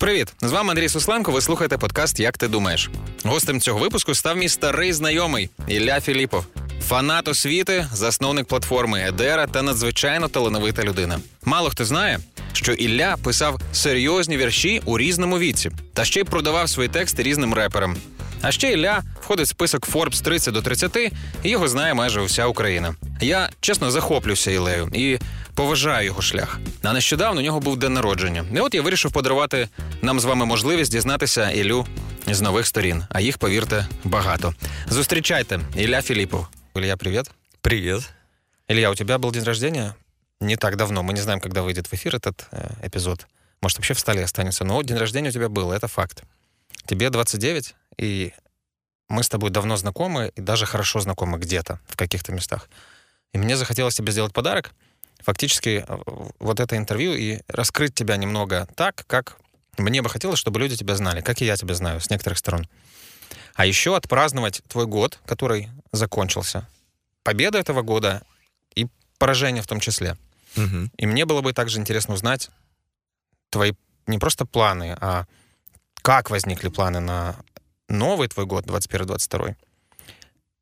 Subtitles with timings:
[0.00, 0.32] Привіт!
[0.42, 1.32] З вами Андрій Сусленко.
[1.32, 2.90] Ви слухаєте подкаст Як ти думаєш?
[3.24, 6.44] Гостем цього випуску став мій старий знайомий Ілля Філіпов,
[6.82, 11.20] фанат освіти, засновник платформи Едера та надзвичайно талановита людина.
[11.44, 12.20] Мало хто знає,
[12.52, 17.54] що Ілля писав серйозні вірші у різному віці, та ще й продавав свої тексти різним
[17.54, 17.96] реперам.
[18.41, 20.97] А ще Ілля входить в список Forbes 30 до 30,
[21.43, 22.95] і його знає майже вся Україна.
[23.21, 25.17] Я чесно захоплююся Ілею і
[25.55, 26.59] поважаю його шлях.
[26.83, 28.45] А нещодавно у нього був день народження.
[28.55, 29.67] І от я вирішив подарувати
[30.01, 31.85] нам з вами можливість дізнатися Іллю
[32.27, 33.03] з нових сторін.
[33.09, 34.53] А їх, повірте, багато.
[34.89, 36.47] Зустрічайте, Ілля Філіпов.
[36.75, 37.31] Илья, привет.
[37.61, 38.01] Привет.
[38.67, 39.95] Илья, у тебя был день рождения
[40.41, 41.03] не так давно.
[41.03, 43.27] Мы не знаем, когда выйдет в эфир этот э, эпизод.
[43.61, 44.65] Может, вообще в столе останется.
[44.65, 46.23] Но день рождения у тебя был, это факт.
[46.85, 48.32] Тебе 29, и
[49.08, 52.68] мы с тобой давно знакомы, и даже хорошо знакомы где-то, в каких-то местах.
[53.32, 54.72] И мне захотелось тебе сделать подарок,
[55.18, 55.98] фактически э,
[56.38, 59.36] вот это интервью, и раскрыть тебя немного так, как
[59.78, 62.68] мне бы хотелось, чтобы люди тебя знали, как и я тебя знаю, с некоторых сторон.
[63.54, 66.68] А еще отпраздновать твой год, который закончился.
[67.22, 68.22] Победа этого года
[68.74, 68.86] и
[69.18, 70.16] поражение в том числе.
[70.56, 70.90] Угу.
[70.96, 72.50] И мне было бы также интересно узнать
[73.50, 73.72] твои
[74.06, 75.26] не просто планы, а
[76.02, 77.36] как возникли планы на
[77.90, 79.56] новый твой год, 21-22.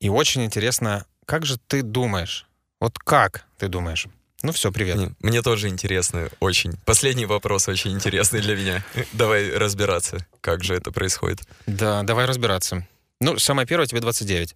[0.01, 2.47] И очень интересно, как же ты думаешь,
[2.81, 4.07] вот как ты думаешь?
[4.43, 4.97] Ну все, привет.
[4.97, 6.75] Не, Мне тоже интересно, очень.
[6.85, 8.85] Последний вопрос очень интересный для меня.
[9.13, 11.41] Давай разбираться, как же это происходит.
[11.67, 12.87] Да, давай разбираться.
[13.21, 14.55] Ну, самое первое, тебе 29.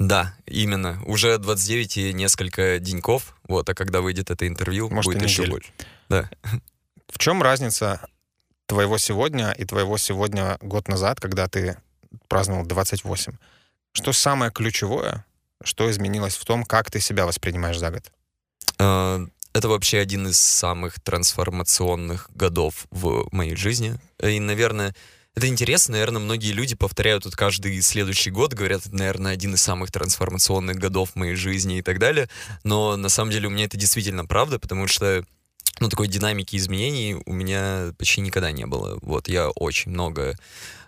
[0.00, 1.00] Да, именно.
[1.06, 3.36] Уже 29 и несколько деньков.
[3.46, 5.70] Вот, а когда выйдет это интервью, Может, будет еще больше.
[6.08, 6.28] Да.
[7.08, 8.04] В чем разница
[8.66, 11.78] твоего сегодня и твоего сегодня год назад, когда ты
[12.28, 13.32] праздновал 28?
[13.92, 15.24] Что самое ключевое,
[15.62, 18.10] что изменилось в том, как ты себя воспринимаешь за год?
[18.78, 23.98] Э, Это вообще один из самых трансформационных годов в моей жизни.
[24.20, 24.94] И, наверное,
[25.36, 25.92] это интересно.
[25.92, 30.76] Наверное, многие люди повторяют тут каждый следующий год, говорят, это, наверное, один из самых трансформационных
[30.76, 32.28] годов моей жизни и так далее.
[32.64, 35.24] Но на самом деле у меня это действительно правда, потому что
[35.80, 38.98] ну, такой динамики изменений у меня почти никогда не было.
[39.02, 40.36] Вот, я очень много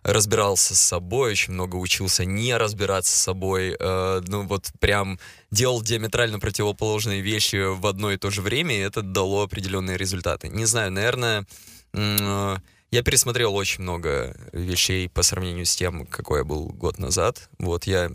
[0.03, 3.77] разбирался с собой, очень много учился не разбираться с собой.
[3.79, 5.19] э, ну, вот прям
[5.51, 10.49] делал диаметрально противоположные вещи в одно и то же время, и это дало определенные результаты.
[10.49, 11.47] Не знаю, наверное,
[11.93, 12.57] э,
[12.93, 17.51] я пересмотрел очень много вещей по сравнению с тем, какой я был год назад.
[17.59, 18.11] Вот, я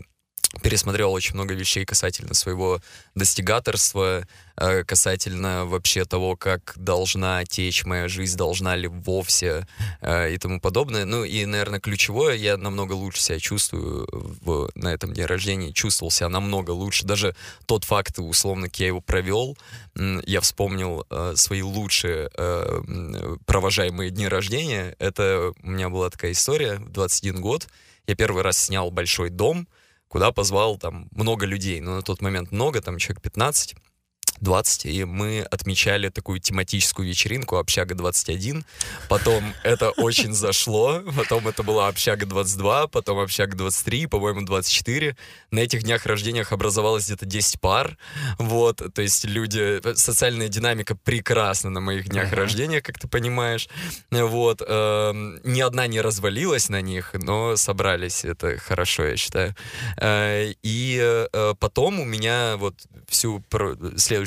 [0.62, 2.80] пересмотрел очень много вещей касательно своего
[3.14, 9.66] достигаторства, э, касательно вообще того, как должна течь моя жизнь, должна ли вовсе
[10.00, 11.04] э, и тому подобное.
[11.04, 16.10] Ну и, наверное, ключевое, я намного лучше себя чувствую в, на этом дне рождения, чувствовал
[16.10, 17.04] себя намного лучше.
[17.04, 17.34] Даже
[17.66, 19.58] тот факт, условно, как я его провел,
[19.94, 22.30] я вспомнил э, свои лучшие
[23.46, 24.94] провожаемые дни рождения.
[24.98, 27.68] Это у меня была такая история в 21 год.
[28.06, 29.66] Я первый раз снял большой дом,
[30.12, 31.80] куда позвал там много людей.
[31.80, 33.74] Но на тот момент много, там человек 15.
[34.42, 38.64] 20, и мы отмечали такую тематическую вечеринку «Общага 21».
[39.08, 45.16] Потом это очень зашло, потом это была «Общага 22», потом «Общага 23», по-моему, 24.
[45.50, 47.96] На этих днях рождениях образовалось где-то 10 пар,
[48.38, 49.80] вот, то есть люди...
[49.94, 53.68] Социальная динамика прекрасна на моих днях рождения, как ты понимаешь,
[54.10, 54.62] вот.
[54.66, 59.54] эм, Ни одна не развалилась на них, но собрались, это хорошо, я считаю.
[59.98, 60.98] Э, И
[61.32, 62.74] э, потом у меня вот
[63.08, 63.76] всю про-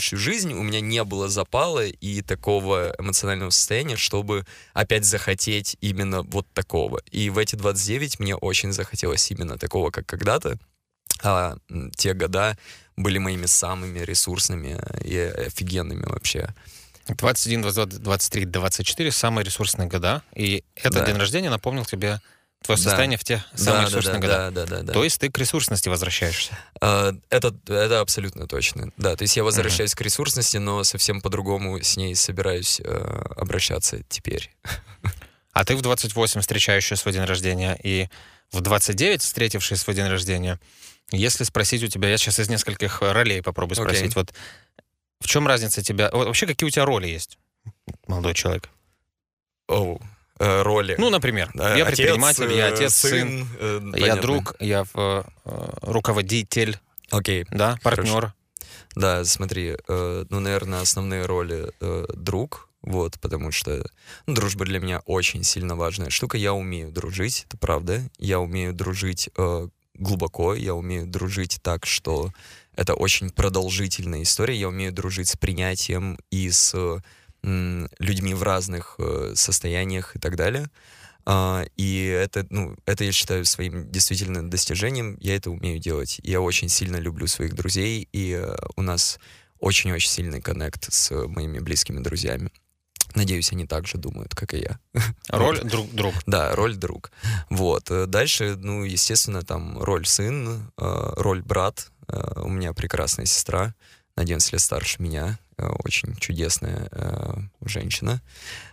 [0.06, 6.22] следующую жизнь у меня не было запала и такого эмоционального состояния, чтобы опять захотеть именно
[6.22, 7.02] вот такого.
[7.12, 10.58] И в эти 29 мне очень захотелось именно такого, как когда-то.
[11.24, 11.58] А
[11.96, 12.58] те года
[12.96, 16.54] были моими самыми ресурсными и офигенными вообще.
[17.08, 20.22] 21, 22, 23, 24— самые ресурсные года.
[20.36, 21.06] И этот Да.
[21.06, 22.20] день рождения напомнил тебе
[22.66, 22.84] твое Да.
[22.84, 24.52] состояние в те самые да, ресурсные да, года.
[24.52, 24.94] да, да, да, да.
[24.94, 26.58] То есть ты к ресурсности возвращаешься.
[26.81, 28.92] А, Это, это абсолютно точно.
[28.98, 32.86] Да, то есть я возвращаюсь к ресурсности, но совсем по-другому с ней собираюсь э,
[33.38, 34.52] обращаться теперь.
[35.54, 38.10] А ты в 28 встречающий свой день рождения и
[38.51, 40.60] в 29 встретивший свой день рождения.
[41.12, 44.34] Если спросить у тебя, я сейчас из нескольких ролей попробую спросить, вот
[45.22, 46.10] в чем разница тебя...
[46.12, 47.38] Вообще, какие у тебя роли есть,
[48.07, 48.69] молодой человек?
[49.68, 50.96] Оу, э, роли.
[50.98, 54.22] Ну, например, Да, я отец, предприниматель, я э, отец, сын, э, я понятно.
[54.22, 56.78] друг, я э, э, руководитель,
[57.12, 58.34] Окей, да, партнер.
[58.96, 63.86] да, смотри, э, ну, наверное, основные роли э, друг, вот, потому что
[64.28, 66.38] ну, дружба для меня очень сильно важная штука.
[66.38, 68.02] Я умею дружить, это правда.
[68.20, 72.32] Я умею дружить э, глубоко, я умею дружить так, что
[72.76, 74.56] это очень продолжительная история.
[74.60, 76.76] Я умею дружить с принятием и с
[78.00, 80.69] людьми в разных э, состояниях и так далее.
[81.27, 85.18] Uh, и это, ну, это я считаю своим действительно достижением.
[85.19, 86.19] Я это умею делать.
[86.21, 89.18] Я очень сильно люблю своих друзей, и uh, у нас
[89.59, 92.51] очень-очень сильный коннект с моими близкими друзьями.
[93.15, 94.80] Надеюсь, они так же думают, как и я.
[95.30, 95.68] Роль вот.
[95.68, 96.13] друг друг.
[96.25, 97.12] Да, роль друг.
[97.50, 97.89] Вот.
[97.89, 101.91] Э, дальше, ну, естественно, там роль сын, э, роль брат.
[102.07, 103.74] Э, у меня прекрасная сестра,
[104.18, 106.90] на 11 лет старше меня, очень чудесная
[107.62, 108.22] женщина.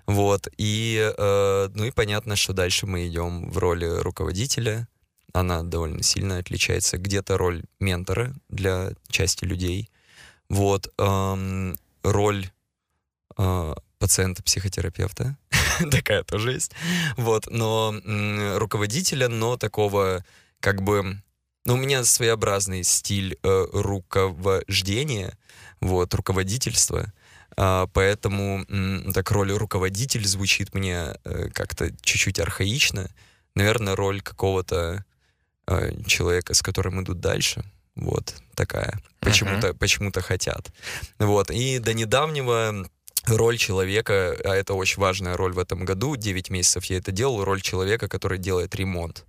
[0.06, 0.48] Вот.
[0.56, 4.88] И, ну и понятно, что дальше мы идем в роли руководителя.
[5.32, 6.98] Она довольно сильно отличается.
[6.98, 9.88] Где-то роль ментора для части людей.
[10.48, 10.92] Вот.
[12.02, 12.50] Роль
[13.98, 15.36] пациента-психотерапевта.
[15.90, 16.72] Такая тоже есть.
[17.16, 17.94] Вот, но
[18.56, 20.24] руководителя, но такого
[20.60, 21.22] как бы...
[21.64, 25.38] Ну, у меня своеобразный стиль э, руковождения,
[25.80, 27.12] вот, руководительства.
[27.56, 33.10] А, поэтому м, так роль руководитель звучит мне э, как-то чуть-чуть архаично.
[33.54, 35.04] Наверное, роль какого-то
[35.66, 37.64] э, человека, с которым идут дальше.
[37.94, 39.00] Вот такая.
[39.20, 39.76] Почему-то uh-huh.
[39.76, 40.72] почему-то хотят.
[41.18, 41.50] Вот.
[41.50, 42.88] И до недавнего
[43.26, 47.44] роль человека, а это очень важная роль в этом году, 9 месяцев я это делал,
[47.44, 49.26] роль человека, который делает ремонт.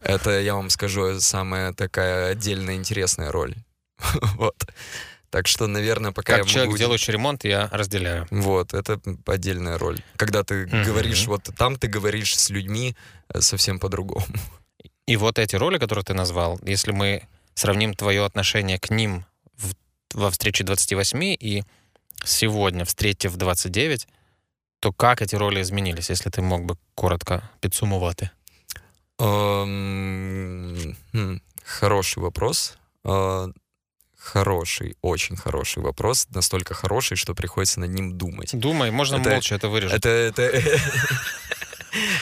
[0.00, 3.54] Это, я вам скажу, самая такая отдельная интересная роль.
[4.36, 4.66] Вот.
[5.30, 6.78] Так что, наверное, пока как я человек, могу...
[6.78, 8.26] делающий ремонт, я разделяю.
[8.30, 9.98] Вот, это отдельная роль.
[10.16, 10.84] Когда ты mm-hmm.
[10.84, 12.96] говоришь, вот там ты говоришь с людьми
[13.28, 14.24] э, совсем по-другому.
[15.06, 17.22] И вот эти роли, которые ты назвал, если мы
[17.54, 19.24] сравним твое отношение к ним
[19.56, 19.74] в,
[20.14, 21.64] во встрече 28 и
[22.24, 24.08] сегодня, встретив 29,
[24.80, 28.30] то как эти роли изменились, если ты мог бы коротко підсумувати?
[29.18, 32.76] Um, хм, хороший вопрос.
[33.04, 33.52] Uh,
[34.18, 36.28] хороший, очень хороший вопрос.
[36.30, 38.50] Настолько хороший, что приходится над ним думать.
[38.52, 39.98] Думай, можно это, молча это вырежать.
[39.98, 40.52] Это, это,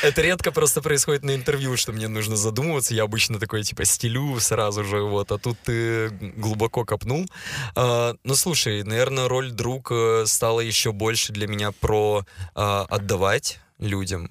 [0.02, 2.94] Это редко просто происходит на интервью, что мне нужно задумываться.
[2.94, 5.32] Я обычно такой, типа, стилю сразу же, вот.
[5.32, 7.26] А тут ты глубоко копнул.
[7.74, 12.24] А, ну, слушай, наверное, роль друг э, стала еще больше для меня про
[12.54, 14.28] а, отдавать людям.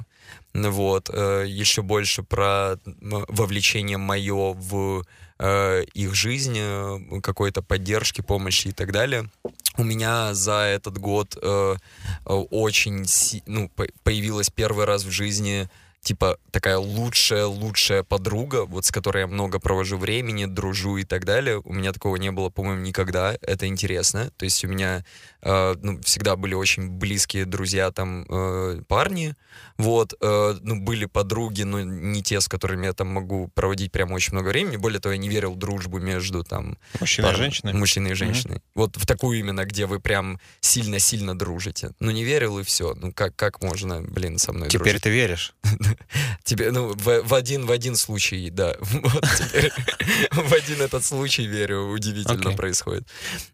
[0.53, 1.09] Вот.
[1.11, 5.03] А, еще больше про вовлечение мое в
[5.39, 6.59] а, их жизнь,
[7.21, 9.29] какой-то поддержки, помощи и так далее
[9.77, 11.75] у меня за этот год э,
[12.25, 13.05] очень
[13.47, 13.71] ну,
[14.03, 15.67] появилась первый раз в жизни
[16.03, 21.25] типа такая лучшая, лучшая подруга, вот с которой я много провожу времени, дружу и так
[21.25, 21.61] далее.
[21.63, 23.35] У меня такого не было, по-моему, никогда.
[23.41, 24.29] Это интересно.
[24.37, 25.03] То есть у меня
[25.41, 29.35] э, ну, всегда были очень близкие друзья, там, э, парни,
[29.77, 34.11] вот, э, ну, были подруги, но не те, с которыми я там могу проводить прям
[34.11, 34.77] очень много времени.
[34.77, 36.77] Более того, я не верил в дружбу между там...
[36.99, 37.35] Мужчиной пар...
[37.35, 37.73] и женщиной?
[37.73, 38.57] Мужчиной и женщиной.
[38.57, 38.75] Mm-hmm.
[38.75, 41.91] Вот в такую именно, где вы прям сильно-сильно дружите.
[41.99, 42.93] Ну, не верил и все.
[42.95, 45.03] Ну, как, как можно, блин, со мной Теперь дружить?
[45.03, 45.55] ты веришь?
[46.43, 48.75] Тебе, ну, в, в, один, в один случай, да.
[48.91, 49.71] Вот теперь
[50.31, 52.55] в один этот случай, верю, удивительно okay.
[52.55, 53.07] происходит.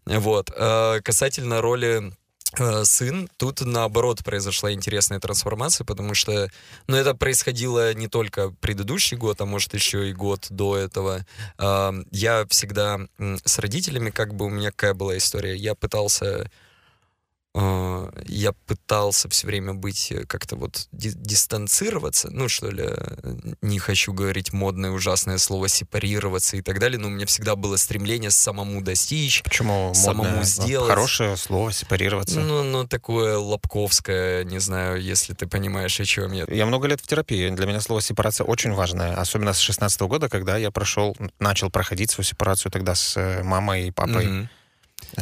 [0.06, 0.50] Вот.
[0.56, 2.12] А, касательно роли
[2.58, 3.28] Э, сын.
[3.36, 6.50] Тут, наоборот, произошла интересная трансформация, потому что,
[6.88, 11.24] ну, это происходило не только предыдущий год, а может еще и год до этого.
[11.58, 13.00] Я всегда
[13.44, 16.50] с родителями, как бы у меня какая была история, я пытался
[17.54, 22.88] я пытался все время быть э, как-то вот дистанцироваться, ну что ли,
[23.60, 27.76] не хочу говорить модное ужасное слово сепарироваться и так далее, но у меня всегда было
[27.76, 30.44] стремление самому достичь, Почему самому модное?
[30.44, 30.88] сделать.
[30.88, 32.38] Хорошее слово сепарироваться.
[32.38, 36.44] Ну, ну такое лобковское, не знаю, если ты понимаешь, о чем я.
[36.48, 40.28] Я много лет в терапии, для меня слово сепарация очень важное, особенно с 16 года,
[40.28, 44.26] когда я прошел, начал проходить свою сепарацию тогда с э, мамой и папой.
[44.26, 44.48] Mm-hmm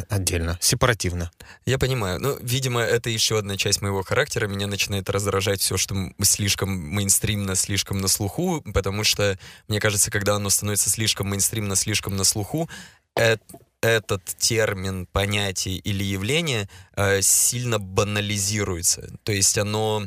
[0.09, 1.31] Отдельно, сепаративно.
[1.67, 2.21] Я понимаю.
[2.21, 4.47] Ну, видимо, это еще одна часть моего характера.
[4.47, 10.37] Меня начинает раздражать все, что слишком мейнстримно, слишком на слуху, потому что, мне кажется, когда
[10.37, 12.69] оно становится слишком мейнстримно, слишком на слуху,
[13.15, 13.41] это
[13.81, 19.09] этот термин, понятие или явление э, сильно банализируется.
[19.23, 20.05] То есть оно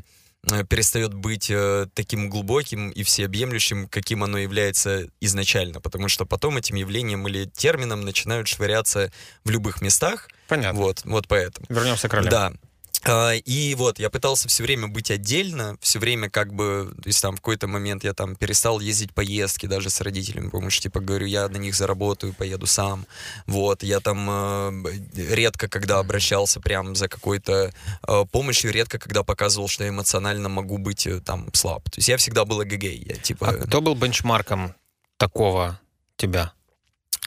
[0.69, 6.75] перестает быть э, таким глубоким и всеобъемлющим, каким оно является изначально, потому что потом этим
[6.75, 9.12] явлением или термином начинают швыряться
[9.43, 10.29] в любых местах.
[10.48, 10.79] Понятно.
[10.79, 11.67] Вот, вот поэтому.
[11.69, 12.29] Вернемся к ролям.
[12.29, 12.53] Да.
[13.03, 17.22] А, и вот, я пытался все время быть отдельно, все время как бы, то есть
[17.22, 21.00] там в какой-то момент я там перестал ездить поездки даже с родителями, потому что, типа,
[21.00, 23.05] говорю, я на них заработаю, поеду сам.
[23.48, 27.72] Вот, я там э, редко когда обращался прям за какой-то
[28.08, 31.84] э, помощью, редко когда показывал, что я эмоционально могу быть э, там слаб.
[31.89, 33.03] То есть я всегда был эгегей.
[33.05, 33.50] Я, типа...
[33.50, 34.75] А кто был бенчмарком
[35.17, 35.79] такого
[36.17, 36.53] тебя?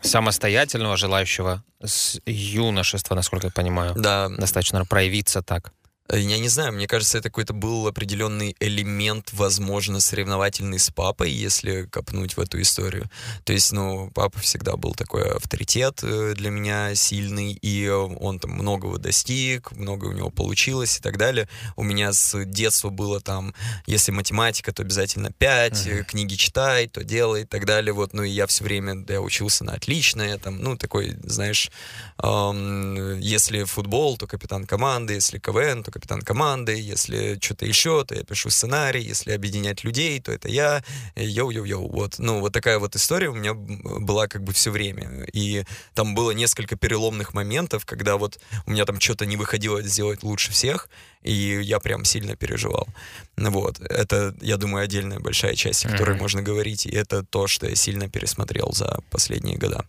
[0.04, 5.72] Самостоятельного, желающего с юношества, насколько я понимаю, Да, достаточно проявиться так.
[6.08, 11.30] Э, Я не знаю, мне кажется, это какой-то был определенный элемент, возможно, соревновательный с папой,
[11.30, 13.08] если копнуть в эту историю.
[13.44, 18.38] То есть, ну, папа всегда был такой авторитет э, для меня сильный, и э, он
[18.38, 21.48] там многого достиг, много у него получилось и так далее.
[21.76, 23.54] У меня с детства было там,
[23.86, 26.04] если математика, то обязательно 5, Мгм.
[26.04, 27.94] книги читай, то делай и так далее.
[27.94, 31.16] Вот, ну, и я все время, да, я учился на отлично, я там, ну, такой,
[31.24, 31.70] знаешь,
[32.18, 38.14] Ам, Если футбол, то капитан команды, если КВН, то капитан команды, если что-то еще, то
[38.14, 40.82] я пишу сценарий, если объединять людей, то это я,
[41.16, 42.18] йоу-йоу-йоу, вот.
[42.18, 46.32] Ну, вот такая вот история у меня была как бы все время, и там было
[46.32, 50.88] несколько переломных моментов, когда вот у меня там что-то не выходило сделать лучше всех,
[51.22, 52.88] и я прям сильно переживал.
[53.36, 56.18] Вот, это, я думаю, отдельная большая часть, о которой Мгм.
[56.18, 59.84] можно говорить, и это то, что я сильно пересмотрел за последние года.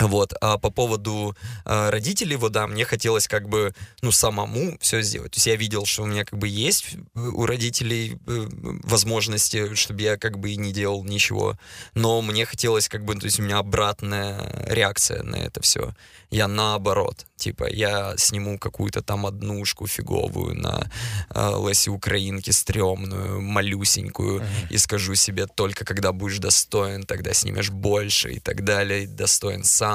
[0.00, 0.32] Вот.
[0.40, 5.32] А по поводу э, родителей, вот да, мне хотелось как бы, ну, самому все сделать.
[5.32, 8.48] То есть я видел, что у меня как бы есть э, у родителей э,
[8.82, 11.58] возможности, чтобы я как бы и не делал ничего.
[11.94, 15.94] Но мне хотелось как бы, то есть у меня обратная реакция на это все.
[16.30, 17.26] Я наоборот.
[17.36, 20.90] Типа, я сниму какую-то там однушку фиговую на
[21.34, 28.32] э, Лесе Украинке стрёмную, малюсенькую, и скажу себе, только когда будешь достоин, тогда снимешь больше
[28.32, 29.89] и так далее, и достоин сам.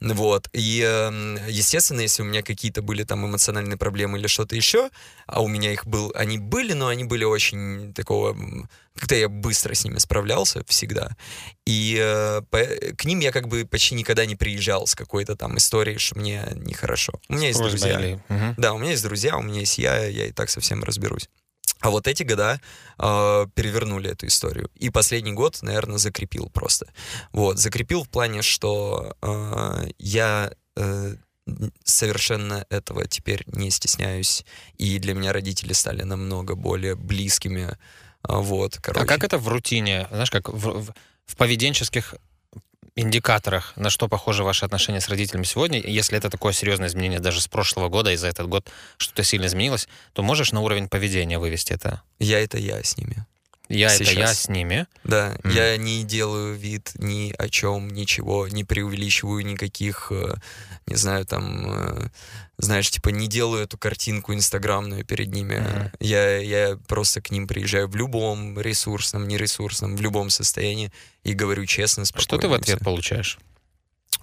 [0.00, 0.48] Вот.
[0.52, 4.90] И, эм, естественно, если у меня какие-то были там эмоциональные проблемы или что-то еще,
[5.26, 8.36] а у меня их был, они были, но они были очень такого,
[8.94, 11.16] как-то я быстро с ними справлялся всегда.
[11.66, 15.56] И э, по- к ним я как бы почти никогда не приезжал с какой-то там
[15.58, 17.12] историей, что мне нехорошо.
[17.28, 18.00] У меня есть Просьба друзья.
[18.00, 18.54] или- Мгм.
[18.56, 21.28] Да, у меня есть друзья, у меня есть я, я и так совсем разберусь.
[21.80, 22.60] А вот эти года
[22.98, 24.70] э, перевернули эту историю.
[24.74, 26.86] И последний год, наверное, закрепил просто.
[27.32, 31.14] Вот, закрепил в плане, что э, я э,
[31.84, 34.44] совершенно этого теперь не стесняюсь.
[34.76, 37.76] И для меня родители стали намного более близкими.
[38.22, 39.04] А, Вот, короче.
[39.04, 40.92] А как это в рутине, знаешь, как в-
[41.26, 42.14] в поведенческих
[42.98, 45.80] индикаторах, на что похожи ваши отношения с родителями сегодня?
[45.80, 49.46] Если это такое серьезное изменение даже с прошлого года, и за этот год что-то сильно
[49.46, 52.02] изменилось, то можешь на уровень поведения вывести это?
[52.18, 53.24] Я это я с ними.
[53.68, 54.40] Я это я Сейчас.
[54.44, 54.86] с ними.
[55.04, 55.52] Да, Мгм.
[55.54, 60.36] я не делаю вид ни о чем, ничего, не преувеличиваю никаких, э,
[60.88, 62.08] не знаю, там, э,
[62.58, 65.58] знаешь, типа не делаю эту картинку инстаграмную перед ними.
[65.58, 65.92] Мгм.
[66.00, 70.92] Я, я просто к ним приезжаю в любом ресурсном, нересурсном, в любом состоянии
[71.22, 72.24] и говорю честно, спокойно.
[72.24, 73.38] Что ты в ответ получаешь?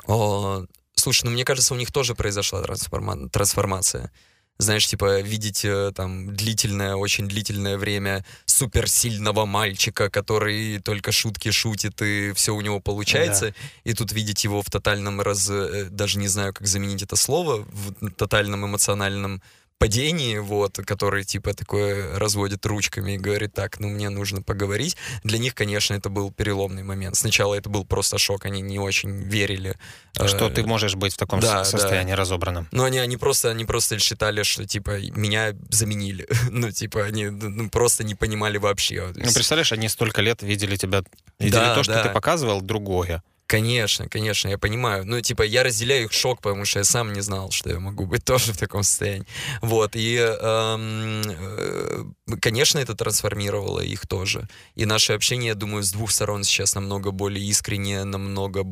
[0.08, 4.12] О, слушай, ну мне кажется, у них тоже произошла трансформа- трансформация.
[4.58, 12.02] Знаешь, типа, видеть э, там длительное, очень длительное время суперсильного мальчика, который только шутки шутит,
[12.02, 13.54] и все у него получается.
[13.84, 15.50] И тут видеть его в тотальном раз...
[15.50, 19.42] э, Даже не знаю, как заменить это слово, в тотальном эмоциональном
[19.78, 24.96] падении, вот, который, типа, такое разводит ручками и говорит, так, ну, мне нужно поговорить.
[25.24, 27.16] Для них, конечно, это был переломный момент.
[27.16, 29.78] Сначала это был просто шок, они не очень верили.
[30.14, 31.78] Что э, ты можешь быть в таком да, с- да.
[31.78, 32.68] состоянии разобранном?
[32.72, 36.28] но они, они, просто, они просто считали, что, типа, меня заменили.
[36.50, 39.12] ну, типа, они ну, просто не понимали вообще.
[39.16, 41.04] Ну, представляешь, они столько лет видели тебя,
[41.40, 42.04] видели Да, то, что да.
[42.04, 43.22] ты показывал, другое.
[43.48, 45.06] Конечно, конечно, я понимаю.
[45.06, 48.08] Ну, типа, я разделяю их шок, потому что я сам не знал, что я могу
[48.08, 49.28] быть тоже в таком состоянии.
[49.62, 52.04] Вот, и, эм, э,
[52.42, 54.48] конечно, это трансформировало их тоже.
[54.74, 58.66] И наше общение, я думаю, с двух сторон сейчас намного более искреннее, намного...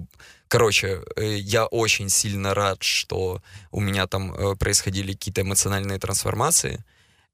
[0.48, 6.84] Короче, э, я очень сильно рад, что у меня там э, происходили какие-то эмоциональные трансформации,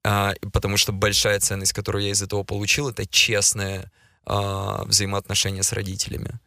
[0.04, 3.92] а, потому что большая ценность, которую я из этого получил, это честное
[4.26, 6.40] а, взаимоотношения с родителями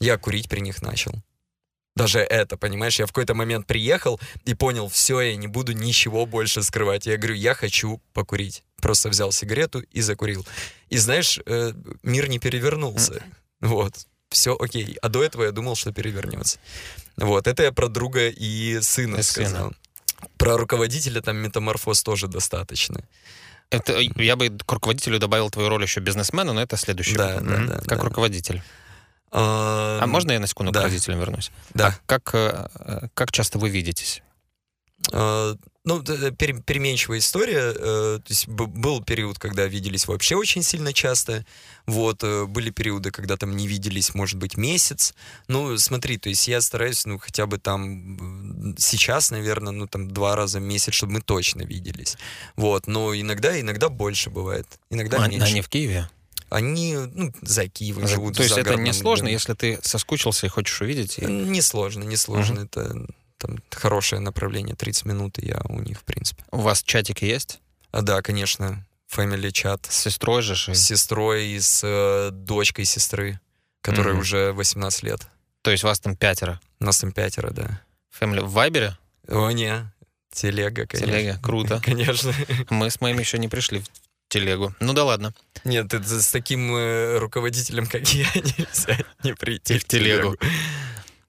[0.00, 1.12] я курить при них начал.
[1.96, 6.26] Даже это, понимаешь, я в какой-то момент приехал и понял, все, я не буду ничего
[6.26, 7.06] больше скрывать.
[7.06, 8.62] Я говорю, я хочу покурить.
[8.80, 10.46] Просто взял сигарету и закурил.
[10.90, 11.72] И знаешь, э,
[12.04, 13.24] мир не перевернулся.
[13.60, 13.94] Вот.
[14.30, 14.96] Все окей.
[15.02, 16.60] А до этого я думал, что перевернется.
[17.16, 17.48] Вот.
[17.48, 19.48] Это я про друга и сына И сына.
[19.48, 19.72] сказал.
[20.36, 23.02] Про руководителя там метаморфоз тоже достаточно.
[23.70, 27.56] Это, я бы к руководителю добавил твою роль еще бизнесмена, но это следующий Да, да,
[27.66, 28.04] да, Как да.
[28.04, 28.62] руководитель.
[29.30, 30.80] А, А можно я на секунду да.
[30.80, 31.50] к родителям вернусь?
[31.74, 31.88] Да.
[31.88, 34.22] А как, э, э, как часто вы видитесь?
[35.12, 35.54] А,
[35.84, 37.72] Ну, пере- переменчивая история.
[37.74, 41.46] э, То есть был период, когда виделись вообще очень сильно часто.
[41.86, 45.14] Вот, э, были периоды, когда там не виделись, может быть, месяц.
[45.46, 50.36] Ну, смотри, то есть я стараюсь, ну, хотя бы там сейчас, наверное, ну, там два
[50.36, 52.18] раза в месяц, чтобы мы точно виделись.
[52.56, 54.66] Вот, но иногда, иногда больше бывает.
[54.90, 55.46] Иногда А, меньше.
[55.46, 56.10] Они в Киеве?
[56.50, 58.36] Они, ну, за Киевом живут.
[58.36, 59.32] То есть это не сложно, доме.
[59.34, 61.18] если ты соскучился и хочешь увидеть.
[61.18, 62.60] и- Не сложно, не сложно.
[62.60, 63.06] Это
[63.38, 66.42] там хорошее направление, 30 минут, и я у них, в принципе.
[66.50, 67.60] У вас чатики есть?
[67.92, 70.54] А да, конечно, family чат С сестрой же?
[70.74, 73.38] с сестрой и с э, дочкой сестры,
[73.80, 74.20] которой Мгм.
[74.20, 75.28] уже 18 лет.
[75.62, 76.60] То есть вас там пятеро?
[76.80, 77.80] У нас там пятеро, да.
[78.18, 78.96] Family в Вайбере?
[79.28, 79.90] О, не,
[80.32, 81.12] телега, конечно.
[81.12, 81.38] Телега?
[81.42, 81.80] Круто.
[81.84, 82.32] Конечно.
[82.70, 83.86] Мы с моим еще не пришли в
[84.28, 84.74] телегу.
[84.80, 85.34] Ну да ладно.
[85.64, 90.36] Нет, это с таким э, руководителем, как я, нельзя не прийти в телегу.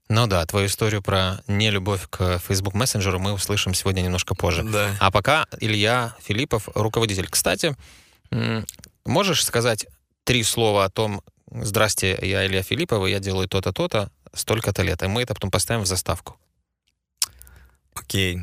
[0.09, 4.63] Ну да, твою историю про нелюбовь к Facebook мессенджеру мы услышим сегодня немножко позже.
[4.63, 4.95] Да.
[4.99, 7.27] А пока Илья Филиппов, руководитель.
[7.29, 7.75] Кстати,
[9.05, 9.85] можешь сказать
[10.23, 15.03] три слова о том, здрасте, я Илья Филиппов, и я делаю то-то, то-то, столько-то лет,
[15.03, 16.39] и мы это потом поставим в заставку.
[17.93, 18.41] Окей.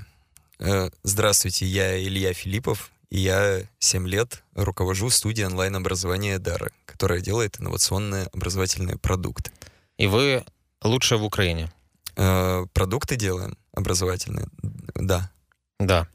[0.61, 7.61] Э, Здравствуйте, я Илья Филиппов, и я 7 лет руковожу студией онлайн-образования Дара, которая делает
[7.61, 9.51] инновационные образовательные продукты.
[9.97, 10.45] И вы
[10.83, 11.71] лучшие в Украине.
[12.17, 14.49] Э, Продукты делаем образовательные,
[14.95, 15.31] да.
[15.79, 16.09] Да.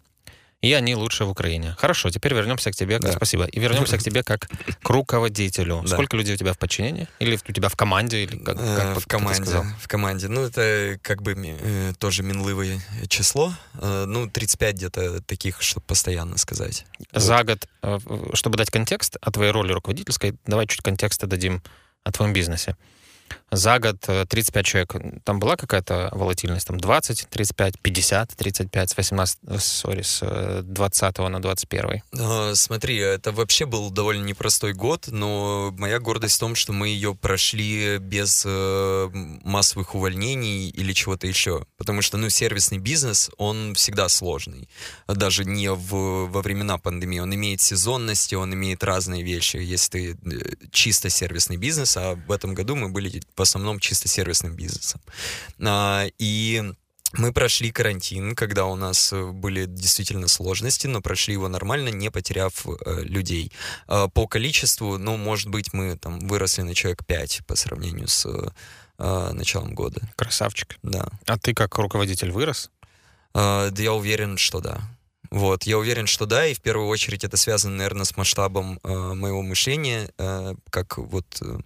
[0.62, 1.76] И они лучшие в Украине.
[1.80, 3.00] Хорошо, теперь вернемся к тебе.
[3.00, 3.12] Да.
[3.12, 3.46] Спасибо.
[3.46, 4.48] И вернемся к тебе как
[4.84, 5.82] к руководителю.
[5.82, 5.88] Да.
[5.96, 7.08] Сколько людей у тебя в подчинении?
[7.20, 8.24] Или у тебя в команде?
[8.24, 9.52] Или как, Э, как в команде.
[9.80, 10.28] В команде.
[10.28, 13.54] Ну, это как бы э, тоже минлывое число.
[13.74, 16.86] Э, ну, 35 где-то таких, чтобы постоянно сказать.
[17.12, 17.22] Вот.
[17.22, 18.00] За год, э,
[18.34, 21.64] чтобы дать контекст о твоей роли руководительской, давай чуть контекста дадим
[22.04, 22.76] о твоем бизнесе.
[23.52, 24.96] За год э, 35 человек.
[25.26, 26.68] Там была какая-то волатильность?
[26.68, 32.02] Там 20, 35, 50, 35, с 18, э, сори, с э, 20 на 21.
[32.18, 36.88] А, Смотри, это вообще был довольно непростой год, но моя гордость в том, что мы
[36.88, 39.10] ее прошли без э,
[39.44, 41.66] массовых увольнений или чего-то еще.
[41.78, 44.70] Потому что, ну, сервисный бизнес, он всегда сложный.
[45.08, 47.20] Даже не в, во времена пандемии.
[47.20, 49.58] Он имеет сезонности, он имеет разные вещи.
[49.58, 54.08] Если ты э, чисто сервисный бизнес, а в этом году мы были в основном чисто
[54.08, 55.02] сервисным бизнесом.
[55.60, 56.64] А, И
[57.14, 62.12] мы прошли карантин, когда у нас э, были действительно сложности, но прошли его нормально, не
[62.12, 63.52] потеряв э, людей.
[63.88, 68.26] А, по количеству, ну, может быть, мы там выросли на человек 5 по сравнению с
[68.28, 70.02] э, началом года.
[70.16, 70.78] Красавчик.
[70.84, 71.08] Да.
[71.26, 72.70] А ты как руководитель вырос?
[73.34, 74.82] А, да я уверен, что да.
[75.32, 79.14] Вот, я уверен, что да, и в первую очередь это связано, наверное, с масштабом э,
[79.14, 81.26] моего мышления, э, как вот...
[81.42, 81.62] э, а,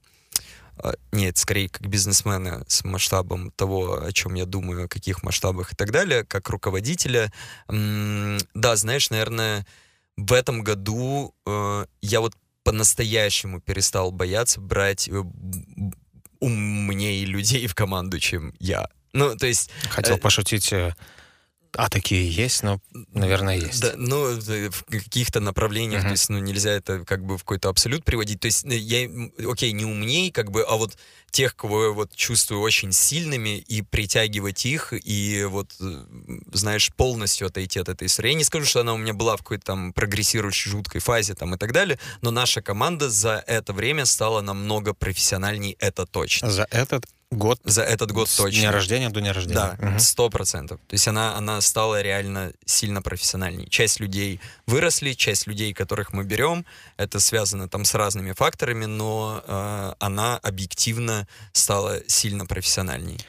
[1.12, 5.76] нет, скорее как бизнесмена с масштабом того, о чем я думаю, о каких масштабах и
[5.76, 7.32] так далее, как руководителя.
[7.68, 9.66] Да, знаешь, наверное,
[10.18, 12.34] в этом году э, я вот
[12.64, 15.24] по-настоящему перестал бояться брать э,
[16.40, 18.88] умнее людей в команду, чем я.
[19.14, 20.74] Ну, то есть Хотел Э, пошутить,
[21.78, 22.82] а такие есть, но,
[23.14, 23.82] наверное, есть.
[23.82, 26.10] Да, ну, в каких-то направлениях, Мгм.
[26.10, 28.40] то есть, ну, нельзя это как бы в какой-то абсолют приводить.
[28.40, 29.10] То есть, э, я,
[29.50, 30.98] окей, не умней, как бы, а вот
[31.32, 36.06] тех, кого я вот чувствую очень сильными, и притягивать их, и вот, э,
[36.54, 38.30] знаешь, полностью отойти от этой истории.
[38.30, 41.54] Я не скажу, что она у меня была в какой-то там прогрессирующей жуткой фазе там
[41.56, 46.50] и так далее, но наша команда за это время стала намного профессиональней, это точно.
[46.50, 48.60] За этот год, За этот год с точно.
[48.60, 49.78] дня рождения до дня рождения.
[49.80, 50.80] Да, сто процентов.
[50.88, 53.70] То есть она, она стала реально сильно профессиональней.
[53.70, 56.66] Часть людей выросли, часть людей, которых мы берем,
[56.98, 63.20] это связано там с разными факторами, но э, она объективно стала сильно профессиональней.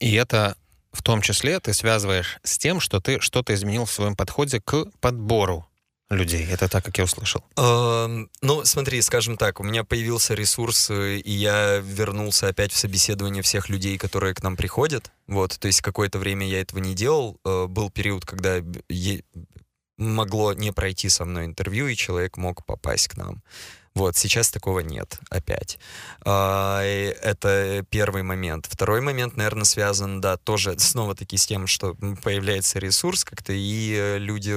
[0.00, 0.56] И это
[0.92, 4.86] в том числе ты связываешь с тем, что ты что-то изменил в своем подходе к
[5.00, 5.66] подбору
[6.10, 6.46] людей.
[6.46, 7.42] Это так, как я услышал.
[7.56, 12.76] Эм, Ну, смотри, скажем так, у меня появился ресурс, э, и я вернулся опять в
[12.76, 15.10] собеседование всех людей, которые к нам приходят.
[15.26, 17.38] Вот, то есть какое-то время я этого не делал.
[17.44, 18.60] Э, Был период, когда
[19.96, 23.42] могло не пройти со мной интервью, и человек мог попасть к нам.
[23.94, 25.78] Вот, сейчас такого нет опять.
[26.24, 28.66] А, Это первый момент.
[28.68, 34.18] Второй момент, наверное, связан, да, тоже снова-таки с тем, что появляется ресурс как-то, и э,
[34.18, 34.52] люди,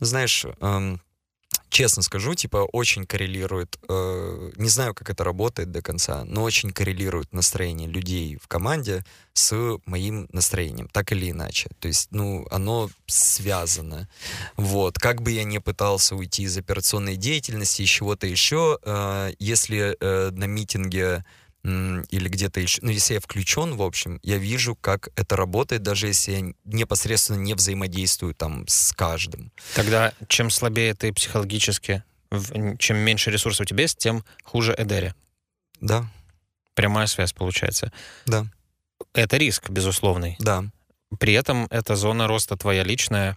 [0.00, 1.00] ну, знаешь, эм,
[1.74, 6.70] честно скажу, типа, очень коррелирует, э, не знаю, как это работает до конца, но очень
[6.70, 11.70] коррелирует настроение людей в команде с моим настроением, так или иначе.
[11.80, 14.08] То есть, ну, оно связано.
[14.56, 14.98] Вот.
[14.98, 20.30] Как бы я ни пытался уйти из операционной деятельности, из чего-то еще, э, если э,
[20.30, 21.24] на митинге
[21.64, 26.08] или где-то еще, ну, если я включен, в общем, я вижу, как это работает, даже
[26.08, 29.50] если я непосредственно не взаимодействую там с каждым.
[29.74, 32.02] Тогда чем слабее ты психологически,
[32.78, 35.14] чем меньше ресурсов у тебя есть, тем хуже Эдери.
[35.80, 36.06] Да,
[36.74, 37.92] Прямая связь получается.
[38.26, 38.46] да,
[39.14, 40.36] Это риск, безусловный.
[40.40, 40.64] да.
[41.20, 43.36] При этом эта зона роста твоя личная,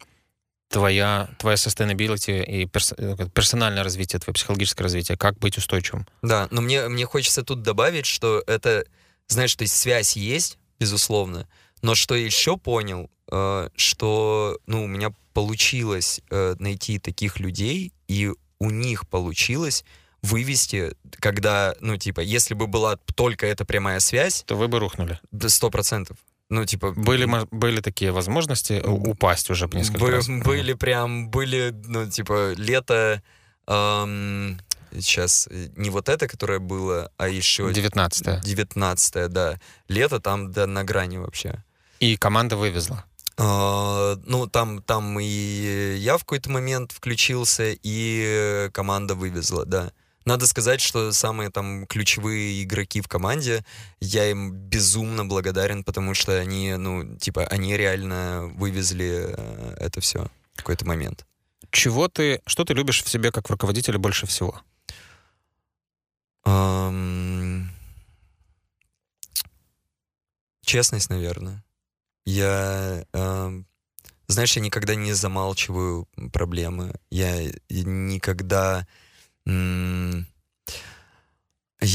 [0.69, 6.05] твоя, твоя sustainability и перс, э, персональное развитие, твое психологическое развитие, как быть устойчивым.
[6.21, 8.85] Да, но мне, мне хочется тут добавить, что это,
[9.27, 11.47] знаешь, то есть связь есть, безусловно,
[11.81, 18.31] но что еще понял, э, что, ну, у меня получилось э, найти таких людей, и
[18.59, 19.85] у них получилось
[20.23, 24.43] вывести, когда, ну, типа, если бы была только эта прямая связь...
[24.47, 25.19] То вы бы рухнули.
[25.47, 26.17] Сто процентов.
[26.49, 26.91] Ну, типа...
[26.91, 30.27] Были, были такие возможности упасть уже несколько бы, раз?
[30.27, 33.21] Были прям, были, ну, типа, лето...
[33.67, 34.57] Эм,
[34.93, 37.71] сейчас не вот это, которое было, а еще...
[37.73, 39.59] 19 19 да.
[39.89, 41.63] Лето там да, на грани вообще.
[41.99, 43.03] И команда вывезла?
[43.37, 49.91] Uh, ну, там, там и я в какой-то момент включился, и команда вывезла, да.
[50.27, 53.63] Надо сказать, что самые там ключевые игроки в команде,
[54.01, 60.27] я им безумно благодарен, потому что они, ну, типа, они реально вывезли э, это все
[60.55, 61.25] в какой-то момент.
[61.71, 64.61] Чего ты, что ты любишь в себе как в руководителе больше всего?
[66.45, 67.67] Um,
[70.65, 71.63] честность, наверное.
[72.25, 73.61] Я, э,
[74.27, 76.95] знаешь, я никогда не замалчиваю проблемы.
[77.09, 78.85] Я никогда
[79.47, 80.25] я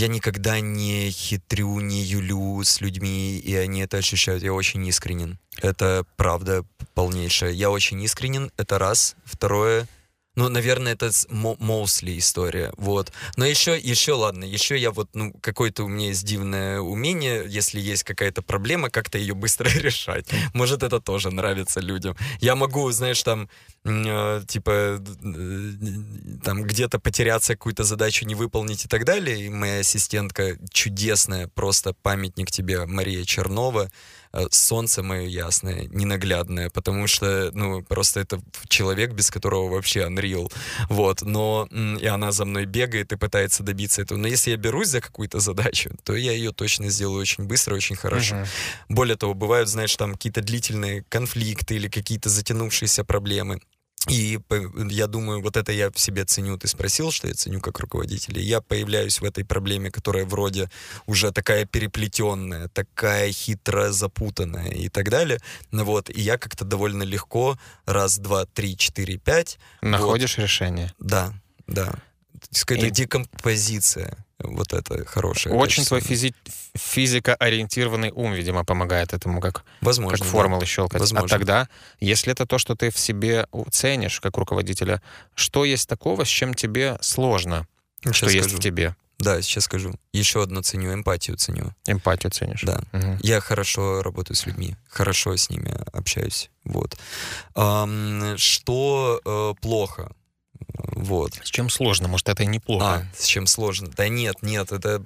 [0.08, 4.42] никогда не хитрю, не юлю с людьми, и они это ощущают.
[4.42, 5.38] Я очень искренен.
[5.60, 7.50] Это правда полнейшая.
[7.50, 9.16] Я очень искренен, это раз.
[9.24, 9.86] Второе,
[10.34, 13.12] ну, наверное, это mostly история, вот.
[13.36, 17.80] Но еще, еще, ладно, еще я вот, ну, какое-то у меня есть дивное умение, если
[17.80, 20.26] есть какая-то проблема, как-то ее быстро решать.
[20.54, 22.16] Может, это тоже нравится людям.
[22.40, 23.50] Я могу, знаешь, там,
[23.84, 25.04] э, типа,
[26.42, 31.92] там, где-то потеряться, какую-то задачу не выполнить и так далее, и моя ассистентка чудесная, просто
[31.92, 33.90] памятник тебе, Мария Чернова,
[34.50, 40.52] солнце мое ясное, ненаглядное, потому что, ну, просто это человек, без которого вообще unreal,
[40.88, 44.88] вот, но, и она за мной бегает и пытается добиться этого, но если я берусь
[44.88, 48.36] за какую-то задачу, то я ее точно сделаю очень быстро, очень хорошо.
[48.36, 48.46] Uh-huh.
[48.88, 53.60] Более того, бывают, знаешь, там какие-то длительные конфликты или какие-то затянувшиеся проблемы,
[54.08, 54.40] и
[54.88, 56.58] я думаю, вот это я в себе ценю.
[56.58, 58.38] Ты спросил, что я ценю как руководитель.
[58.38, 60.70] И я появляюсь в этой проблеме, которая вроде
[61.06, 65.38] уже такая переплетенная, такая хитро запутанная и так далее.
[65.70, 69.58] Ну вот, и я как-то довольно легко раз, два, три, четыре, пять.
[69.82, 70.44] Находишь вот.
[70.44, 70.92] решение.
[70.98, 71.32] Да,
[71.66, 71.94] да.
[72.52, 72.90] Какая-то и...
[72.90, 75.54] декомпозиция вот это хорошее.
[75.54, 76.34] Очень твой физи-
[76.74, 80.66] физико-ориентированный ум, видимо, помогает этому, как, Возможно, как формулы да.
[80.66, 81.00] щелкать.
[81.00, 81.26] А Возможно.
[81.26, 81.68] А тогда,
[82.00, 85.02] если это то, что ты в себе ценишь как руководителя,
[85.34, 87.66] что есть такого, с чем тебе сложно,
[88.02, 88.38] сейчас что скажу.
[88.38, 88.96] есть в тебе?
[89.18, 89.94] Да, сейчас скажу.
[90.12, 91.72] Еще одно ценю, эмпатию ценю.
[91.86, 92.62] Эмпатию ценишь.
[92.62, 92.82] Да.
[92.92, 93.18] Угу.
[93.20, 96.50] Я хорошо работаю с людьми, хорошо с ними общаюсь.
[96.64, 96.96] Вот.
[98.36, 100.10] Что uh, плохо?
[100.68, 101.34] Вот.
[101.42, 102.08] С чем сложно?
[102.08, 102.84] Может, это и неплохо?
[102.86, 103.88] А, с чем сложно?
[103.88, 105.00] Да нет, нет, это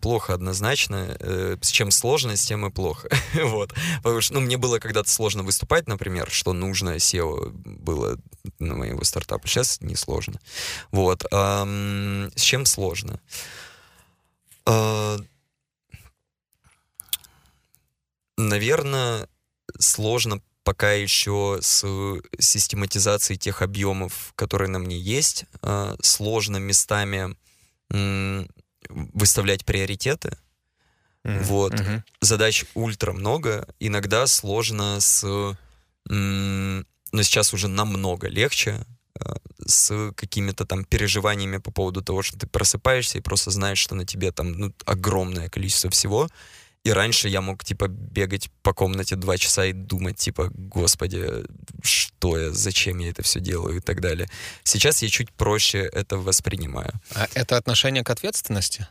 [0.00, 1.16] плохо однозначно.
[1.20, 3.08] Э, с чем сложно, с тем и плохо.
[3.34, 3.74] вот.
[4.02, 8.18] Потому что, ну, мне было когда-то сложно выступать, например, что нужно SEO было
[8.58, 9.46] на моего стартапа.
[9.46, 10.40] Сейчас не сложно.
[10.90, 11.24] Вот.
[11.30, 13.20] с чем сложно?
[14.66, 15.18] А,
[18.36, 19.28] наверное,
[19.78, 21.84] сложно пока еще с
[22.38, 27.36] систематизацией тех объемов, которые на мне есть, а, сложно местами
[28.88, 30.36] выставлять приоритеты.
[31.24, 31.42] Mm-hmm.
[31.44, 31.74] Вот.
[31.74, 32.02] Mm-hmm.
[32.20, 33.68] Задач ультра много.
[33.78, 35.24] Иногда сложно с...
[36.06, 38.84] Но сейчас уже намного легче
[39.66, 44.04] с какими-то там переживаниями по поводу того, что ты просыпаешься и просто знаешь, что на
[44.04, 46.28] тебе там ну, огромное количество всего,
[46.84, 51.26] и раньше я мог, типа, бегать по комнате два часа и думать, типа, господи,
[51.82, 54.28] что я, зачем я это все делаю и так далее.
[54.64, 56.92] Сейчас я чуть проще это воспринимаю.
[57.14, 58.86] А это отношение к ответственности?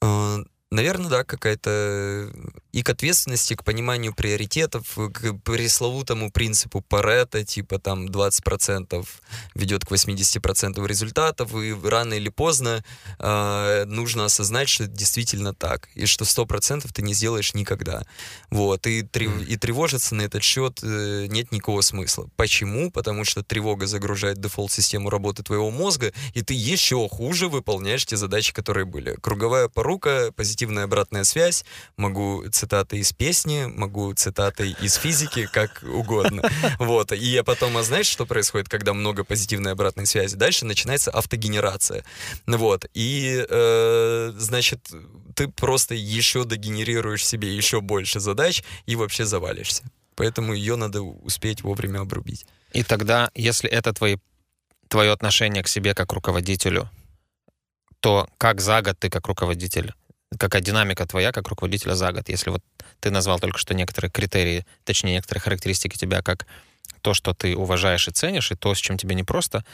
[0.00, 0.38] А,
[0.70, 2.32] Наверное, да, какая-то
[2.76, 9.06] и к ответственности, к пониманию приоритетов, к пресловутому принципу Паретта, типа там 20%
[9.54, 12.84] ведет к 80% результатов, и рано или поздно
[13.18, 18.02] э, нужно осознать, что это действительно так, и что 100% ты не сделаешь никогда.
[18.50, 22.28] Вот, и, трев, и тревожиться на этот счет э, нет никакого смысла.
[22.36, 22.90] Почему?
[22.90, 28.52] Потому что тревога загружает дефолт-систему работы твоего мозга, и ты еще хуже выполняешь те задачи,
[28.52, 29.16] которые были.
[29.22, 31.64] Круговая порука, позитивная обратная связь,
[31.96, 36.42] могу цитаты из песни, могу цитаты из физики, как угодно.
[36.78, 37.12] Вот.
[37.12, 40.36] И я потом, а знаешь, что происходит, когда много позитивной обратной связи?
[40.36, 42.04] Дальше начинается автогенерация.
[42.46, 42.86] Вот.
[42.94, 44.80] И, э, значит,
[45.36, 49.84] ты просто еще догенерируешь себе еще больше задач и вообще завалишься.
[50.16, 52.46] Поэтому ее надо успеть вовремя обрубить.
[52.72, 54.16] И тогда, если это твои,
[54.88, 56.90] твое отношение к себе как руководителю,
[58.00, 59.94] то как за год ты как руководитель,
[60.38, 62.62] какая динамика твоя как руководителя за год, если вот
[63.00, 66.46] ты назвал только что некоторые критерии, точнее, некоторые характеристики тебя как
[67.02, 69.64] то, что ты уважаешь и ценишь, и то, с чем тебе непросто,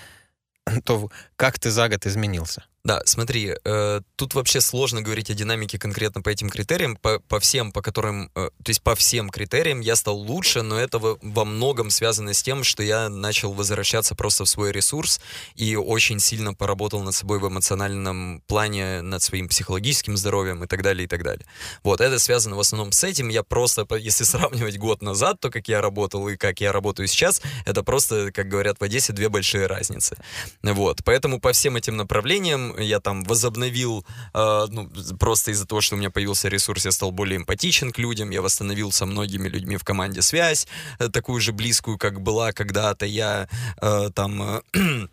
[0.84, 2.64] то как ты за год изменился?
[2.84, 7.38] Да, смотри, э, тут вообще сложно говорить о динамике конкретно по этим критериям, по, по
[7.38, 11.16] всем, по которым, э, то есть по всем критериям я стал лучше, но это во,
[11.22, 15.20] во многом связано с тем, что я начал возвращаться просто в свой ресурс
[15.54, 20.82] и очень сильно поработал над собой в эмоциональном плане, над своим психологическим здоровьем и так
[20.82, 21.46] далее, и так далее.
[21.84, 23.28] Вот, это связано в основном с этим.
[23.28, 27.42] Я просто, если сравнивать год назад, то как я работал и как я работаю сейчас,
[27.64, 30.16] это просто, как говорят в Одессе, две большие разницы.
[30.64, 34.04] Вот, поэтому по всем этим направлениям я там возобновил,
[34.34, 37.98] э, ну, просто из-за того, что у меня появился ресурс, я стал более эмпатичен к
[37.98, 40.66] людям, я восстановил со многими людьми в команде связь,
[40.98, 43.48] э, такую же близкую, как была когда-то я
[43.80, 44.42] э, там...
[44.42, 44.62] Э,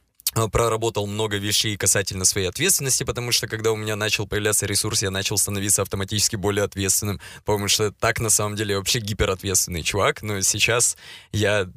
[0.52, 5.10] проработал много вещей касательно своей ответственности, потому что когда у меня начал появляться ресурс, я
[5.10, 10.22] начал становиться автоматически более ответственным, потому что так на самом деле я вообще гиперответственный чувак,
[10.22, 10.98] но сейчас
[11.32, 11.67] я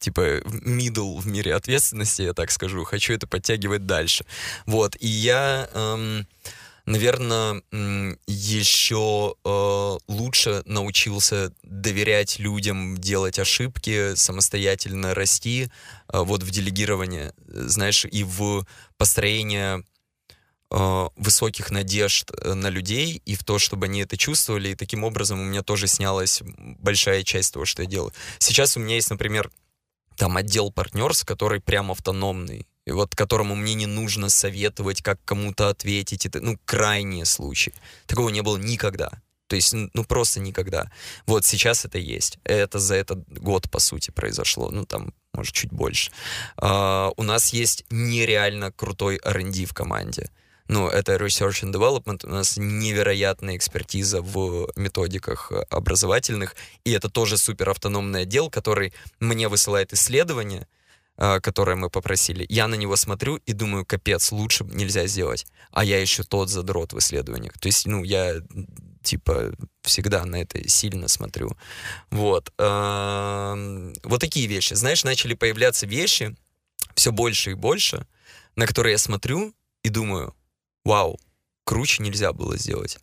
[0.00, 2.84] типа middle в мире ответственности, я так скажу.
[2.84, 4.24] Хочу это подтягивать дальше.
[4.66, 4.96] Вот.
[4.98, 5.68] И я...
[5.74, 6.26] Эм,
[6.86, 7.62] наверное,
[8.26, 15.70] еще э, лучше научился доверять людям, делать ошибки, самостоятельно расти,
[16.12, 19.84] э, вот в делегировании, знаешь, и в построение
[20.70, 24.70] э, высоких надежд э, на людей и в то, чтобы они это чувствовали.
[24.70, 28.12] И таким образом у меня тоже снялась большая часть того, что я делаю.
[28.38, 29.50] Сейчас у меня есть, например,
[30.20, 35.70] там отдел партнерств, который прям автономный, и вот которому мне не нужно советовать, как кому-то
[35.70, 36.26] ответить.
[36.26, 37.72] Это, ну, крайние случаи.
[38.06, 39.10] Такого не было никогда.
[39.46, 40.90] То есть, ну, просто никогда.
[41.26, 42.38] Вот сейчас это есть.
[42.44, 44.70] Это за этот год, по сути, произошло.
[44.70, 46.10] Ну, там, может, чуть больше.
[46.58, 50.28] Uh, у нас есть нереально крутой R&D в команде
[50.70, 56.54] ну, это Research and Development, у нас невероятная экспертиза в методиках образовательных,
[56.84, 60.68] и это тоже супер автономный отдел, который мне высылает исследования,
[61.16, 62.46] а, которое мы попросили.
[62.48, 65.44] Я на него смотрю и думаю, капец, лучше нельзя сделать.
[65.72, 67.58] А я еще тот задрот в исследованиях.
[67.58, 68.36] То есть, ну, я
[69.02, 69.52] типа
[69.82, 71.50] всегда на это сильно смотрю.
[72.10, 72.52] Вот.
[72.58, 74.74] Вот такие вещи.
[74.74, 76.36] Знаешь, начали появляться вещи
[76.94, 78.06] все больше и больше,
[78.54, 79.52] на которые я смотрю
[79.82, 80.32] и думаю,
[80.84, 81.18] вау,
[81.64, 82.98] круче нельзя было сделать.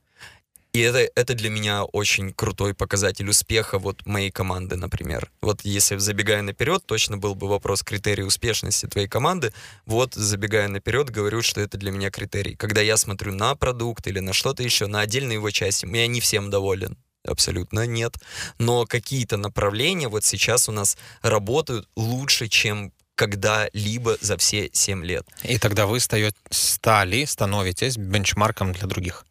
[0.73, 5.31] И это, это для меня очень крутой показатель успеха вот моей команды, например.
[5.41, 9.53] Вот если забегая наперед, точно был бы вопрос критерий успешности твоей команды.
[9.87, 12.55] Вот забегая наперед, говорю, что это для меня критерий.
[12.55, 16.19] Когда я смотрю на продукт или на что-то еще, на отдельные его части, я не
[16.19, 16.95] всем доволен.
[17.25, 18.15] Абсолютно нет.
[18.59, 25.27] Но какие-то направления вот сейчас у нас работают лучше, чем когда-либо за все 7 лет.
[25.43, 29.25] И тогда вы стали, становитесь бенчмарком для других.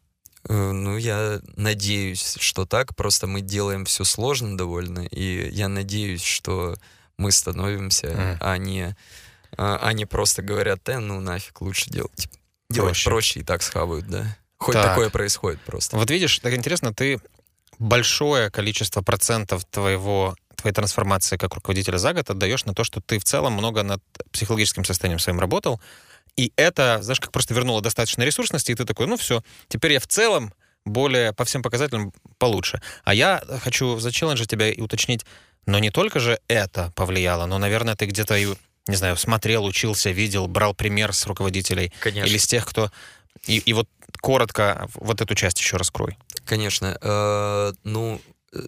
[0.47, 2.95] Э, ну, я надеюсь, что так.
[2.95, 6.75] Просто мы делаем все сложно довольно, и я надеюсь, что
[7.17, 8.37] мы становимся, mm.
[8.41, 8.95] а не
[9.57, 12.29] а, они просто говорят, э, ну нафиг, лучше делать.
[12.69, 14.37] Делать проще, проще и так схавают, да.
[14.57, 14.85] Хоть так.
[14.85, 15.97] такое происходит просто.
[15.97, 17.19] Вот видишь, так интересно, ты
[17.79, 23.19] большое количество процентов твоего твоей трансформации как руководителя за год отдаешь на то, что ты
[23.19, 25.79] в целом много над психологическим состоянием своим работал,
[26.35, 29.99] и это, знаешь, как просто вернуло достаточно ресурсности, и ты такой, ну все, теперь я
[29.99, 30.53] в целом
[30.85, 32.81] более по всем показателям получше.
[33.03, 35.25] А я хочу зачелленджить тебя и уточнить,
[35.65, 40.47] но не только же это повлияло, но, наверное, ты где-то, не знаю, смотрел, учился, видел,
[40.47, 41.91] брал пример с руководителей.
[41.99, 42.27] Конечно.
[42.27, 42.91] Или с тех, кто...
[43.45, 43.87] И, и вот
[44.21, 46.17] коротко вот эту часть еще раскрой.
[46.45, 46.97] Конечно.
[47.01, 48.21] Э, ну,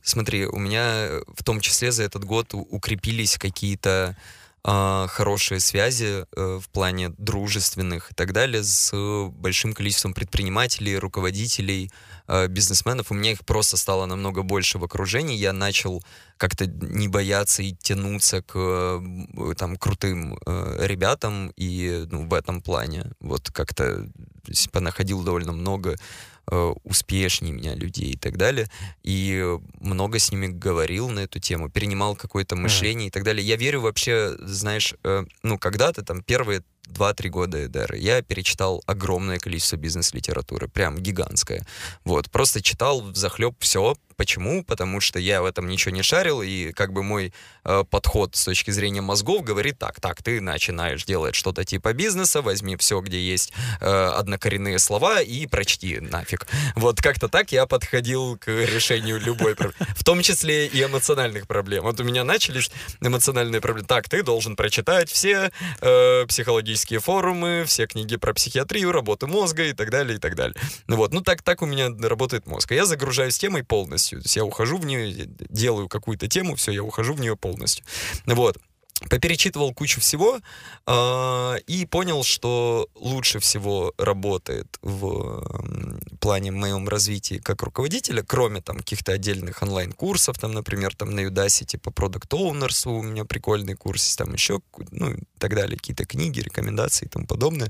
[0.04, 4.15] смотри, у меня в том числе за этот год укрепились какие-то
[4.63, 8.92] э, хорошие связи э, в плане дружественных и так далее с
[9.32, 11.92] большим количеством предпринимателей, руководителей,
[12.28, 13.12] э, бизнесменов.
[13.12, 15.38] У меня их просто стало намного больше в окружении.
[15.38, 16.04] Я начал
[16.38, 22.62] как-то не бояться и тянуться к э, там крутым э, ребятам и ну, в этом
[22.62, 24.08] плане вот как-то
[24.72, 26.38] понаходил довольно много Э,
[26.83, 28.67] успешнее меня людей и так далее.
[29.03, 33.09] И много с ними говорил на эту тему, перенимал какое-то мышление mm.
[33.09, 33.45] и так далее.
[33.45, 39.39] Я верю вообще, знаешь, э, ну, когда-то там первые 2-3 года ЭДР я перечитал огромное
[39.39, 41.65] количество бизнес-литературы, прям гигантское.
[42.04, 43.95] Вот, просто читал в захлеб все.
[44.19, 44.65] Почему?
[44.65, 48.43] Потому что я в этом ничего не шарил, и как бы мой э, подход с
[48.43, 53.17] точки зрения мозгов говорит так, так, ты начинаешь делать что-то типа бизнеса, возьми все, где
[53.17, 56.47] есть э, однокоренные слова, и прочти нафиг.
[56.75, 61.84] Вот как-то так я подходил к решению любой проблемы, в том числе и эмоциональных проблем.
[61.84, 63.88] Вот у меня начались эмоциональные проблемы.
[63.88, 65.49] Так, ты должен прочитать все
[65.80, 70.56] э, психологические форумы, все книги про психиатрию, работу мозга и так далее, и так далее.
[70.88, 72.72] Ну вот, ну так, так у меня работает мозг.
[72.72, 74.20] я загружаюсь темой полностью.
[74.20, 77.86] То есть я ухожу в нее, делаю какую-то тему, все, я ухожу в нее полностью.
[78.26, 78.58] Вот
[79.07, 80.39] поперечитывал кучу всего
[80.85, 88.62] э, и понял, что лучше всего работает в э, плане моем развитии как руководителя, кроме
[88.62, 93.75] там каких-то отдельных онлайн-курсов, там, например, там на Udacity типа Product Owners у меня прикольный
[93.75, 94.59] курс, там еще,
[94.91, 97.69] ну, и так далее, какие-то книги, рекомендации и тому подобное.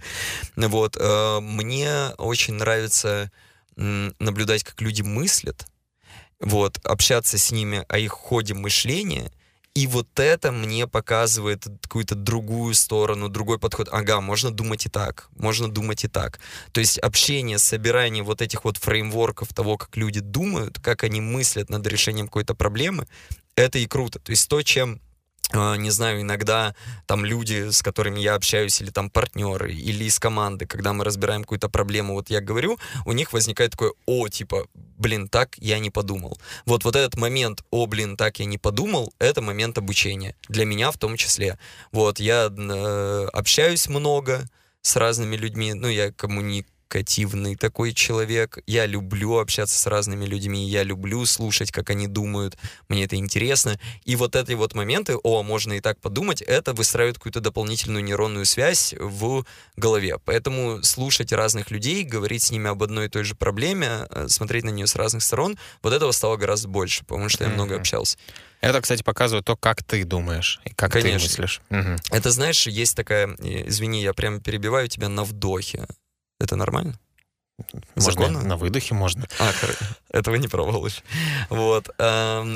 [0.55, 3.31] Вот, э, мне очень нравится
[3.77, 5.67] э, наблюдать, как люди мыслят,
[6.39, 9.31] вот, общаться с ними о их ходе мышления—
[9.75, 13.87] и вот это мне показывает какую-то другую сторону, другой подход.
[13.91, 16.39] Ага, можно думать и так, можно думать и так.
[16.71, 21.69] То есть общение, собирание вот этих вот фреймворков того, как люди думают, как они мыслят
[21.69, 23.07] над решением какой-то проблемы,
[23.55, 24.19] это и круто.
[24.19, 24.99] То есть то, чем
[25.51, 26.75] а, не знаю, иногда
[27.07, 31.41] там люди, с которыми я общаюсь, или там партнеры, или из команды, когда мы разбираем
[31.41, 34.67] какую-то проблему, вот я говорю, у них возникает такое, о, типа,
[34.99, 36.37] блин, так я не подумал.
[36.65, 40.35] Вот, вот этот момент, о, блин, так я не подумал, это момент обучения.
[40.47, 41.57] Для меня в том числе.
[41.91, 44.47] Вот, я э, общаюсь много
[44.81, 48.59] с разными людьми, ну, я коммуникирую коммуникативный такой человек.
[48.65, 52.57] Я люблю общаться с разными людьми, я люблю слушать, как они думают,
[52.89, 53.79] мне это интересно.
[54.05, 58.45] И вот эти вот моменты, о, можно и так подумать, это выстраивает какую-то дополнительную нейронную
[58.45, 59.45] связь в
[59.77, 60.17] голове.
[60.25, 64.63] Поэтому слушать разных людей, говорить с ними об одной и той же проблеме, э, смотреть
[64.63, 68.17] на нее с разных сторон, вот этого стало гораздо больше, потому что я много общался.
[68.61, 71.19] Это, кстати, показывает то, как ты думаешь и как Конечно.
[71.19, 71.61] ты мыслишь.
[71.69, 71.95] Угу.
[72.11, 75.87] Это, знаешь, есть такая, извини, я прям перебиваю тебя на вдохе.
[76.39, 76.99] Это нормально?
[77.95, 78.43] Можно Законно?
[78.43, 79.27] на выдохе можно.
[79.39, 79.51] А,
[80.11, 81.01] этого не пробовал еще.
[81.49, 81.89] Вот.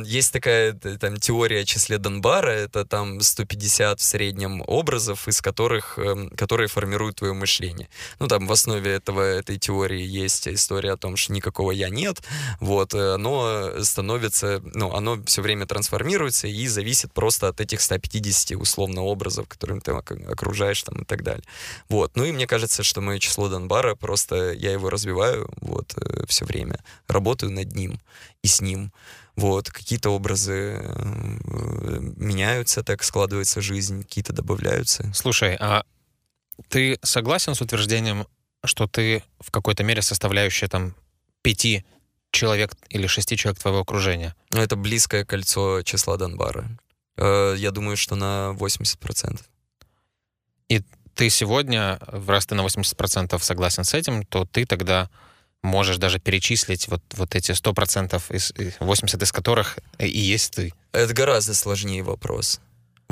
[0.05, 5.97] Есть такая там теория о числе Донбара, это там 150 в среднем образов, из которых,
[5.99, 7.89] эм, которые формируют твое мышление.
[8.19, 12.21] Ну, там в основе этого, этой теории есть история о том, что никакого «я» нет,
[12.59, 18.57] вот, э, оно становится, ну, оно все время трансформируется и зависит просто от этих 150
[18.57, 21.43] условно образов, которыми ты окружаешь там и так далее.
[21.89, 22.11] Вот.
[22.15, 26.45] Ну и мне кажется, что мое число Донбара, просто я его развиваю вот э, все
[26.45, 27.99] время, работаю над ним
[28.41, 28.91] и с ним.
[29.35, 35.11] Вот, какие-то образы э, меняются, так складывается жизнь, какие-то добавляются.
[35.13, 35.83] Слушай, а
[36.69, 38.27] ты согласен с утверждением,
[38.63, 40.95] что ты в какой-то мере составляющая там
[41.41, 41.83] пяти
[42.31, 44.35] человек или шести человек твоего окружения?
[44.51, 46.69] Ну, это близкое кольцо числа Донбара.
[47.17, 49.41] Э, я думаю, что на 80%.
[50.69, 50.81] И
[51.15, 55.09] ты сегодня, раз ты на 80% согласен с этим, то ты тогда
[55.61, 60.73] можешь даже перечислить вот, вот эти 100%, из, 80 из которых и есть ты.
[60.91, 62.59] Это гораздо сложнее вопрос.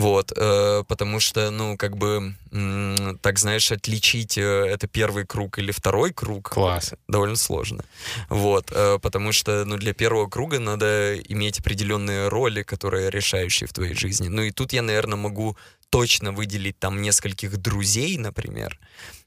[0.02, 5.60] Вот, э, потому что, ну, как бы, м, так знаешь, отличить э, это первый круг
[5.60, 6.94] или второй круг Класс.
[7.08, 7.84] довольно сложно.
[8.30, 13.74] Вот, э, потому что, ну, для первого круга надо иметь определенные роли, которые решающие в
[13.74, 14.28] твоей жизни.
[14.28, 15.56] Ну, и тут я, наверное, могу
[15.92, 18.80] точно выделить там нескольких друзей, например.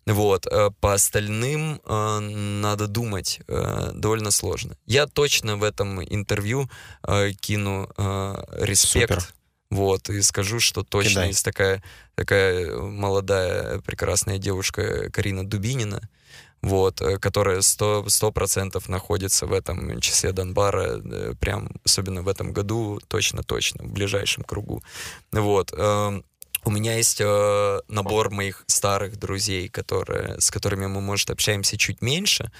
[0.06, 4.76] Вот, э, по остальным э, надо думать э, довольно сложно.
[4.86, 6.68] Я точно в этом интервью
[7.06, 9.12] э, кину э, респект.
[9.12, 9.34] Супер.
[9.70, 11.28] Вот, и скажу, что точно Кидай.
[11.28, 11.82] есть такая,
[12.14, 16.00] такая молодая, прекрасная девушка Карина Дубинина,
[16.62, 22.52] вот, э, которая сто процентов находится в этом числе Донбара, э, прям особенно в этом
[22.52, 24.82] году, точно-точно, в ближайшем кругу.
[25.32, 26.24] Вот, эм,
[26.64, 32.02] у меня есть э, набор моих старых друзей, которые, с которыми мы, может, общаемся чуть
[32.02, 32.50] меньше,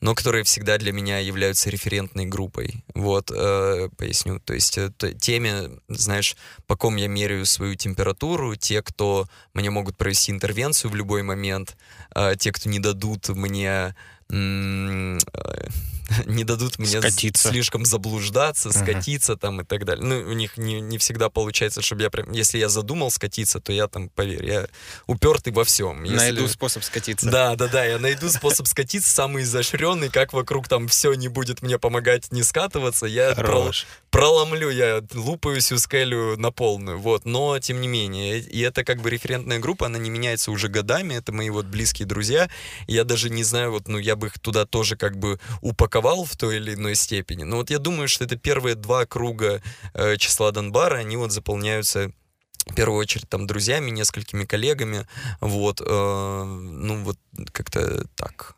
[0.00, 2.84] но которые всегда для меня являются референтной группой.
[2.94, 4.40] Вот, э, поясню.
[4.40, 9.96] То есть э, теми, знаешь, по ком я меряю свою температуру, те, кто мне могут
[9.96, 11.76] провести интервенцию в любой момент,
[12.14, 13.94] э, те, кто не дадут мне
[14.32, 15.18] Э,
[16.26, 17.48] не дадут мне скатиться.
[17.48, 19.38] слишком заблуждаться, скатиться uh-huh.
[19.38, 20.04] там и так далее.
[20.04, 22.32] Ну, у них не, не всегда получается, чтобы я прям...
[22.32, 24.66] Если я задумал скатиться, то я там, поверь, я
[25.06, 26.02] упертый во всем.
[26.04, 26.16] Если...
[26.16, 27.30] Найду способ скатиться.
[27.30, 31.62] Да, да, да, я найду способ скатиться, самый изощренный, как вокруг там все не будет
[31.62, 33.72] мне помогать не скатываться, я прол...
[34.10, 37.24] проломлю, я лупаюсь, ускелю на полную, вот.
[37.24, 41.14] Но, тем не менее, и это как бы референтная группа, она не меняется уже годами,
[41.14, 42.50] это мои вот близкие друзья,
[42.86, 46.36] я даже не знаю, вот, ну, я бы их туда тоже как бы упаковал в
[46.36, 47.44] той или иной степени.
[47.44, 49.62] Но вот я думаю, что это первые два круга
[49.94, 52.12] э, числа Донбара, они вот заполняются
[52.66, 55.06] в первую очередь там друзьями, несколькими коллегами,
[55.40, 57.18] вот, э, ну вот
[57.52, 58.54] как-то так.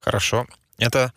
[0.00, 0.46] Хорошо.
[0.78, 1.12] Это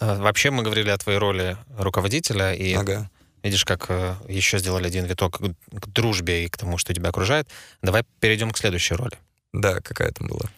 [0.00, 3.10] э, вообще мы говорили о твоей роли руководителя, и Ага.
[3.42, 7.08] видишь, как э, еще сделали один виток к, к дружбе и к тому, что тебя
[7.10, 7.48] окружает.
[7.82, 9.16] Давай перейдем к следующей роли.
[9.52, 10.48] Да, какая там была?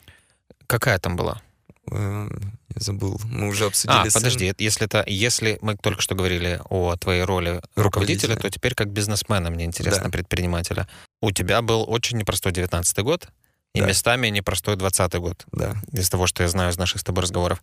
[0.67, 1.41] Какая там была?
[2.75, 3.21] Я забыл.
[3.25, 3.97] Мы уже обсудили.
[4.07, 8.51] А, с- подожди, если это, если мы только что говорили о твоей роли руководителя, то
[8.51, 10.11] теперь как бизнесмена, мне интересно, Да.
[10.11, 10.89] предпринимателя.
[11.23, 13.29] У тебя был очень непростой 19 год
[13.75, 13.87] и Да.
[13.87, 15.75] местами непростой 20 год, Да.
[15.93, 17.63] из того, что я знаю из наших с тобой разговоров.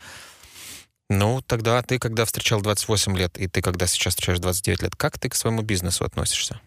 [1.10, 5.20] Ну, тогда ты, когда встречал 28 лет, и ты, когда сейчас встречаешь 29 лет, как
[5.20, 6.62] ты к своему бизнесу относишься?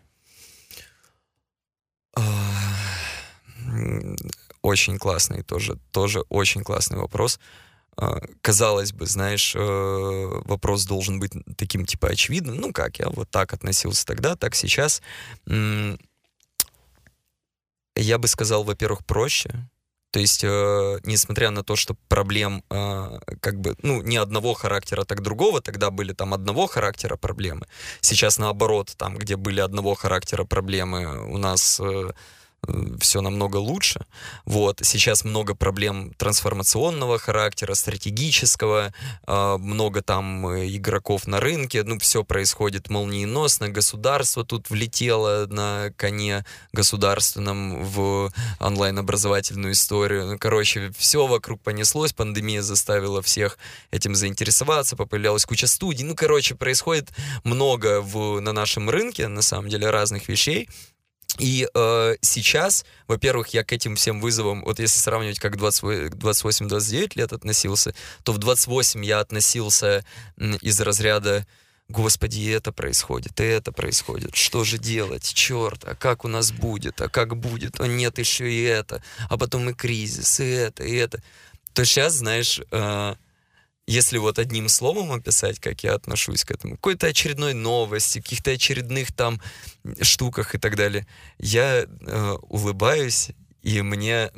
[2.16, 2.22] А,
[4.62, 7.38] Очень классный тоже, тоже очень классный вопрос.
[7.38, 7.40] А,
[8.40, 12.56] Казалось бы, знаешь, э, вопрос должен быть таким типа очевидным.
[12.56, 15.02] Ну как, я вот так относился тогда, так сейчас.
[17.96, 19.68] Я бы сказал, во-первых, проще.
[20.10, 25.04] То есть, э, несмотря на то, что проблем э, как бы, ну, не одного характера,
[25.04, 27.66] так другого, тогда были там одного характера проблемы.
[28.00, 31.80] Сейчас наоборот, там, где были одного характера проблемы, у нас
[33.00, 34.06] все намного лучше.
[34.44, 34.80] Вот.
[34.82, 38.92] Сейчас много проблем трансформационного характера, стратегического,
[39.26, 45.90] э, много там э, игроков на рынке, ну, все происходит молниеносно, государство тут влетело на
[45.96, 50.26] коне государственном в онлайн-образовательную историю.
[50.26, 53.58] Ну, короче, все вокруг понеслось, пандемия заставила всех
[53.90, 56.04] этим заинтересоваться, появлялась куча студий.
[56.04, 57.10] Ну, короче, происходит
[57.44, 60.68] много в, на нашем рынке, на самом деле, разных вещей.
[61.38, 67.32] И э, сейчас, во-первых, я к этим всем вызовам, вот если сравнивать, как 28-29 лет
[67.32, 70.04] относился, то в 28 я относился
[70.38, 71.46] из разряда
[71.90, 74.34] Господи, это происходит, и это происходит.
[74.34, 75.34] Что же делать?
[75.34, 77.00] Черт, а как у нас будет?
[77.02, 77.78] А как будет?
[77.78, 79.02] О, нет, еще и это.
[79.28, 81.22] А потом и кризис, и это, и это.
[81.74, 83.14] То сейчас, знаешь, э,
[83.86, 89.12] если вот одним словом описать, как я отношусь к этому, какой-то очередной новости, каких-то очередных
[89.12, 89.40] там
[90.00, 91.06] штуках и так далее,
[91.38, 93.30] я э, улыбаюсь,
[93.62, 94.30] и мне...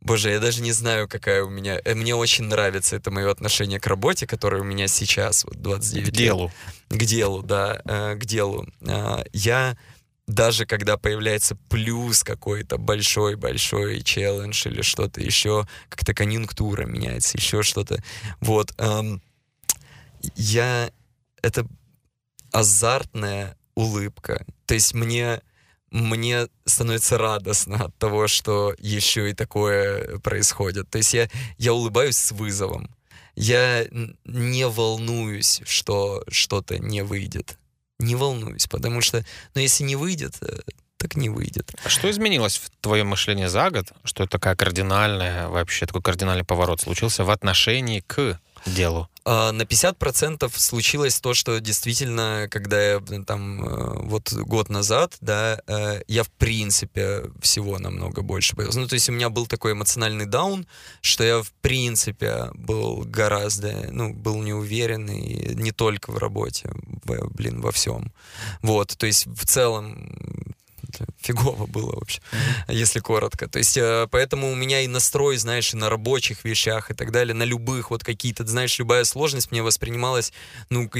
[0.00, 1.80] Боже, я даже не знаю, какая у меня...
[1.82, 6.04] э, Мне очень нравится это мое отношение к работе, которое у меня сейчас, вот 29
[6.04, 6.16] К лет.
[6.16, 6.52] делу.
[6.90, 8.66] К делу, да, э, к делу.
[8.86, 9.78] А, Я
[10.26, 18.02] даже когда появляется плюс какой-то большой-большой челлендж или что-то еще, как-то конъюнктура меняется, еще что-то,
[18.40, 19.22] вот, эм,
[20.36, 20.90] я...
[21.42, 21.66] Это
[22.52, 24.46] азартная улыбка.
[24.66, 25.42] То есть мне
[25.90, 30.90] мне становится радостно от того, что еще и такое происходит.
[30.90, 32.90] То есть я, я улыбаюсь с вызовом.
[33.36, 33.86] Я
[34.24, 37.58] не волнуюсь, что что-то не выйдет.
[38.04, 39.24] Не волнуюсь, потому что,
[39.54, 40.58] ну, если не выйдет, э,
[40.98, 41.72] так не выйдет.
[41.84, 46.80] А что изменилось в твоем мышлении за год, что такая кардинальная, вообще такой кардинальный поворот
[46.80, 49.08] случился в отношении к делу?
[49.26, 55.16] А, На 50% случилось то, что действительно, когда я э, там э, вот год назад,
[55.22, 58.78] да, э, я в принципе всего намного больше боялся.
[58.78, 60.66] Ну, то есть у меня был такой эмоциональный даун,
[61.00, 66.70] что я в принципе был гораздо, ну, был неуверенный не только в работе,
[67.04, 68.12] блин, во всем.
[68.60, 70.54] Вот, то есть в целом
[71.20, 72.20] фигово было вообще,
[72.68, 73.48] если коротко.
[73.48, 77.10] То есть, э, поэтому у меня и настрой, знаешь, и на рабочих вещах и так
[77.10, 80.32] далее, на любых вот какие-то, знаешь, любая сложность мне воспринималась,
[80.70, 80.90] ну,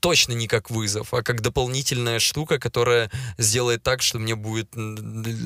[0.00, 4.70] точно не как вызов, а как дополнительная штука, которая сделает так, что мне будет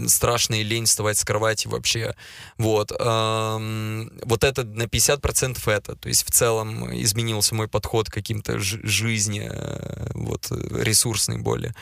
[0.08, 2.14] страшно и лень вставать с кровати вообще.
[2.58, 2.90] Вот.
[2.92, 5.96] Вот это на 50% это.
[5.96, 11.74] То есть, в целом изменился мой подход к каким-то жизни, э, вот, э, ресурсной более.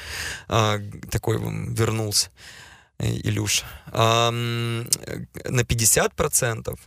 [0.49, 0.79] А,
[1.11, 2.31] такой м, вернулся.
[2.99, 3.65] э, Илюш.
[3.93, 6.79] Ам, э, на 50%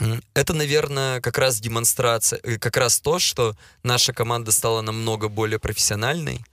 [0.00, 5.28] м, это, наверное, как раз демонстрация, э, как раз то, что наша команда стала намного
[5.28, 6.44] более профессиональной,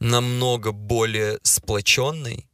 [0.00, 2.46] намного более сплоченной.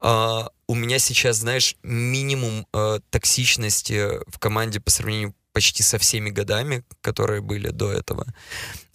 [0.00, 6.30] А, у меня сейчас, знаешь, минимум э, токсичности в команде по сравнению почти со всеми
[6.30, 8.24] годами, которые были до этого.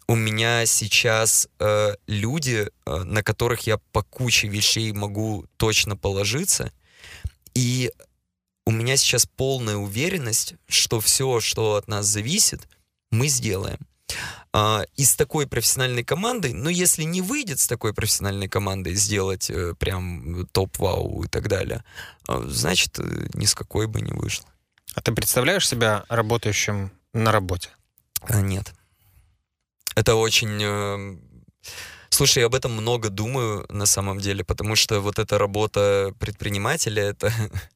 [0.08, 6.72] У меня сейчас э, люди, э, на которых я по куче вещей могу точно положиться,
[7.56, 7.92] и
[8.66, 12.68] у меня сейчас полная уверенность, что все, что от нас зависит,
[13.12, 13.80] мы сделаем.
[14.54, 19.50] А, и с такой профессиональной командой, но если не выйдет с такой профессиональной командой сделать
[19.50, 21.84] э, прям топ-вау и так далее,
[22.28, 24.48] а, значит, э, ни с какой бы не вышло.
[24.94, 27.70] А ты представляешь себя работающим на работе?
[28.22, 28.74] А, нет.
[29.96, 30.60] Это очень...
[30.62, 31.18] э,
[32.10, 37.04] Слушай, я об этом много думаю на самом деле, потому что вот эта работа предпринимателя,
[37.04, 37.32] это...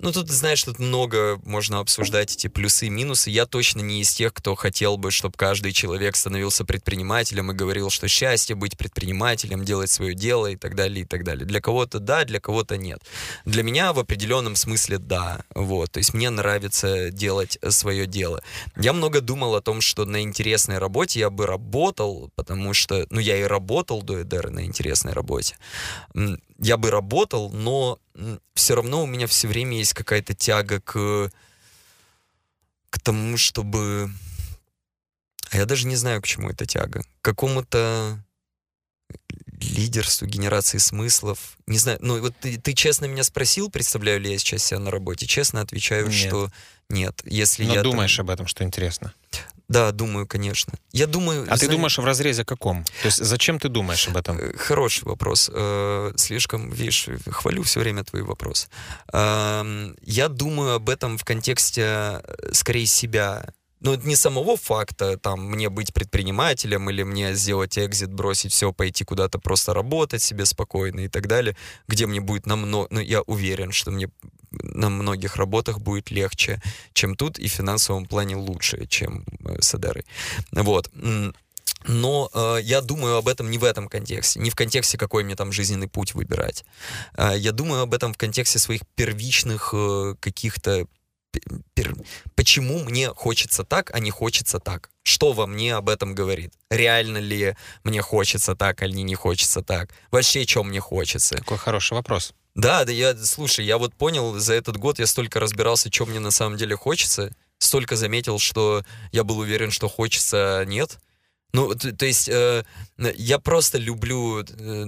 [0.00, 3.30] Ну, тут, знаешь, тут много можно обсуждать эти плюсы и минусы.
[3.30, 7.90] Я точно не из тех, кто хотел бы, чтобы каждый человек становился предпринимателем и говорил,
[7.90, 11.46] что счастье быть предпринимателем, делать свое дело и так далее, и так далее.
[11.46, 13.02] Для кого-то да, для кого-то нет.
[13.44, 15.44] Для меня в определенном смысле да.
[15.54, 15.92] Вот.
[15.92, 18.42] То есть мне нравится делать свое дело.
[18.76, 23.20] Я много думал о том, что на интересной работе я бы работал, потому что, ну,
[23.20, 25.56] я и работал до Эдера на интересной работе
[26.58, 27.98] я бы работал, но
[28.54, 31.30] все равно у меня все время есть какая-то тяга к,
[32.90, 34.10] к тому, чтобы...
[35.50, 37.02] А я даже не знаю, к чему эта тяга.
[37.02, 38.18] К какому-то
[39.60, 41.56] лидерству, генерации смыслов.
[41.66, 44.90] Не знаю, ну вот ты, ты честно меня спросил, представляю ли я сейчас себя на
[44.90, 45.26] работе.
[45.26, 46.14] Честно отвечаю, нет.
[46.14, 46.50] что
[46.88, 47.22] нет.
[47.24, 48.26] Если Но я думаешь там...
[48.26, 49.14] об этом, что интересно.
[49.68, 50.74] Да, думаю, конечно.
[50.92, 51.42] Я думаю...
[51.42, 52.84] А знаешь, ты думаешь в разрезе каком?
[52.84, 54.38] То есть зачем ты думаешь об этом?
[54.38, 55.50] Э, хороший вопрос.
[55.52, 58.68] Э, слишком, видишь, хвалю все время твои вопросы.
[59.12, 63.46] Эм, я думаю об этом в контексте э, скорее себя.
[63.84, 69.04] Ну, не самого факта, там, мне быть предпринимателем или мне сделать экзит, бросить все, пойти
[69.04, 71.54] куда-то просто работать себе спокойно и так далее,
[71.86, 72.88] где мне будет намного...
[72.90, 74.08] Ну, я уверен, что мне
[74.52, 76.62] на многих работах будет легче,
[76.94, 80.06] чем тут, и в финансовом плане лучше, чем э, с Эдерой.
[80.52, 80.90] Вот.
[81.86, 85.36] Но э, я думаю об этом не в этом контексте, не в контексте, какой мне
[85.36, 86.64] там жизненный путь выбирать.
[87.18, 90.86] Э, я думаю об этом в контексте своих первичных э, каких-то.
[92.34, 94.90] Почему мне хочется так, а не хочется так.
[95.02, 96.52] Что во мне об этом говорит?
[96.70, 99.90] Реально ли мне хочется так, или не хочется так?
[100.10, 101.36] Вообще, что мне хочется?
[101.36, 102.34] Какой хороший вопрос.
[102.54, 106.20] Да, да, я, слушай, я вот понял, за этот год я столько разбирался, что мне
[106.20, 110.98] на самом деле хочется, столько заметил, что я был уверен, что хочется, а нет.
[111.52, 112.64] Ну, то, то есть э,
[112.96, 114.86] я просто люблю э,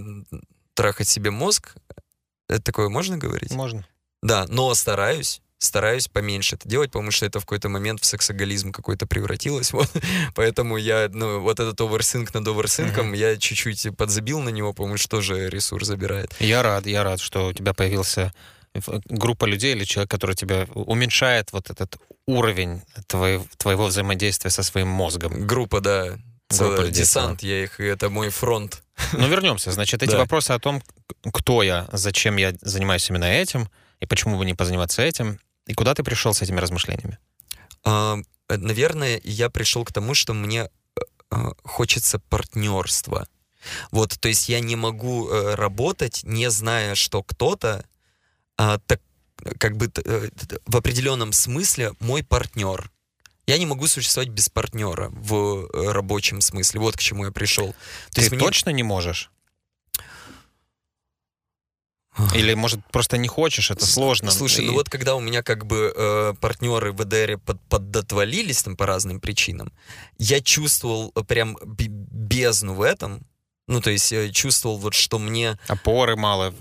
[0.75, 1.75] трахать себе мозг.
[2.49, 3.53] Это такое можно говорить?
[3.53, 3.87] Можно.
[4.23, 8.73] Да, но стараюсь стараюсь поменьше это делать, потому что это в какой-то момент в сексоголизм
[8.73, 9.73] какой-то превратилось.
[9.77, 9.91] Вот.
[10.35, 13.19] Поэтому я, ну, вот этот оверсинк над оверсинком, uh-huh.
[13.19, 16.35] я чуть-чуть подзабил на него, потому что тоже ресурс забирает.
[16.41, 18.33] Я рад, я рад, что у тебя появился
[19.07, 21.97] группа людей или человек, который тебя уменьшает вот этот
[22.27, 25.47] уровень твоего, твоего взаимодействия со своим мозгом.
[25.47, 26.19] Группа, да.
[26.49, 28.83] Группа людей, десант, я их, это мой фронт.
[29.13, 29.73] Ну, вернемся.
[29.73, 30.83] Значит, эти вопросы о том,
[31.33, 33.69] кто я, зачем я занимаюсь именно этим,
[34.01, 37.19] и почему бы не позаниматься этим, и куда ты пришел с этими размышлениями?
[37.85, 40.71] А, наверное, я пришел к тому, что мне
[41.31, 43.29] а, хочется партнерства.
[43.91, 47.85] Вот, то есть я не могу работать, не зная, что кто-то
[48.57, 49.01] а, так
[49.59, 50.29] как бы э,
[50.67, 52.91] в определенном смысле мой партнер.
[53.47, 56.81] Я не могу существовать без партнера в рабочем смысле.
[56.81, 57.75] Вот к чему я пришел.
[58.11, 58.79] То Ты есть точно мне...
[58.79, 59.31] не можешь?
[62.35, 64.31] Или, может, просто не хочешь, это сложно.
[64.31, 64.69] Слушай, и...
[64.69, 68.87] ну вот когда у меня как бы э, партнеры в ЭДР под, подотвалились там по
[68.87, 69.73] разным причинам,
[70.19, 73.23] я чувствовал прям бездну в этом,
[73.69, 75.59] ну, то есть я чувствовал вот, что мне...
[75.67, 76.55] Опоры мало.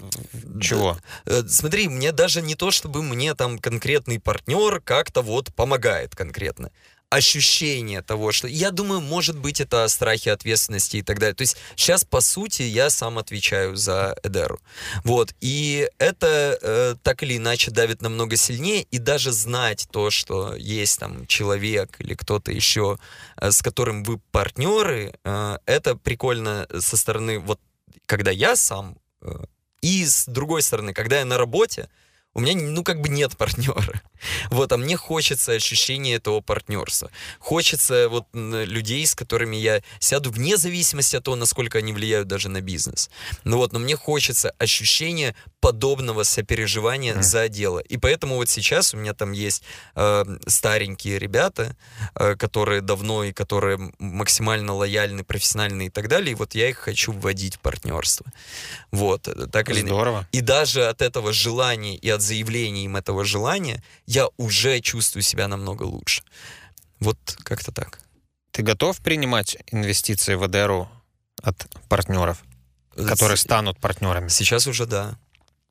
[0.59, 0.97] Чего?
[1.25, 6.71] Э, смотри, мне даже не то, чтобы мне там конкретный партнер как-то вот помогает конкретно
[7.15, 8.47] ощущение того, что...
[8.47, 11.35] Я думаю, может быть, это страхи ответственности и так далее.
[11.35, 14.59] То есть сейчас, по сути, я сам отвечаю за Эдеру.
[15.03, 15.33] Вот.
[15.41, 18.83] И это э, так или иначе давит намного сильнее.
[18.91, 22.97] И даже знать то, что есть там человек или кто-то еще,
[23.37, 27.59] э, с которым вы партнеры, э, это прикольно со стороны вот
[28.05, 29.45] когда я сам, э,
[29.81, 31.89] и с другой стороны, когда я на работе,
[32.35, 34.01] у меня, ну, как бы нет партнера.
[34.49, 37.09] Вот, а мне хочется ощущения этого партнерства.
[37.39, 42.49] Хочется вот людей, с которыми я сяду вне зависимости от того, насколько они влияют даже
[42.49, 43.09] на бизнес.
[43.45, 47.23] Ну вот, но мне хочется ощущения подобного сопереживания mm.
[47.23, 47.79] за дело.
[47.79, 49.63] И поэтому вот сейчас у меня там есть
[49.95, 51.75] э, старенькие ребята,
[52.15, 56.33] э, которые давно и которые максимально лояльны, профессиональны и так далее.
[56.33, 58.25] И вот я их хочу вводить в партнерство.
[58.91, 60.27] Вот, э, так или Здорово.
[60.31, 65.47] И даже от этого желания и от заявления им этого желания я уже чувствую себя
[65.47, 66.23] намного лучше.
[66.99, 67.99] Вот как-то так.
[68.51, 70.89] Ты готов принимать инвестиции в Эдеру
[71.41, 72.43] от партнеров,
[72.95, 74.29] которые станут партнерами?
[74.29, 75.17] Сейчас уже да.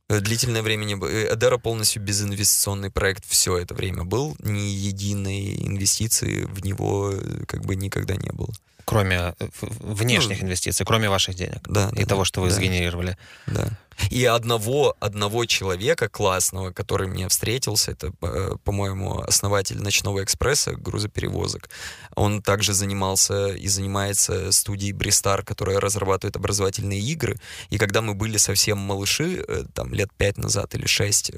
[0.09, 1.09] Э, длительное время не было.
[1.09, 4.37] Эдера полностью безинвестиционный проект все это время был.
[4.41, 8.53] Ни единой инвестиции в него э, как бы никогда не было.
[8.85, 12.55] Кроме э, внешних Ну, инвестиций, кроме ваших денег Да, и да, того, что вы да.
[12.55, 13.17] сгенерировали.
[13.47, 13.69] Да.
[14.11, 21.71] И одного, одного человека классного, который мне встретился, это, э, по-моему, основатель «Ночного экспресса», грузоперевозок.
[22.17, 27.39] Он также занимался и занимается студией «Бристар», которая разрабатывает образовательные игры.
[27.71, 31.31] И когда мы были совсем малыши, э, там, лет пять назад или шесть,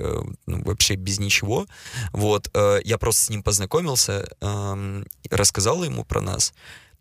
[0.46, 1.66] ну, вообще без ничего,
[2.12, 2.50] вот,
[2.84, 6.52] я просто с ним познакомился, эм, рассказал ему про нас,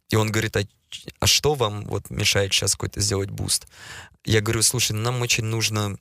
[0.09, 0.63] и он говорит, а,
[1.19, 3.67] а что вам вот мешает сейчас какой-то сделать буст?
[4.23, 5.95] Я говорю, слушай, нам очень нужна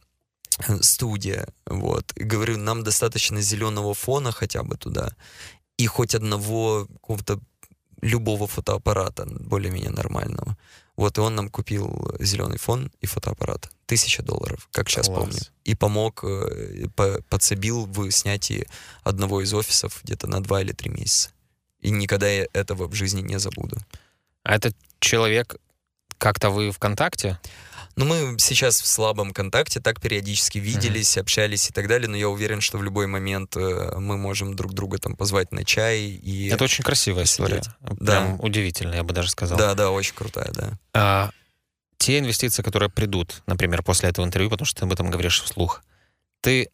[0.68, 2.12] э, студия, вот.
[2.16, 5.12] И говорю, нам достаточно зеленого фона хотя бы туда
[5.76, 7.40] и хоть одного какого-то
[8.00, 10.56] любого фотоаппарата более-менее нормального.
[10.96, 13.68] Вот, и он нам купил зеленый фон и фотоаппарат.
[13.86, 15.18] Тысяча долларов, как сейчас Класс.
[15.18, 15.40] помню.
[15.64, 18.66] И помог, э, по- подсобил в снятии
[19.02, 21.30] одного из офисов где-то на два или три месяца.
[21.84, 23.76] И никогда я этого в жизни не забуду.
[24.42, 25.56] А этот человек,
[26.16, 27.38] как-то вы в контакте?
[27.96, 32.28] Ну, мы сейчас в слабом контакте, так периодически виделись, общались и так далее, но я
[32.30, 36.48] уверен, что в любой момент э, мы можем друг друга там позвать на чай и...
[36.48, 37.62] Это очень красивая история.
[37.80, 38.06] посидеть.
[38.06, 39.58] Прям удивительная, я бы даже сказал.
[39.58, 40.72] Да, да, очень крутая, да.
[40.94, 41.30] А,
[41.98, 45.84] те инвестиции, которые придут, например, после этого интервью, потому что ты об этом говоришь вслух,
[46.40, 46.70] ты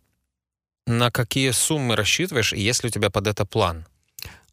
[0.87, 3.87] на какие суммы рассчитываешь, и есть ли у тебя под это план?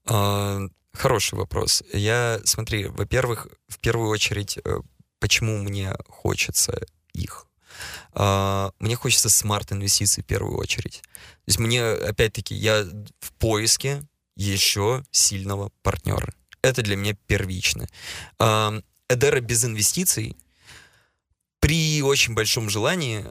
[0.07, 0.61] А,
[0.93, 1.83] Хороший вопрос.
[1.93, 4.79] Я, смотри, во-первых, в первую очередь, э,
[5.19, 6.81] почему мне хочется
[7.13, 7.45] их?
[8.13, 11.01] А, Мне хочется смарт-инвестиций в первую очередь.
[11.03, 12.83] То есть мне, опять-таки, я
[13.19, 14.01] в поиске
[14.35, 16.33] еще сильного партнера.
[16.63, 17.87] Это для меня первично.
[18.39, 20.35] Эдера без инвестиций
[21.59, 23.25] при очень большом желании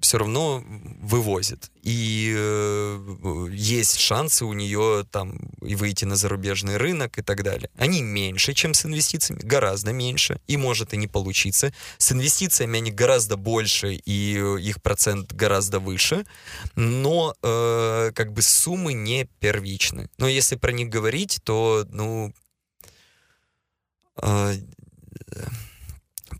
[0.00, 0.64] все равно
[1.00, 1.70] вывозит.
[1.82, 7.70] И э, есть шансы у нее там и выйти на зарубежный рынок и так далее.
[7.76, 11.72] Они меньше, чем с инвестициями, гораздо меньше, и может и не получиться.
[11.96, 16.26] С инвестициями они гораздо больше, и э, их процент гораздо выше,
[16.74, 20.10] но э, как бы суммы не первичны.
[20.18, 22.34] Но если про них говорить, то, ну,
[24.20, 24.54] э,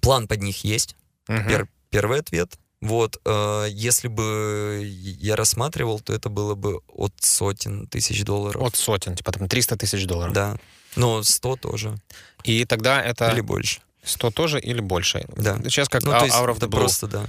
[0.02, 0.97] план под них есть.
[1.28, 1.48] Мгм.
[1.48, 2.58] Пер- первый ответ.
[2.80, 8.62] Вот, э, если бы я рассматривал, то это было бы от сотен тысяч долларов.
[8.62, 10.32] От сотен, типа там 300 тысяч долларов.
[10.32, 10.56] Да.
[10.96, 11.96] Но 100 тоже.
[12.44, 13.80] И тогда это Или больше.
[14.04, 15.24] 100 тоже или больше?
[15.36, 15.56] Да.
[15.64, 16.78] Сейчас как Ну, out то есть out of the blue.
[16.80, 17.26] просто, да.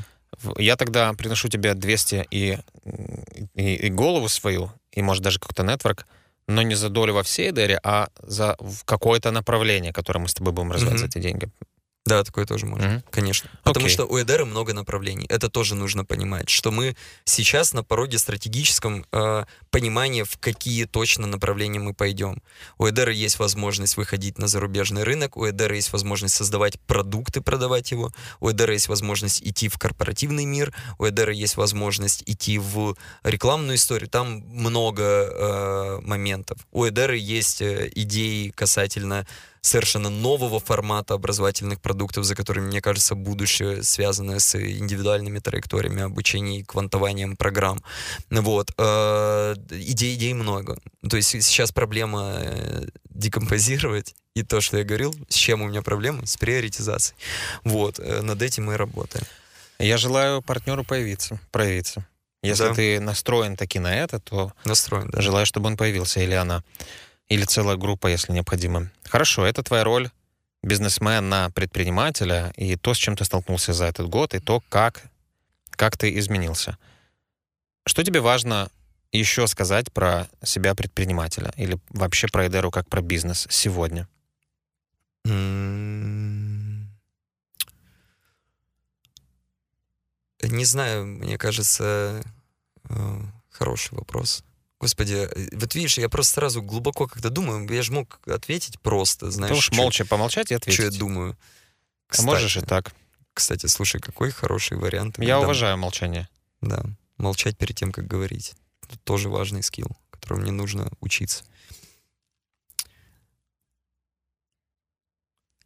[0.58, 2.60] Я тогда приношу тебе 200 и,
[3.56, 6.06] и, и голову свою, и, может, даже какой-то нетворк,
[6.48, 10.54] но не за долю во всей Эдере, а за какое-то направление, которое мы с тобой
[10.54, 11.10] будем развивать за Мгм.
[11.10, 11.50] эти деньги.
[12.06, 12.88] Да, такое тоже можно.
[12.88, 13.04] Мгм.
[13.12, 13.50] Конечно.
[13.64, 13.94] Потому Окей.
[13.94, 15.26] что у Эдера много направлений.
[15.30, 21.28] Это тоже нужно понимать, что мы сейчас на пороге стратегическом э, понимания, в какие точно
[21.28, 22.42] направления мы пойдем.
[22.78, 27.92] У Эдера есть возможность выходить на зарубежный рынок, у Эдера есть возможность создавать продукты, продавать
[27.92, 32.96] его, у Эдера есть возможность идти в корпоративный мир, у Эдера есть возможность идти в
[33.24, 34.10] рекламную историю.
[34.10, 36.58] Там много э, моментов.
[36.72, 39.28] У Эдера есть э, идеи касательно
[39.62, 46.60] совершенно нового формата образовательных продуктов, за которыми, мне кажется, будущее связано с индивидуальными траекториями обучения
[46.60, 47.84] и квантованием программ.
[48.30, 48.72] Вот.
[48.78, 50.78] Э, Идей, идей много.
[51.10, 55.82] То есть сейчас проблема э, декомпозировать и то, что я говорил, с чем у меня
[55.82, 56.26] проблема?
[56.26, 57.18] С приоритизацией.
[57.64, 58.00] Вот.
[58.00, 59.26] Э, Над этим мы работаем.
[59.80, 62.06] Я желаю партнеру появиться, проявиться.
[62.42, 62.74] Если Да.
[62.74, 65.22] ты настроен таки на это, то Настроен, да.
[65.22, 66.64] желаю, чтобы он появился, или она,
[67.30, 68.92] или целая группа, если необходимо.
[69.04, 70.10] Хорошо, это твоя роль
[70.62, 75.04] бизнесмена, предпринимателя, и то, с чем ты столкнулся за этот год, и то, как,
[75.72, 76.78] как ты изменился.
[77.86, 78.70] Что тебе важно
[79.12, 84.08] еще сказать про себя предпринимателя или вообще про Эдеру как про бизнес сегодня?
[90.42, 92.24] Не знаю, мне кажется,
[92.90, 94.44] э, хороший вопрос.
[94.80, 99.30] Господи, э, вот видишь, я просто сразу глубоко как-то думаю, я же мог ответить просто,
[99.30, 100.98] знаешь, Ты уж чё- молча помолчать и чё я ответить.
[101.00, 101.38] думаю.
[102.18, 102.94] А можешь и Кстати, так.
[103.34, 105.18] Кстати, слушай, какой хороший вариант.
[105.20, 105.40] Я иногда.
[105.42, 106.28] уважаю молчание.
[106.62, 106.84] Да,
[107.18, 108.54] молчать перед тем, как говорить.
[108.88, 111.44] Это тоже важный скилл, которому мне нужно учиться.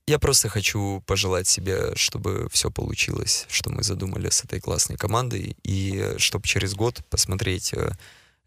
[0.06, 5.56] Я просто хочу пожелать себе, чтобы все получилось, что мы задумали с этой классной командой,
[5.64, 7.92] и чтобы через год посмотреть э,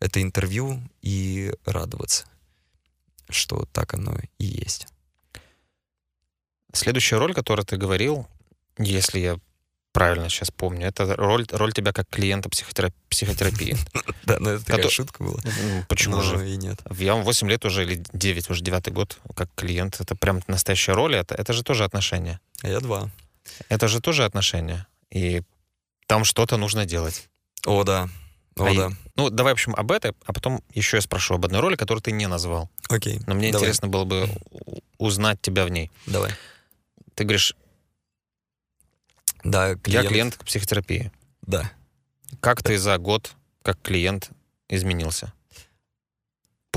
[0.01, 2.27] это интервью и радоваться,
[3.31, 4.87] что так оно и есть.
[6.73, 8.27] Следующая роль, которую ты говорил,
[8.79, 9.39] если я
[9.93, 13.77] правильно сейчас помню, это роль, роль тебя как клиента психотера- психотерапии.
[14.27, 15.41] Да, но это такая Кото- шутка была.
[15.45, 16.51] Ну, Почему Но же?
[16.51, 16.81] и нет.
[16.99, 20.01] Я 8 лет уже, или 9, уже 9 год, как клиент.
[20.01, 22.41] Это прям настоящая роль, это, это же тоже отношения.
[22.63, 23.09] А я два.
[23.69, 24.89] Это же тоже отношения.
[25.11, 25.43] И
[26.09, 27.29] там что-то нужно делать.
[27.65, 28.09] О, да.
[28.59, 28.91] О, А и- да.
[29.17, 32.03] Ну, давай, в общем, об этой, а потом еще я спрошу об одной роли, которую
[32.03, 32.71] ты не назвал.
[32.89, 33.21] Окей.
[33.27, 33.67] Но мне Давай.
[33.67, 34.29] интересно было бы
[34.99, 35.91] узнать тебя в ней.
[36.07, 36.33] Давай.
[37.15, 37.55] Ты говоришь,
[39.45, 40.09] Да, я клиент.
[40.09, 41.13] клиент психотерапии.
[41.43, 41.71] Да.
[42.41, 43.33] Как ты за год,
[43.63, 44.31] как клиент,
[44.69, 45.33] изменился?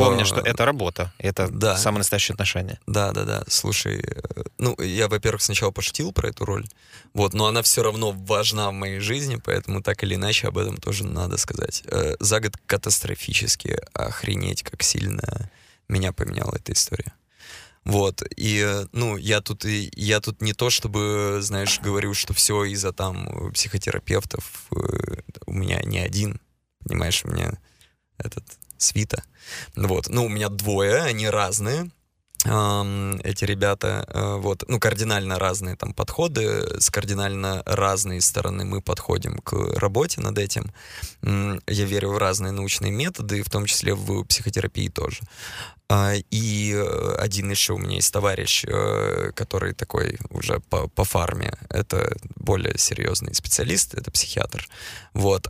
[0.05, 1.77] Помни, А, что это работа, это да.
[1.77, 2.79] самые настоящие отношения.
[2.87, 3.43] Да, да, да.
[3.47, 6.65] Слушай, э, ну, я, во-первых, сначала пошутил про эту роль,
[7.13, 10.77] вот, но она все равно важна в моей жизни, поэтому так или иначе об этом
[10.77, 11.83] тоже надо сказать.
[11.87, 15.49] Э, За год катастрофически охренеть, как сильно
[15.87, 17.13] меня поменяла эта история.
[17.85, 22.33] Вот, и, э, ну, я тут, и, я тут не то, чтобы, знаешь, говорю, что
[22.33, 24.67] все из-за там психотерапевтов,
[25.45, 26.39] у меня не один,
[26.85, 27.53] понимаешь, у меня
[28.17, 28.43] этот
[28.79, 29.23] свита.
[29.75, 31.89] Вот, ну, у меня двое, они разные,
[32.45, 39.39] эти ребята, э, вот, ну, кардинально разные там подходы, с кардинально разной стороны мы подходим
[39.39, 40.71] к работе над этим.
[41.21, 45.19] Я верю в разные научные методы, в том числе в психотерапии тоже.
[45.91, 51.03] А, И э, один еще у меня есть товарищ, э, который такой уже по, по
[51.03, 54.67] фарме, это более серьезный специалист, это психиатр.
[55.13, 55.47] Вот,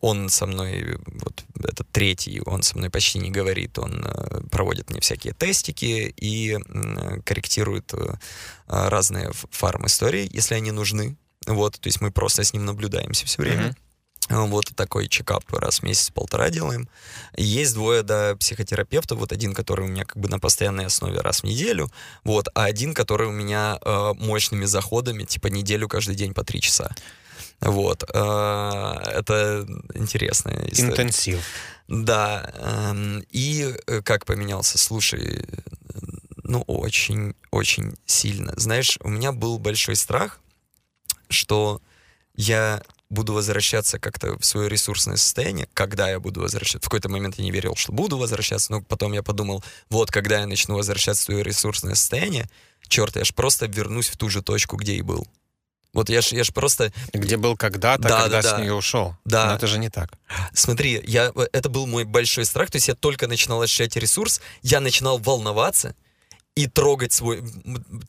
[0.00, 4.90] он со мной, вот этот третий, он со мной почти не говорит, он э, проводит
[4.90, 6.58] мне всякие тестики и
[7.26, 7.92] корректирует
[8.66, 11.18] разные фарм-истории, если они нужны.
[11.46, 13.66] Вот, то есть мы просто с ним наблюдаемся все время.
[13.66, 13.76] Мгм.
[14.28, 16.88] А, Вот такой чекап раз в месяц-полтора делаем.
[17.36, 19.18] Есть двое, да, психотерапевтов.
[19.18, 21.90] Вот один, который у меня как бы на постоянной основе раз в неделю,
[22.24, 26.60] вот, а один, который у меня э, мощными заходами, типа неделю каждый день по три
[26.60, 26.94] часа.
[27.60, 28.04] Вот.
[28.12, 30.90] э, это интересная история.
[30.90, 31.44] Интенсив.
[31.88, 32.52] Да.
[32.54, 34.76] эм, И э, как поменялся?
[34.76, 35.58] Слушай, э,
[36.42, 38.52] ну, очень, очень сильно.
[38.56, 40.40] Знаешь, у меня был большой страх,
[41.28, 41.80] что
[42.34, 46.78] я буду возвращаться как-то в свое ресурсное состояние, когда я буду возвращаться.
[46.80, 50.40] В какой-то момент я не верил, что буду возвращаться, но потом я подумал, вот когда
[50.40, 52.48] я начну возвращаться в свое ресурсное состояние,
[52.88, 55.26] черт, я ж просто вернусь в ту же точку, где и был.
[55.92, 58.60] Вот я ж, я ж просто Где был когда-то, Да, когда да, с да.
[58.60, 59.16] нее ушел.
[59.24, 59.46] Да.
[59.46, 60.10] Но это же не так.
[60.52, 64.80] Смотри, я, это был мой большой страх, то есть я только начинал ощущать ресурс, я
[64.80, 65.94] начинал волноваться
[66.54, 67.42] и трогать свой,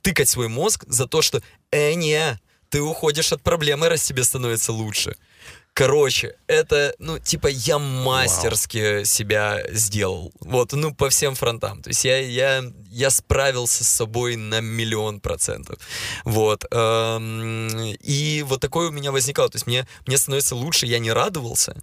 [0.02, 1.42] тыкать свой мозг за то, что
[1.72, 2.38] «э, не,
[2.70, 5.16] ты уходишь от проблемы, раз тебе становится лучше».
[5.78, 10.34] Короче, это, ну, типа, я мастерски себя сделал.
[10.40, 11.84] Вот, ну, по всем фронтам.
[11.84, 15.78] То есть я, я, я справился с собой на миллион процентов.
[16.26, 16.66] Вот.
[16.72, 19.50] эм, И вот такое у меня возникало.
[19.50, 21.76] То есть мне, мне становится лучше, я не радовался,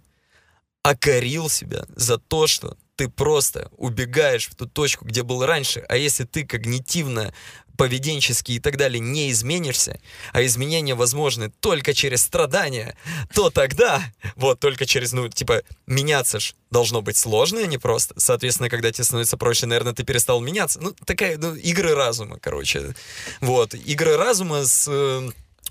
[0.83, 5.85] а корил себя за то, что ты просто убегаешь в ту точку, где был раньше.
[5.87, 7.33] А если ты когнитивно,
[7.77, 9.99] поведенчески и так далее не изменишься,
[10.33, 12.97] а изменения возможны только через страдания,
[13.33, 14.03] то тогда,
[14.35, 18.13] вот только через, ну, типа, меняться ж должно быть сложно, а не просто.
[18.17, 20.79] Соответственно, когда тебе становится проще, наверное, ты перестал меняться.
[20.81, 22.95] Ну, такая, ну, игры разума, короче.
[23.41, 24.89] Вот, игры разума с...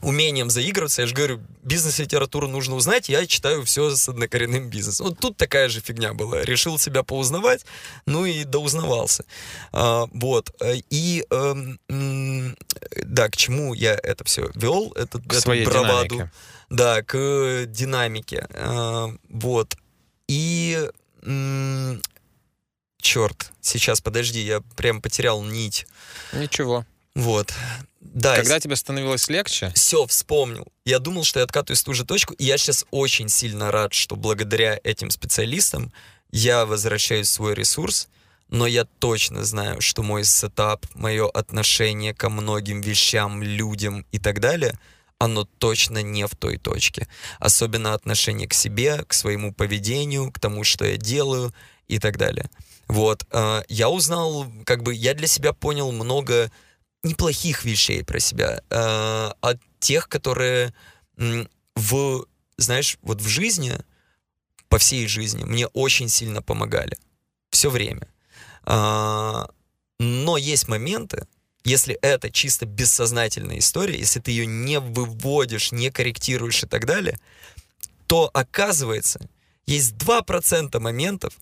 [0.05, 1.03] э, умением заигрываться.
[1.03, 5.07] Я же говорю, бизнес-литературу нужно узнать, я читаю все с однокоренным бизнесом.
[5.07, 6.43] Вот тут такая же фигня была.
[6.43, 7.65] Решил себя поузнавать,
[8.07, 9.25] ну и доузнавался.
[9.73, 10.55] А, вот.
[10.61, 11.79] э, И, м,
[13.03, 16.09] да, к чему я это все вел, этот, К эту своей браваду.
[16.09, 16.31] динамике.
[16.71, 18.47] Да, к динамике.
[18.55, 19.77] А, вот.
[20.29, 20.89] И...
[21.23, 22.01] м,
[23.01, 25.87] черт, сейчас, подожди, я прям потерял нить.
[26.33, 26.87] Ничего.
[27.15, 27.53] Вот.
[28.05, 30.67] Да, Когда тебе становилось легче, все, вспомнил.
[30.85, 33.95] Я думал, что я откатываюсь в ту же точку, и я сейчас очень сильно рад,
[33.95, 35.93] что благодаря этим специалистам
[36.31, 38.09] я возвращаюсь в свой ресурс,
[38.51, 44.39] но я точно знаю, что мой сетап, мое отношение ко многим вещам, людям и так
[44.39, 44.79] далее,
[45.19, 47.09] оно точно не в той точке.
[47.39, 51.55] Особенно отношение к себе, к своему поведению, к тому, что я делаю
[51.89, 52.51] и так далее.
[52.87, 53.25] Вот.
[53.31, 56.51] э, Я узнал, как бы, я для себя понял много
[57.05, 60.75] неплохих вещей про себя, э, от тех, которые
[61.17, 62.27] в,
[62.57, 63.79] знаешь, вот в жизни,
[64.69, 66.97] по всей жизни, мне очень сильно помогали.
[67.51, 68.09] Все время.
[68.65, 69.49] А,
[70.01, 71.29] но есть моменты,
[71.65, 77.19] если это чисто бессознательная история, если ты ее не выводишь, не корректируешь и так далее,
[78.07, 79.21] то оказывается,
[79.67, 81.35] есть 2% моментов,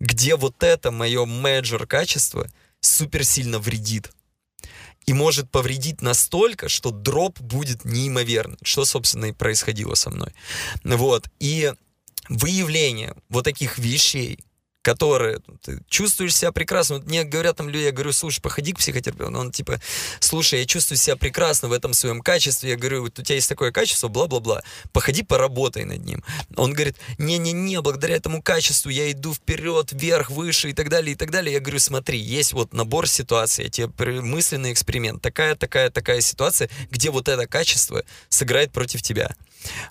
[0.00, 2.48] где вот это мое менеджер качество
[2.80, 4.10] супер сильно вредит.
[5.06, 10.32] И может повредить настолько, что дроп будет неимоверный, что, собственно, и происходило со мной.
[10.84, 11.72] Вот, и
[12.28, 14.38] выявление вот таких вещей,
[14.82, 16.96] которые ты чувствуешь себя прекрасно.
[16.96, 19.38] Вот мне говорят там люди, я говорю, слушай, походи к психотерапевту.
[19.38, 19.80] Он типа,
[20.18, 22.70] слушай, я чувствую себя прекрасно в этом своем качестве.
[22.70, 24.62] Я говорю, вот у тебя есть такое качество, бла-бла-бла.
[24.92, 26.24] Походи, поработай над ним.
[26.56, 31.16] Он говорит, не-не-не, благодаря этому качеству я иду вперед, вверх, выше и так далее, и
[31.16, 31.54] так далее.
[31.54, 35.22] Я говорю, смотри, есть вот набор ситуаций, я тебе мысленный эксперимент.
[35.22, 39.34] Такая, такая, такая ситуация, где вот это качество сыграет против тебя.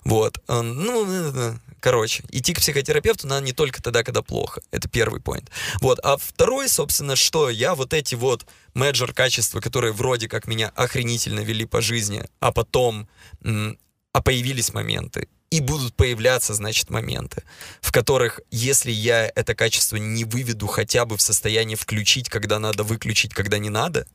[0.04, 0.38] Вот.
[0.48, 4.62] Ну, э, э, короче, идти к психотерапевту надо не только тогда, когда плохо.
[4.70, 5.50] Это первый поинт.
[5.80, 5.98] Вот.
[6.02, 11.40] А второй, собственно, что я вот эти вот менеджер качества, которые вроде как меня охренительно
[11.40, 13.08] вели по жизни, а потом,
[13.42, 17.42] а появились моменты, и будут появляться, значит, моменты,
[17.82, 22.84] в которых, если я это качество не выведу хотя бы в состояние включить, когда надо
[22.84, 24.06] выключить, когда не надо,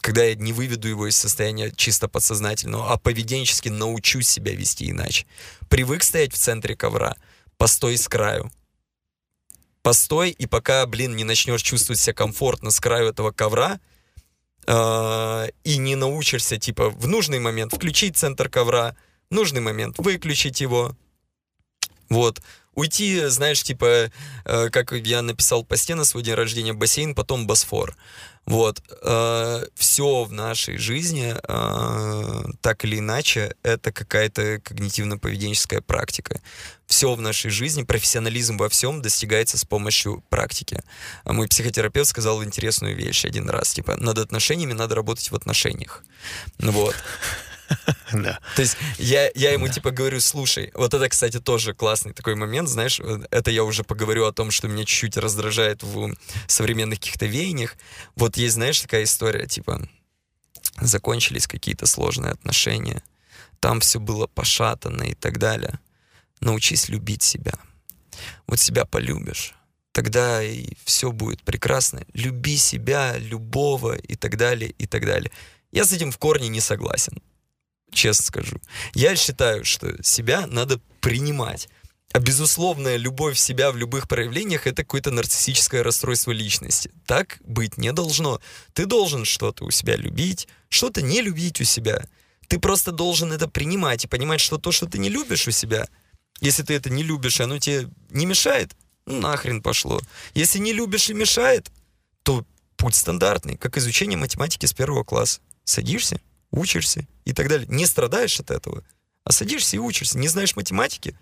[0.00, 5.26] когда я не выведу его из состояния чисто подсознательного, а поведенчески научусь себя вести иначе.
[5.68, 7.16] Привык стоять в центре ковра,
[7.56, 8.50] постой с краю.
[9.82, 13.80] Постой, и пока, блин, не начнешь чувствовать себя комфортно с краю этого ковра,
[14.66, 18.96] э, и не научишься, типа, в нужный момент включить центр ковра,
[19.30, 20.96] в нужный момент выключить его.
[22.08, 22.40] Вот.
[22.74, 24.12] Уйти, знаешь, типа,
[24.44, 27.96] э, как я написал по стене свой день рождения, бассейн, потом Босфор.
[28.48, 28.82] Вот.
[29.02, 36.40] Э, все в нашей жизни, э, так или иначе, это какая-то когнитивно-поведенческая практика.
[36.86, 40.82] Все в нашей жизни, профессионализм во всем достигается с помощью практики.
[41.24, 46.02] А мой психотерапевт сказал интересную вещь один раз, типа, над отношениями надо работать в отношениях.
[46.58, 46.96] Вот.
[48.12, 48.40] Да.
[48.56, 49.72] То есть я, я ему да.
[49.74, 53.00] типа говорю, слушай, вот это, кстати, тоже классный такой момент, знаешь,
[53.30, 56.14] это я уже поговорю о том, что меня чуть-чуть раздражает в
[56.46, 57.76] современных каких-то веяниях.
[58.16, 59.88] Вот есть, знаешь, такая история, типа,
[60.80, 63.02] закончились какие-то сложные отношения,
[63.60, 65.78] там все было пошатано и так далее.
[66.40, 67.54] Научись любить себя.
[68.46, 69.54] Вот себя полюбишь,
[69.92, 72.04] тогда и все будет прекрасно.
[72.14, 75.30] Люби себя, любого и так далее, и так далее.
[75.72, 77.20] Я с этим в корне не согласен
[77.92, 78.56] честно скажу.
[78.94, 81.68] Я считаю, что себя надо принимать.
[82.12, 86.90] А безусловная любовь себя в любых проявлениях это какое-то нарциссическое расстройство личности.
[87.06, 88.40] Так быть не должно.
[88.72, 92.04] Ты должен что-то у себя любить, что-то не любить у себя.
[92.48, 95.86] Ты просто должен это принимать и понимать, что то, что ты не любишь у себя,
[96.40, 98.76] если ты это не любишь, оно тебе не мешает,
[99.06, 100.00] ну нахрен пошло.
[100.34, 101.70] Если не любишь и мешает,
[102.22, 102.44] то
[102.76, 105.40] путь стандартный, как изучение математики с первого класса.
[105.64, 106.20] Садишься,
[106.50, 107.66] учишься и так далее.
[107.68, 108.84] Не страдаешь от этого,
[109.24, 110.18] а садишься и учишься.
[110.18, 111.18] Не знаешь математики?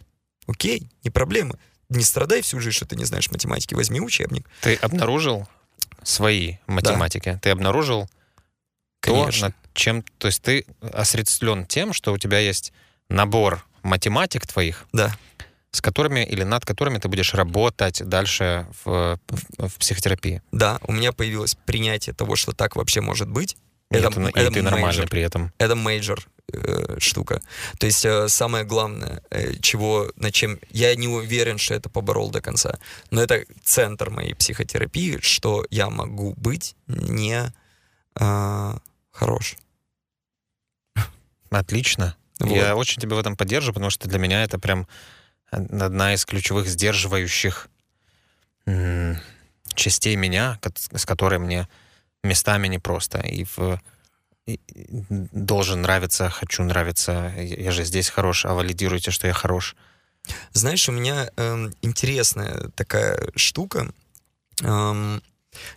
[0.47, 1.59] Окей, не проблема.
[1.89, 3.75] Не страдай всю жизнь, что ты не знаешь математики.
[3.75, 4.49] Возьми учебник.
[4.61, 5.49] Ты обнаружил
[6.03, 7.33] свои математики?
[7.33, 7.39] Да.
[7.39, 8.09] Ты обнаружил
[9.01, 9.51] Конечно.
[9.51, 10.05] то, над чем...
[10.19, 12.73] То есть ты осведомлен тем, что у тебя есть
[13.09, 15.17] набор тематик твоих, да.
[15.71, 20.43] с которыми или над которыми ты будешь работать дальше в, в, в психотерапии.
[20.51, 23.57] Да, у меня появилось принятие того, что так вообще может быть.
[23.91, 25.53] Это, это, это и ты нормальный при этом.
[25.59, 27.41] Это major э, штука.
[27.79, 32.31] То есть э, самое главное, э, чего, над чем я не уверен, что это поборол
[32.31, 32.79] до конца,
[33.11, 37.53] но это центр моей психотерапии, что я могу быть не
[38.19, 38.79] э,
[39.13, 39.57] хорош.
[41.51, 42.17] Отлично.
[42.41, 42.51] Вот.
[42.51, 44.89] Я очень тебя в этом поддерживаю, потому что для меня это прям
[45.51, 47.69] одна из ключевых сдерживающих
[49.75, 50.59] частей меня,
[50.93, 51.69] с которой мне
[52.23, 53.19] местами непросто.
[53.21, 53.81] И в
[54.47, 54.61] и
[55.11, 59.75] должен нравиться, хочу нравиться, я же здесь хорош, а валидируйте, что я хорош.
[60.53, 63.93] Знаешь, у меня э, интересная такая штука.
[64.63, 65.23] Эм,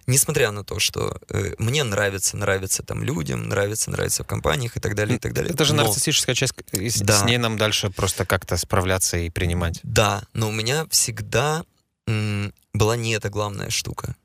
[0.08, 4.80] несмотря на то, что э, мне нравится, нравится там людям, нравится, нравится в компаниях и
[4.80, 5.54] так далее, и так далее.
[5.54, 5.84] Это же но...
[5.84, 7.20] нарциссическая часть, и да.
[7.20, 9.80] с ней нам дальше просто как-то справляться и принимать.
[9.84, 11.64] Да, но у меня всегда
[12.08, 14.16] м, была не эта главная штука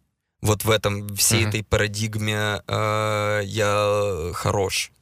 [0.45, 1.49] вот в этом, всей mm-hmm.
[1.49, 4.93] этой парадигме э, я хорош.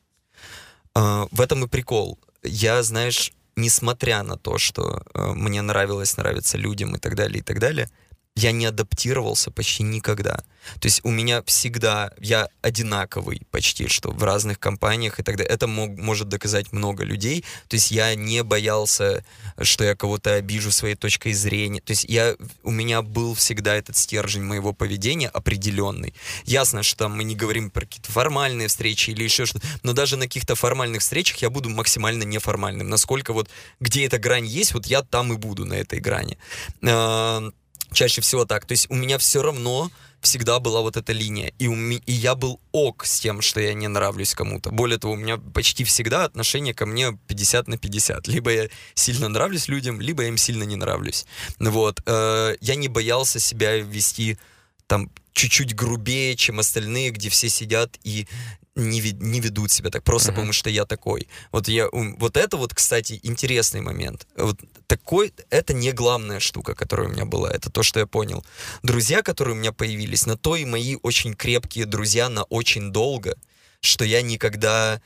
[0.95, 2.19] Э, в этом и прикол.
[2.45, 7.43] Я, знаешь, несмотря на то, что э, мне нравилось нравиться людям и так далее, и
[7.43, 7.91] так далее,
[8.35, 10.43] я не адаптировался почти никогда.
[10.81, 15.53] То есть у меня всегда, я одинаковый почти, что в разных компаниях и так далее.
[15.53, 17.45] Это мог, может доказать много людей.
[17.69, 19.25] То есть я не боялся,
[19.61, 21.81] что я кого-то обижу своей точкой зрения.
[21.81, 26.15] То есть я, у меня был всегда этот стержень моего поведения определенный.
[26.45, 30.27] Ясно, что мы не говорим про какие-то формальные встречи или еще что-то, но даже на
[30.27, 32.89] каких-то формальных встречах я буду максимально неформальным.
[32.89, 36.39] Насколько вот, где эта грань есть, вот я там и буду на этой грани
[37.93, 38.67] Чаще всего так.
[38.67, 39.91] То есть у меня все равно
[40.21, 41.53] всегда была вот эта линия.
[41.59, 44.71] И, у ми- и я был ок с тем, что я не нравлюсь кому-то.
[44.71, 48.29] Более того, у меня почти всегда отношение ко мне 50 на 50.
[48.29, 51.27] Либо я сильно нравлюсь людям, либо я им сильно не нравлюсь.
[51.59, 52.01] Вот.
[52.07, 54.39] Э, я не боялся себя вести
[54.87, 58.29] там чуть-чуть грубее, чем остальные, где все сидят и
[58.75, 60.35] не, не ведут себя так, просто uh-huh.
[60.35, 61.29] потому что я такой.
[61.51, 64.27] Вот, я, вот это вот, кстати, интересный момент.
[64.37, 68.45] Вот такой, это не главная штука, которая у меня была, это то, что я понял.
[68.83, 73.37] Друзья, которые у меня появились, на то и мои очень крепкие друзья на очень долго,
[73.81, 75.01] что я никогда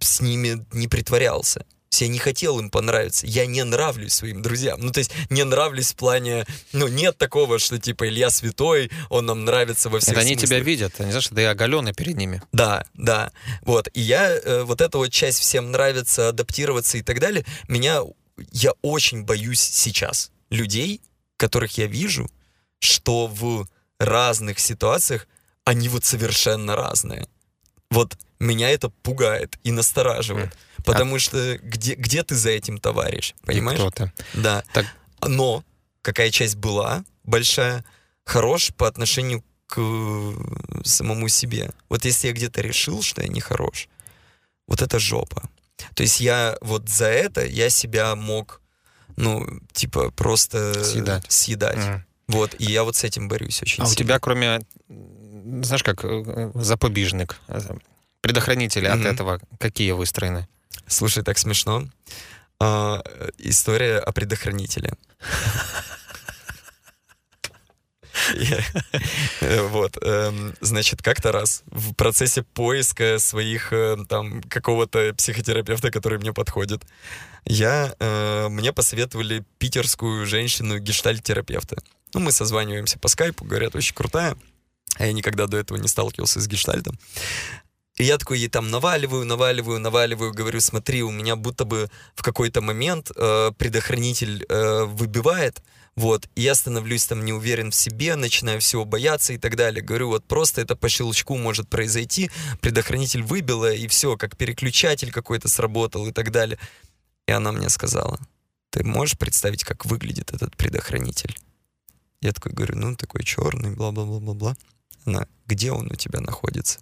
[0.00, 1.64] с ними не притворялся
[2.00, 3.26] я не хотел им понравиться.
[3.26, 4.80] Я не нравлюсь своим друзьям.
[4.80, 6.46] Ну, то есть не нравлюсь в плане...
[6.72, 10.58] Ну, нет такого, что типа Илья святой, он нам нравится во всех Это они тебя
[10.60, 12.42] видят, они знаешь, ты оголенный перед ними.
[12.52, 13.30] Да, да.
[13.62, 13.88] Вот.
[13.92, 18.00] И я, э, вот эта вот часть всем нравится, адаптироваться и так далее, меня...
[18.50, 21.02] Я очень боюсь сейчас людей,
[21.36, 22.30] которых я вижу,
[22.78, 23.68] что в
[23.98, 25.26] разных ситуациях
[25.64, 27.28] они вот совершенно разные.
[27.90, 30.50] Вот меня это пугает и настораживает.
[30.50, 30.84] Mm.
[30.84, 31.18] Потому а...
[31.18, 33.78] что где, где ты за этим товарищ, понимаешь?
[33.78, 34.12] И кто ты.
[34.34, 34.62] Да.
[34.72, 34.86] Так...
[35.26, 35.64] Но
[36.02, 37.84] какая часть была большая,
[38.24, 39.80] хорош по отношению к
[40.84, 41.70] самому себе.
[41.88, 43.88] Вот если я где-то решил, что я не хорош,
[44.66, 45.48] вот это жопа.
[45.94, 48.60] То есть я вот за это я себя мог,
[49.16, 51.24] ну, типа, просто съедать.
[51.30, 51.78] съедать.
[51.78, 52.00] Mm.
[52.28, 53.92] Вот, и я вот с этим борюсь очень а сильно.
[53.92, 57.60] у тебя, кроме, знаешь, как э, запобежник, э,
[58.22, 59.00] предохранители mm-hmm.
[59.00, 60.48] от этого, какие выстроены?
[60.86, 61.86] Слушай, так смешно.
[62.58, 63.02] А,
[63.38, 64.94] история о предохранителе.
[69.40, 76.32] Вот, эм, значит, как-то раз в процессе поиска своих э, там какого-то психотерапевта, который мне
[76.32, 76.82] подходит,
[77.44, 81.76] я э, мне посоветовали питерскую женщину гештальт-терапевта.
[82.14, 84.36] Ну, мы созваниваемся по скайпу, говорят, очень крутая.
[84.96, 86.98] А я никогда до этого не сталкивался с гештальтом.
[87.98, 92.22] И я такой ей там наваливаю, наваливаю, наваливаю, говорю, смотри, у меня будто бы в
[92.22, 95.62] какой-то момент э, предохранитель э, выбивает,
[95.94, 99.84] вот, и я становлюсь там не уверен в себе, начинаю всего бояться и так далее.
[99.84, 102.30] Говорю, вот просто это по щелчку может произойти,
[102.62, 106.58] предохранитель выбило, и все, как переключатель какой-то сработал и так далее.
[107.26, 108.18] И она мне сказала,
[108.70, 111.36] ты можешь представить, как выглядит этот предохранитель?
[112.22, 114.56] Я такой говорю, ну, такой черный, бла-бла-бла-бла-бла.
[115.04, 116.80] Она, где он у тебя находится?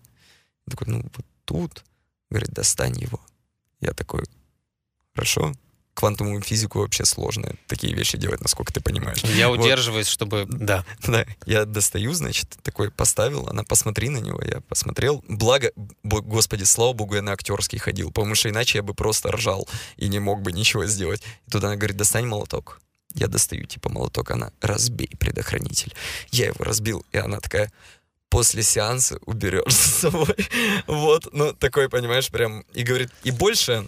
[0.71, 1.85] Такой, ну, вот тут.
[2.31, 3.21] Говорит, достань его.
[3.81, 4.25] Я такой,
[5.15, 5.53] хорошо.
[5.95, 9.19] Квантовую физику вообще сложно такие вещи делать, насколько ты понимаешь.
[9.25, 9.59] Я вот.
[9.59, 10.47] удерживаюсь, чтобы...
[10.49, 10.87] Да.
[11.07, 15.25] Да, я достаю, значит, такой поставил, она, посмотри на него, я посмотрел.
[15.29, 15.73] Благо,
[16.05, 20.09] господи, слава богу, я на актерский ходил, потому что иначе я бы просто ржал и
[20.09, 21.23] не мог бы ничего сделать.
[21.47, 22.81] И тут она говорит, достань молоток.
[23.15, 25.93] Я достаю, типа, молоток, она, разбей предохранитель.
[26.31, 27.73] Я его разбил, и она такая,
[28.31, 30.35] после сеанса уберешь с собой.
[30.87, 33.87] вот, ну, такой, понимаешь, прям, и говорит, и больше,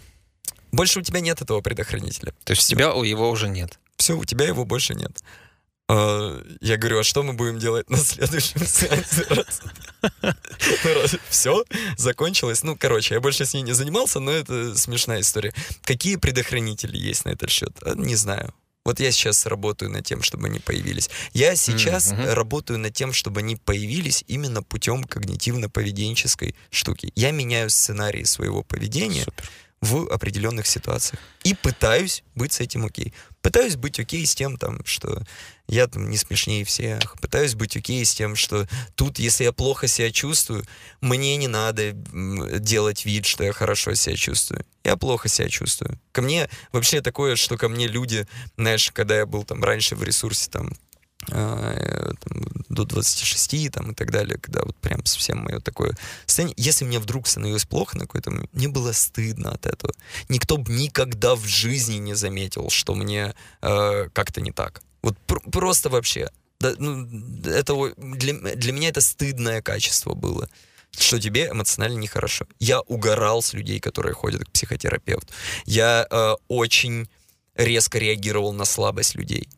[0.73, 2.35] больше у тебя нет этого предохранителя.
[2.45, 3.79] То есть у тебя у его уже нет?
[3.97, 5.23] Все, у тебя его больше нет.
[5.89, 9.27] А, я говорю, а что мы будем делать на следующем сеансе?
[11.29, 11.65] Все,
[11.97, 12.63] закончилось.
[12.63, 15.53] Ну, короче, я больше с ней не занимался, но это смешная история.
[15.83, 17.73] Какие предохранители есть на этот счет?
[17.83, 18.55] А, не знаю.
[18.85, 21.09] Вот я сейчас работаю над тем, чтобы они появились.
[21.33, 22.33] Я сейчас mm-hmm.
[22.35, 27.13] работаю над тем, чтобы они появились именно путем когнитивно-поведенческой штуки.
[27.15, 29.49] Я меняю сценарии своего поведения Супер.
[29.83, 31.21] В определенных ситуациях.
[31.43, 33.13] И пытаюсь быть с этим окей.
[33.43, 35.23] Пытаюсь быть окей с тем, там, что
[35.67, 37.21] я там не смешнее всех.
[37.21, 40.65] Пытаюсь быть окей с тем, что тут, если я плохо себя чувствую,
[41.01, 44.65] мне не надо делать вид, что я хорошо себя чувствую.
[44.85, 45.99] Я плохо себя чувствую.
[46.13, 50.05] Ко мне вообще такое, что ко мне люди, знаешь, когда я был там раньше в
[50.05, 50.75] ресурсе, там,
[51.27, 55.97] там, до 26 там, и так далее, когда вот прям совсем мое такое
[56.27, 56.55] состояние.
[56.59, 59.93] Если мне вдруг становилось плохо на какой-то мне было стыдно от этого.
[60.29, 64.83] Никто бы никогда в жизни не заметил, что мне э, как-то не так.
[65.03, 66.29] Вот пр- просто вообще.
[66.61, 67.09] Да, ну,
[67.45, 70.49] это, для, для меня это стыдное качество было
[70.99, 72.47] что тебе эмоционально нехорошо.
[72.59, 75.33] Я угорал с людей, которые ходят к психотерапевту.
[75.65, 77.09] Я э, очень
[77.57, 79.49] резко реагировал на слабость людей.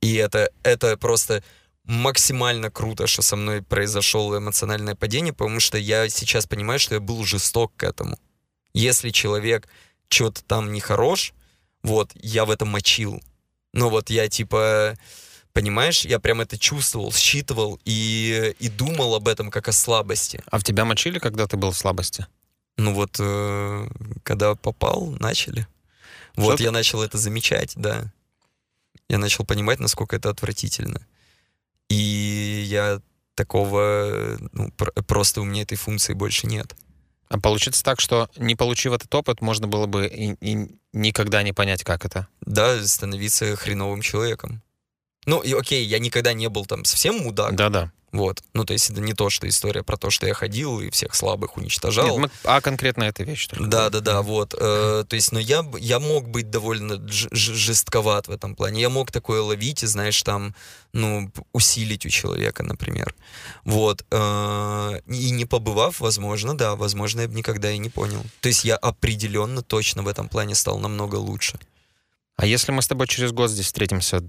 [0.00, 1.42] И это, это просто
[1.84, 7.00] максимально круто, что со мной произошло эмоциональное падение, потому что я сейчас понимаю, что я
[7.00, 8.18] был жесток к этому.
[8.72, 9.68] Если человек
[10.08, 11.34] что-то там не хорош,
[11.82, 13.20] вот, я в этом мочил.
[13.72, 14.96] Но вот я типа
[15.52, 20.42] Понимаешь, я прям это чувствовал, считывал и, и думал об этом как о слабости.
[20.48, 22.26] А в тебя мочили, когда ты был в слабости?
[22.76, 23.88] Ну вот, э,
[24.22, 25.66] когда попал, начали.
[26.36, 28.12] Вот Что я начал это замечать, да.
[29.10, 31.04] Я начал понимать, насколько это отвратительно.
[31.88, 33.00] И я
[33.34, 34.70] такого, ну,
[35.08, 36.76] просто у меня этой функции больше нет.
[37.28, 41.52] А получится так, что не получив этот опыт, можно было бы и, и никогда не
[41.52, 42.28] понять, как это.
[42.42, 44.62] Да, становиться хреновым человеком.
[45.26, 47.54] Ну, и окей, я никогда не был там совсем мудак.
[47.54, 47.92] Да-да.
[48.12, 48.42] Вот.
[48.54, 51.14] Ну, то есть это не то, что история про то, что я ходил и всех
[51.14, 52.18] слабых уничтожал.
[52.18, 53.46] Нет, мы, а конкретно эта вещь.
[53.46, 53.66] Только.
[53.66, 54.54] Да, да, да, вот.
[54.58, 58.80] Э, то есть, но я, я мог быть довольно жестковат в этом плане.
[58.80, 60.56] Я мог такое ловить и, знаешь, там,
[60.92, 63.14] ну, усилить у человека, например.
[63.64, 64.04] Вот.
[64.10, 68.24] Э, и не побывав, возможно, да, возможно, я бы никогда и не понял.
[68.40, 71.60] То есть я определенно точно в этом плане стал намного лучше.
[72.36, 74.22] А если мы с тобой через год здесь встретимся,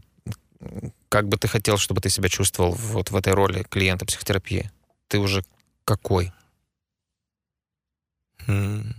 [1.09, 4.71] как бы ты хотел, чтобы ты себя чувствовал вот в этой роли клиента психотерапии?
[5.07, 5.43] Ты уже
[5.83, 6.31] какой?
[8.47, 8.93] Хм.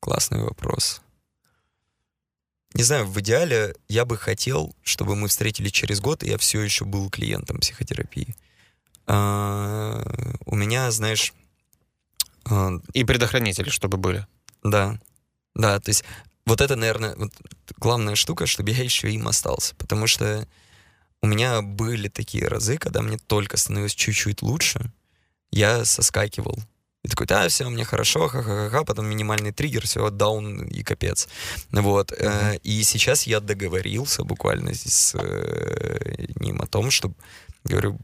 [0.00, 1.00] Классный вопрос.
[2.74, 6.60] Не знаю, в идеале я бы хотел, чтобы мы встретились через год, и я все
[6.62, 8.34] еще был клиентом психотерапии.
[9.06, 10.02] А,
[10.46, 11.34] у меня, знаешь...
[12.44, 14.26] А, и предохранители, чтобы были.
[14.64, 14.98] Да.
[15.54, 16.04] Да, то есть
[16.46, 17.32] вот это, наверное, вот
[17.78, 19.74] главная штука, чтобы я еще им остался.
[19.76, 20.46] Потому что
[21.22, 24.90] у меня были такие разы, когда мне только становилось чуть-чуть лучше,
[25.52, 26.58] я соскакивал.
[27.04, 31.28] И такой, да, все, мне хорошо, ха-ха-ха, потом минимальный триггер, все, даун и капец.
[31.72, 32.12] Вот.
[32.12, 32.60] Mm-hmm.
[32.62, 37.14] И сейчас я договорился буквально с э, ним о том, чтобы
[37.64, 37.98] Говорю,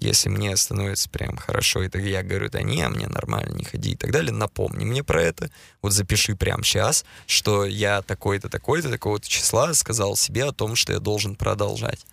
[0.00, 3.92] если мне становится прям хорошо, и тогда я говорю, да не, мне нормально, не ходи
[3.92, 5.50] и так далее, напомни мне про это,
[5.82, 10.92] вот запиши прямо сейчас, что я такой-то, такой-то, такого-то числа сказал себе о том, что
[10.92, 12.06] я должен продолжать.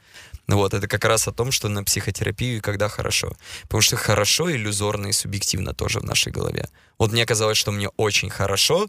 [0.48, 3.34] Вот, это как раз о том, что на психотерапию когда хорошо.
[3.64, 6.70] Потому что хорошо иллюзорно и субъективно тоже в нашей голове.
[6.98, 8.88] Вот мне казалось, что мне очень хорошо,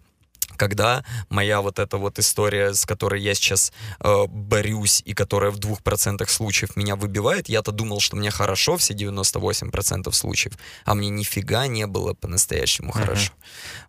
[0.60, 5.58] когда моя вот эта вот история, с которой я сейчас э, борюсь и которая в
[5.58, 10.52] двух процентах случаев меня выбивает, я-то думал, что мне хорошо все 98% случаев,
[10.84, 13.00] а мне нифига не было по-настоящему uh-huh.
[13.00, 13.32] хорошо.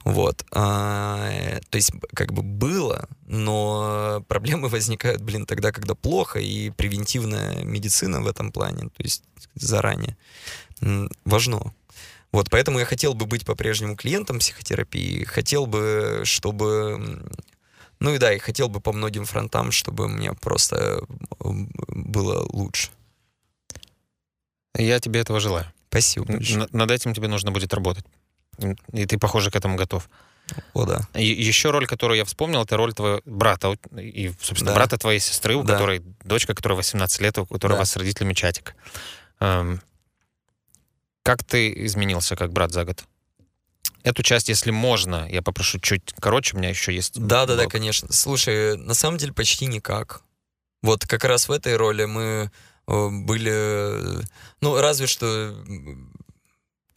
[0.05, 0.45] Вот.
[0.53, 7.65] А, то есть как бы было, но проблемы возникают, блин, тогда, когда плохо, и превентивная
[7.65, 9.23] медицина в этом плане, то есть
[9.55, 10.15] заранее,
[11.25, 11.73] важно.
[12.31, 17.23] Вот, поэтому я хотел бы быть по-прежнему клиентом психотерапии, хотел бы, чтобы...
[17.99, 21.03] Ну и да, и хотел бы по многим фронтам, чтобы мне просто
[21.39, 22.89] было лучше.
[24.75, 25.71] Я тебе этого желаю.
[25.89, 26.67] Спасибо большое.
[26.71, 28.05] Над этим тебе нужно будет работать.
[28.93, 30.09] И ты, похоже, к этому готов.
[30.73, 31.01] О, да.
[31.13, 33.75] И еще роль, которую я вспомнил, это роль твоего брата.
[33.97, 34.75] И, собственно, да.
[34.75, 35.73] брата твоей сестры, у да.
[35.73, 37.75] которой дочка, которая 18 лет, у которой да.
[37.75, 38.75] у вас с родителями чатик.
[39.39, 39.81] Эм,
[41.23, 43.03] как ты изменился как брат за год?
[44.03, 47.19] Эту часть, если можно, я попрошу чуть короче, у меня еще есть.
[47.19, 48.11] Да, да, да, конечно.
[48.11, 50.23] Слушай, на самом деле почти никак.
[50.81, 52.51] Вот как раз в этой роли мы
[52.87, 54.25] э, были,
[54.61, 55.55] ну, разве что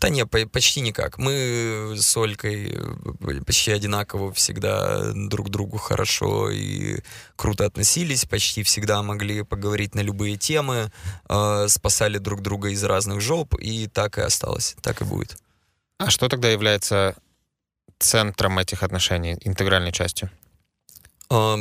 [0.05, 1.17] да не, почти никак.
[1.17, 6.99] Мы с Олькой э, почти одинаково всегда друг другу хорошо и
[7.37, 10.93] круто относились, почти всегда могли поговорить на любые темы,
[11.31, 15.39] э, спасали друг друга из разных жоп, и так и осталось, так и будет.
[15.99, 17.17] А что тогда является
[17.99, 20.31] центром этих отношений, интегральной частью?
[21.31, 21.57] Э,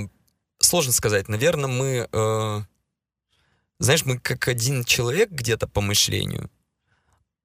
[0.60, 1.30] сложно сказать.
[1.30, 2.10] Наверное, мы...
[2.12, 2.62] Э,
[3.80, 6.50] знаешь, мы как один человек где-то по мышлению—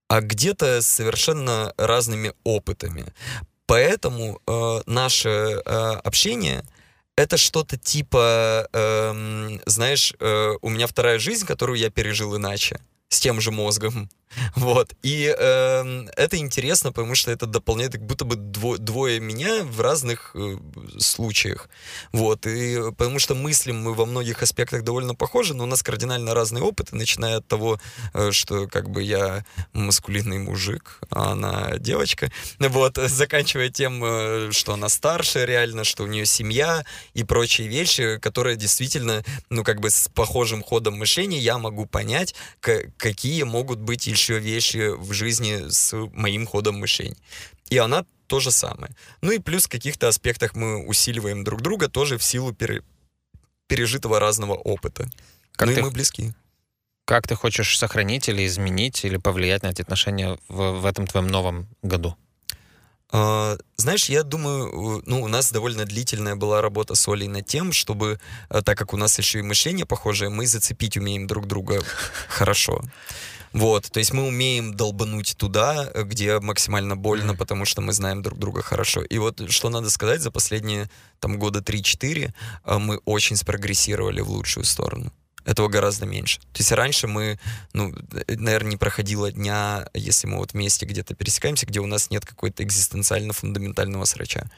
[0.08, 3.06] а где-то совершенно разными опытами.
[3.66, 5.60] Поэтому э, наше э,
[6.02, 6.64] общение
[7.16, 13.20] это что-то типа, э, знаешь, э, у меня вторая жизнь, которую я пережил иначе с
[13.20, 14.08] тем же мозгом.
[14.56, 14.94] Вот.
[15.02, 19.80] И э, это интересно, потому что это дополняет как будто бы дво, двое меня в
[19.80, 20.56] разных э,
[20.98, 21.68] случаях.
[22.12, 22.46] Вот.
[22.46, 26.62] И потому что мыслим мы во многих аспектах довольно похожи, но у нас кардинально разные
[26.62, 27.80] опыты, начиная от того,
[28.14, 32.30] э, что как бы я маскулинный мужик, а она девочка.
[32.58, 32.96] Вот.
[33.08, 36.84] Заканчивая тем, э, что она старше реально, что у нее семья
[37.14, 42.34] и прочие вещи, которые действительно, ну, как бы с похожим ходом мышления я могу понять,
[42.98, 47.16] какие могут быть еще вещи в жизни с моим ходом мышления.
[47.70, 48.94] И она то же самое.
[49.22, 52.82] Ну и плюс в каких-то аспектах мы усиливаем друг друга тоже в силу пере...
[53.66, 55.08] пережитого разного опыта.
[55.52, 55.80] Как ну ты...
[55.80, 56.34] и мы близки.
[57.06, 61.28] Как ты хочешь сохранить или изменить, или повлиять на эти отношения в, в этом твоем
[61.28, 62.16] новом году?
[63.10, 67.72] Uh, знаешь, я думаю, ну, у нас довольно длительная была работа с Олей над тем,
[67.72, 68.20] чтобы,
[68.50, 71.82] э, так как у нас еще и мышление похожее, мы зацепить умеем друг друга
[72.28, 72.82] хорошо.
[73.52, 78.38] Вот, то есть мы умеем долбануть туда, где максимально больно, потому что мы знаем друг
[78.38, 79.00] друга хорошо.
[79.00, 82.32] И вот что надо сказать, за последние там года 3-4
[82.64, 85.12] э, мы очень спрогрессировали в лучшую сторону.
[85.48, 86.40] Этого гораздо меньше.
[86.52, 87.38] То есть раньше мы,
[87.72, 87.94] ну,
[88.28, 92.62] наверное, не проходило дня, если мы вот вместе где-то пересекаемся, где у нас нет какой-то
[92.62, 94.50] экзистенциально-фундаментального срача.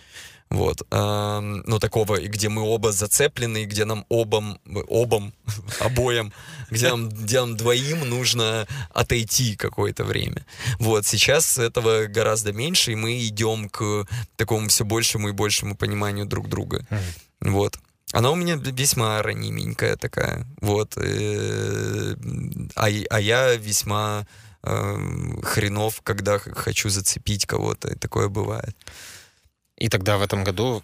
[0.51, 0.85] Вот.
[0.91, 4.59] Ну, такого, где мы оба зацеплены, где нам обом,
[4.89, 5.33] обом,
[5.81, 6.33] обоим,
[6.71, 10.45] где нам, где нам двоим нужно отойти какое-то время.
[10.81, 11.07] Вот.
[11.07, 16.49] Сейчас этого гораздо меньше, и мы идем к такому все большему и большему пониманию друг
[16.49, 16.85] друга.
[17.41, 17.79] Вот.
[18.12, 20.97] Она у меня весьма ранименькая такая, вот.
[20.97, 22.16] Э,
[22.74, 24.27] а, а я весьма
[24.62, 24.97] э,
[25.43, 28.77] хренов, когда хочу зацепить кого-то, и такое бывает.
[29.77, 30.82] И тогда в этом году...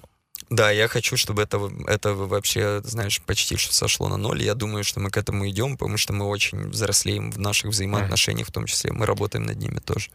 [0.48, 1.58] Да, я хочу, чтобы это,
[1.88, 4.42] это вообще, знаешь, почти что сошло на ноль.
[4.42, 8.46] Я думаю, что мы к этому идем, потому что мы очень взрослеем в наших взаимоотношениях,
[8.46, 8.92] в том числе.
[8.92, 10.10] Мы работаем над ними тоже.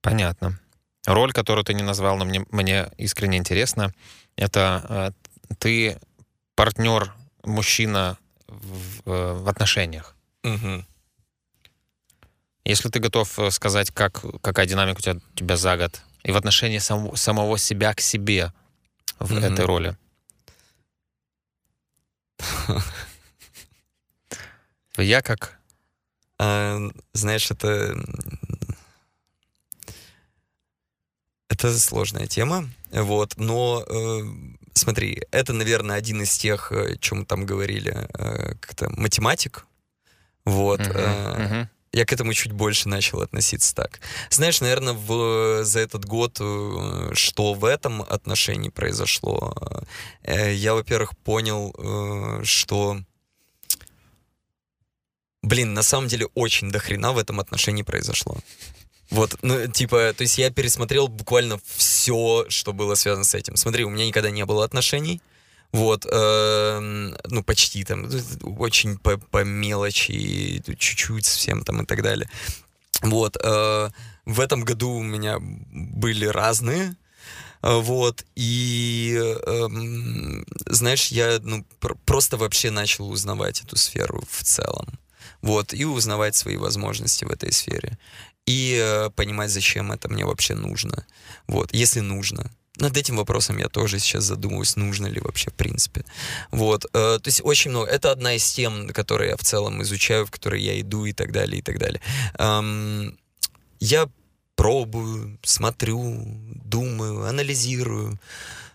[0.00, 0.58] Понятно.
[1.06, 3.94] Роль, которую ты не назвал, но мне, мне искренне интересно,
[4.36, 5.10] это э,
[5.58, 5.98] ты
[6.54, 7.12] партнер,
[7.44, 10.14] мужчина в, э, в отношениях.
[10.44, 10.84] Угу.
[12.64, 16.30] Если ты готов э, сказать, как, какая динамика у тебя, у тебя за год, и
[16.30, 18.52] в отношении сам, самого себя к себе
[19.18, 19.52] в mm-hmm.
[19.52, 19.96] этой роли.
[24.96, 25.58] Я как?
[26.38, 26.78] А,
[27.12, 27.96] знаешь, это...
[31.48, 34.22] Это сложная тема, вот, но э,
[34.74, 39.66] смотри, это, наверное, один из тех, о чем мы там говорили, э, как-то математик,
[40.44, 44.00] вот, uh-huh, э, uh-huh я к этому чуть больше начал относиться так.
[44.30, 49.54] Знаешь, наверное, в, за этот год, э, что в этом отношении произошло,
[50.22, 52.98] э, я, во-первых, понял, э, что
[55.44, 58.36] Блин, на самом деле очень дохрена в этом отношении произошло.
[59.12, 63.56] Вот, ну, типа, то есть я пересмотрел буквально все, что было связано с этим.
[63.56, 65.20] Смотри, у меня никогда не было отношений.
[65.70, 68.08] Вот, э, ну, почти там,
[68.42, 72.30] очень по, по мелочи, чуть-чуть совсем там и так далее.
[73.02, 73.90] Вот, э,
[74.24, 76.96] в этом году у меня были разные,
[77.60, 79.68] вот, и, э,
[80.66, 84.86] знаешь, я ну, пр- просто вообще начал узнавать эту сферу в целом,
[85.42, 87.98] вот, и узнавать свои возможности в этой сфере,
[88.46, 91.06] и э, понимать, зачем это мне вообще нужно,
[91.46, 96.04] вот, если нужно, над этим вопросом я тоже сейчас задумываюсь, нужно ли вообще в принципе.
[96.50, 97.86] Вот, э, то есть очень много.
[97.90, 101.32] Это одна из тем, которые я в целом изучаю, в которые я иду и так
[101.32, 102.00] далее, и так далее.
[102.38, 103.18] Эм,
[103.78, 104.08] я
[104.56, 106.22] пробую, смотрю,
[106.64, 108.18] думаю, анализирую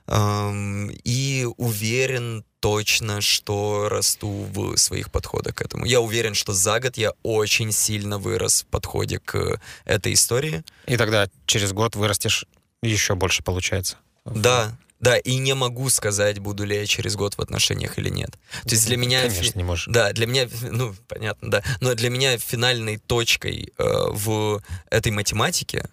[0.07, 5.85] эм, и уверен точно, что расту в своих подходах к этому.
[5.85, 10.63] Я уверен, что за год я очень сильно вырос в подходе к этой истории.
[10.85, 12.45] И тогда через год вырастешь
[12.81, 13.97] еще больше получается.
[14.25, 18.31] Да, да, и не могу сказать, буду ли я через год в отношениях или нет.
[18.63, 19.21] То есть для меня...
[19.21, 19.57] Конечно, фи...
[19.57, 19.85] не можешь.
[19.87, 21.63] Да, для меня, ну, понятно, да.
[21.81, 25.85] Но для меня финальной точкой э, в этой математике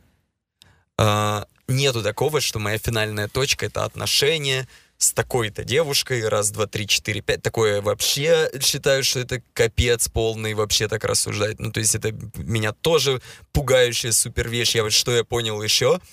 [0.98, 6.86] э, нету такого, что моя финальная точка— это отношения с такой-то девушкой, раз, два, три,
[6.86, 7.42] четыре, пять.
[7.42, 11.58] Такое вообще считаю, что это капец полный вообще так рассуждать.
[11.58, 13.20] Ну, то есть это меня тоже
[13.52, 14.74] пугающая супер вещь.
[14.74, 16.00] Я вот что я понял еще—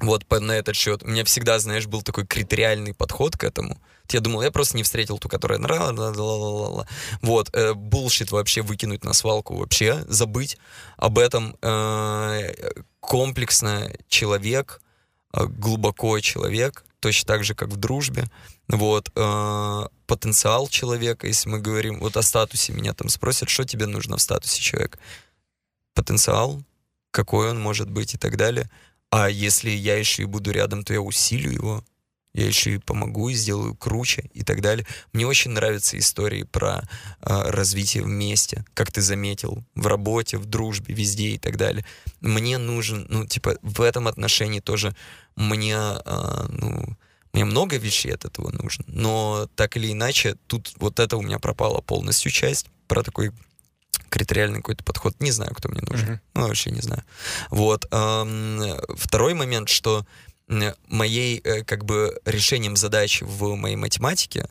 [0.00, 1.02] вот на этот счет.
[1.02, 3.78] У меня всегда, знаешь, был такой критериальный подход к этому.
[4.10, 6.86] Я думал, я просто не встретил ту, которая нравилась.
[7.22, 10.58] Вот, э, булшит вообще выкинуть на свалку, вообще забыть
[10.96, 11.56] об этом.
[11.62, 12.52] Э,
[13.00, 14.85] комплексно человек, э,
[15.44, 18.24] глубоко человек, точно так же, как в дружбе.
[18.68, 23.86] Вот, э, потенциал человека, если мы говорим, вот о статусе меня там спросят, что тебе
[23.86, 24.98] нужно в статусе человека.
[25.94, 26.62] Потенциал,
[27.10, 28.70] какой он может быть и так далее.
[29.10, 31.84] А если я еще и буду рядом, то я усилю его.
[32.36, 34.86] Я еще и помогу и сделаю круче и так далее.
[35.14, 36.82] Мне очень нравятся истории про
[37.22, 41.86] э, развитие вместе, как ты заметил, в работе, в дружбе, везде и так далее.
[42.20, 44.94] Мне нужен, ну, типа, в этом отношении тоже
[45.34, 46.96] мне, э, ну,
[47.32, 48.84] мне много вещей от этого нужно.
[48.86, 53.32] Но так или иначе, тут вот это у меня пропала полностью часть про такой
[54.10, 55.14] критериальный какой-то подход.
[55.20, 56.08] Не знаю, кто мне нужен.
[56.08, 56.20] Uh-huh.
[56.34, 57.02] Ну, вообще не знаю.
[57.50, 57.86] Вот.
[57.86, 60.06] Второй момент, что
[60.48, 64.48] моей, э, как бы, решением задач в моей математике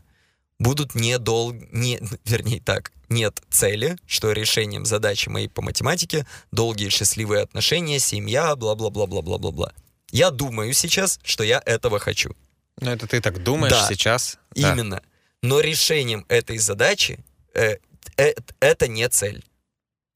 [0.60, 1.54] будут не дол...
[1.72, 8.56] Не, вернее так, нет цели, что решением задачи моей по математике долгие счастливые отношения, семья,
[8.56, 9.74] бла-бла-бла-бла-бла-бла-бла.
[10.12, 12.36] Я думаю сейчас, что я этого хочу.
[12.82, 14.38] Ну, это ты так думаешь да, сейчас?
[14.54, 14.98] Именно.
[14.98, 15.04] Да.
[15.44, 17.20] Но решением этой задачи
[17.54, 17.78] э,
[18.18, 19.44] э, это не цель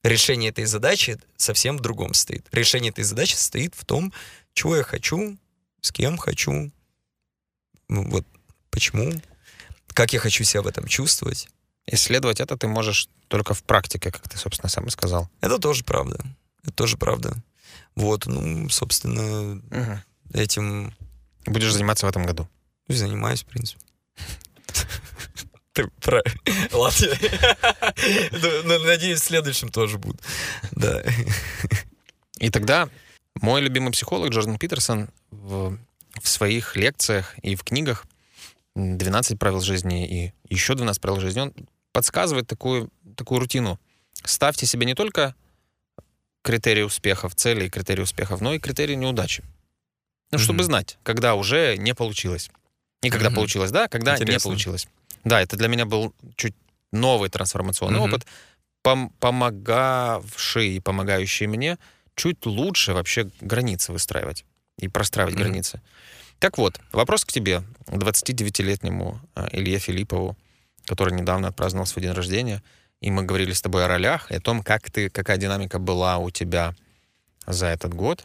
[0.02, 2.46] решение этой задачи совсем в другом стоит.
[2.52, 4.12] Решение этой задачи стоит в том,
[4.54, 5.36] чего я хочу,
[5.80, 6.70] с кем хочу,
[7.88, 8.26] ну, вот
[8.70, 9.12] почему,
[9.88, 11.48] как я хочу себя в этом чувствовать.
[11.86, 15.28] исследовать это ты можешь только в практике, как ты, собственно, сам и сказал.
[15.40, 16.24] Это тоже правда.
[16.62, 17.34] Это тоже правда.
[17.94, 19.98] Вот, ну, собственно, угу.
[20.32, 20.94] этим...
[21.46, 22.48] Будешь заниматься в этом году?
[22.88, 23.80] Занимаюсь, в принципе.
[25.72, 26.22] Ты про...
[26.72, 27.06] Ладно.
[28.32, 30.18] Ну, ну, надеюсь, в следующем тоже буду.
[30.72, 31.02] Да.
[32.38, 32.88] И тогда
[33.36, 35.78] мой любимый психолог Джордан Питерсон в,
[36.20, 38.06] в своих лекциях и в книгах
[38.74, 41.54] 12 правил жизни и еще 12 правил жизни, он
[41.92, 43.78] подсказывает такую, такую рутину.
[44.24, 45.34] Ставьте себе не только
[46.42, 49.42] критерии успехов, цели и критерии успехов, но и критерии неудачи.
[50.30, 50.42] Ну, mm-hmm.
[50.42, 52.50] чтобы знать, когда уже не получилось.
[53.02, 53.34] И когда mm-hmm.
[53.34, 54.32] получилось, да, когда Интересно.
[54.32, 54.88] не получилось.
[55.24, 56.54] Да, это для меня был чуть
[56.92, 58.08] новый трансформационный mm-hmm.
[58.08, 58.26] опыт,
[58.84, 61.78] пом- помогавший и помогающий мне
[62.14, 64.44] чуть лучше вообще границы выстраивать
[64.78, 65.38] и простраивать mm-hmm.
[65.38, 65.80] границы.
[66.38, 70.36] Так вот, вопрос к тебе, 29-летнему э, Илье Филиппову,
[70.86, 72.62] который недавно отпраздновал свой день рождения,
[73.00, 76.18] и мы говорили с тобой о ролях, и о том, как ты, какая динамика была
[76.18, 76.74] у тебя
[77.46, 78.24] за этот год.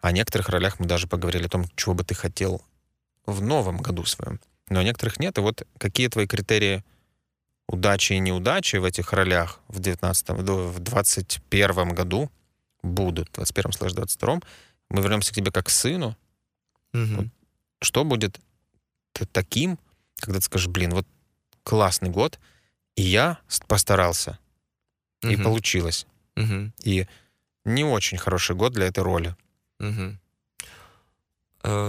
[0.00, 2.62] О некоторых ролях мы даже поговорили о том, чего бы ты хотел
[3.26, 4.40] в новом году своем.
[4.68, 5.38] Но о некоторых нет.
[5.38, 6.84] И вот какие твои критерии
[7.68, 12.30] удачи и неудачи в этих ролях в 19 в 21 году
[12.82, 14.42] будут, в 21-22.
[14.90, 16.16] Мы вернемся к тебе как к сыну,
[16.94, 17.16] Угу.
[17.16, 17.26] Вот
[17.80, 18.40] что будет
[19.32, 19.78] таким,
[20.16, 21.06] когда ты скажешь, блин, вот
[21.62, 22.38] классный год,
[22.96, 24.38] и я постарался,
[25.22, 25.32] угу.
[25.32, 26.06] и получилось.
[26.36, 26.72] Угу.
[26.84, 27.06] И
[27.64, 29.36] не очень хороший год для этой роли.
[29.80, 30.18] Угу.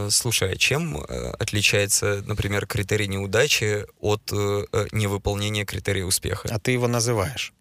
[0.09, 6.49] Слушай, а чем э, отличается, например, критерий неудачи от э, невыполнения критерия успеха?
[6.51, 7.53] А ты его называешь.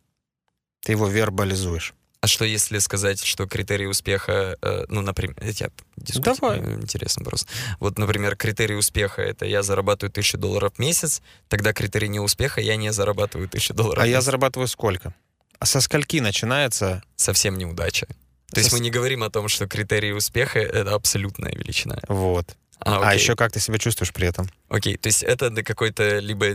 [0.80, 1.94] Ты его вербализуешь.
[2.20, 6.58] А что если сказать, что критерий успеха, э, ну, например, я Давай.
[6.58, 7.48] интересно просто.
[7.78, 12.74] Вот, например, критерий успеха это я зарабатываю тысячу долларов в месяц, тогда критерий неуспеха я
[12.74, 14.02] не зарабатываю тысячу долларов.
[14.02, 15.14] А я зарабатываю сколько?
[15.60, 17.02] А со скольки начинается?
[17.14, 18.06] Совсем неудача.
[18.48, 18.60] То со...
[18.60, 22.00] есть мы не говорим о том, что критерий успеха это абсолютная величина.
[22.08, 22.56] Вот.
[22.80, 24.48] А, а еще как ты себя чувствуешь при этом?
[24.68, 26.54] Окей, то есть это какой-то либо,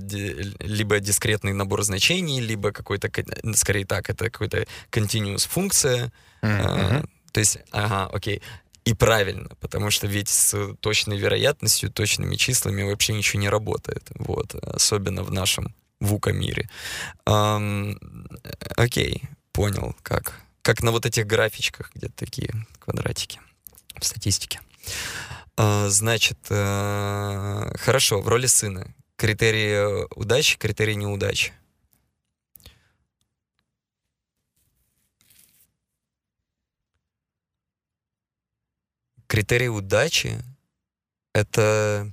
[0.59, 3.09] либо дискретный набор значений, либо какой-то,
[3.55, 6.11] скорее так, это какой-то continuous функция.
[6.41, 6.61] Mm-hmm.
[6.65, 8.41] А, то есть, ага, окей.
[8.85, 14.09] И правильно, потому что ведь с точной вероятностью, точными числами вообще ничего не работает.
[14.15, 16.69] Вот, особенно в нашем вука-мире.
[17.25, 17.97] Эм,
[18.75, 19.23] окей,
[19.53, 20.41] понял, как.
[20.61, 23.39] Как на вот этих графичках, где такие квадратики
[23.99, 24.59] в статистике.
[25.55, 28.93] А, значит, э, хорошо, в роли сына.
[29.15, 31.53] Критерии удачи, критерии неудачи.
[39.27, 40.39] Критерии удачи—
[41.33, 42.11] это...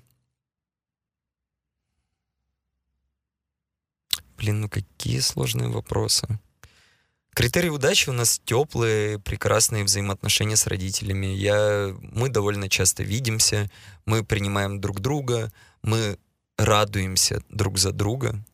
[4.37, 6.27] Блин, ну какие сложные вопросы.
[7.35, 11.27] Критерии удачи у нас теплые, прекрасные взаимоотношения с родителями.
[11.27, 13.71] Я, мы довольно часто видимся,
[14.05, 15.53] мы принимаем друг друга,
[15.83, 16.19] мы
[16.59, 18.45] радуемся друг за друга.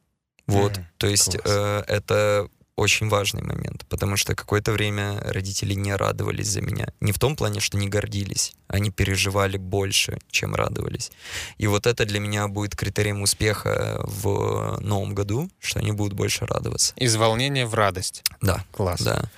[0.46, 5.94] Вот, mm, то есть э, это очень важный момент, потому что какое-то время родители не
[5.96, 6.88] радовались за меня.
[7.00, 11.10] Не в том плане, что не гордились, они переживали больше, чем радовались.
[11.56, 16.44] И вот это для меня будет критерием успеха в новом году, что они будут больше
[16.44, 16.92] радоваться.
[16.96, 18.22] Из волнения в радость.
[18.42, 18.64] Да.
[18.72, 19.00] Класс.
[19.00, 19.30] Да.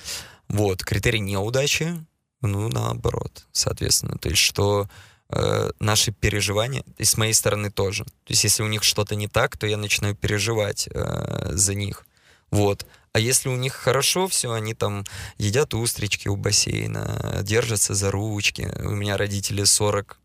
[0.49, 2.05] Вот, критерий неудачи,
[2.41, 4.19] ну, наоборот, соответственно.
[4.19, 4.89] То есть, что
[5.31, 8.05] э, наши переживания, и с моей стороны тоже.
[8.05, 12.05] То есть, если у них что-то не так, то я начинаю переживать э, за них.
[12.51, 12.87] Вот.
[13.13, 15.05] А если у них хорошо все, они там
[15.39, 18.71] едят устрички у бассейна, держатся за ручки.
[18.79, 20.19] У меня родители 40,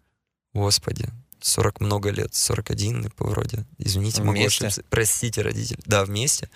[0.53, 1.09] господи,
[1.43, 3.65] 40 много лет, 41 вроде.
[3.77, 4.65] Извините, могу вместе.
[4.67, 4.83] ошибиться.
[4.89, 5.79] Простите, родители.
[5.85, 6.49] Да, вместе.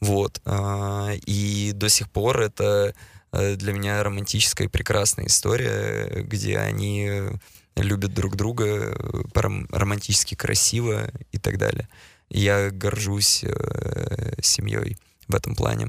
[0.00, 0.40] Вот.
[0.44, 2.94] А, и до сих пор это
[3.32, 7.10] э, для меня романтическая и прекрасная история, где они
[7.76, 8.96] любят друг друга
[9.70, 11.88] романтически красиво и так далее.
[12.30, 14.96] Я горжусь э, семьей
[15.30, 15.88] в этом плане.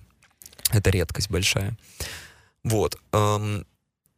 [0.72, 1.78] Это редкость большая.
[2.64, 2.98] Вот.
[3.12, 3.66] Эм,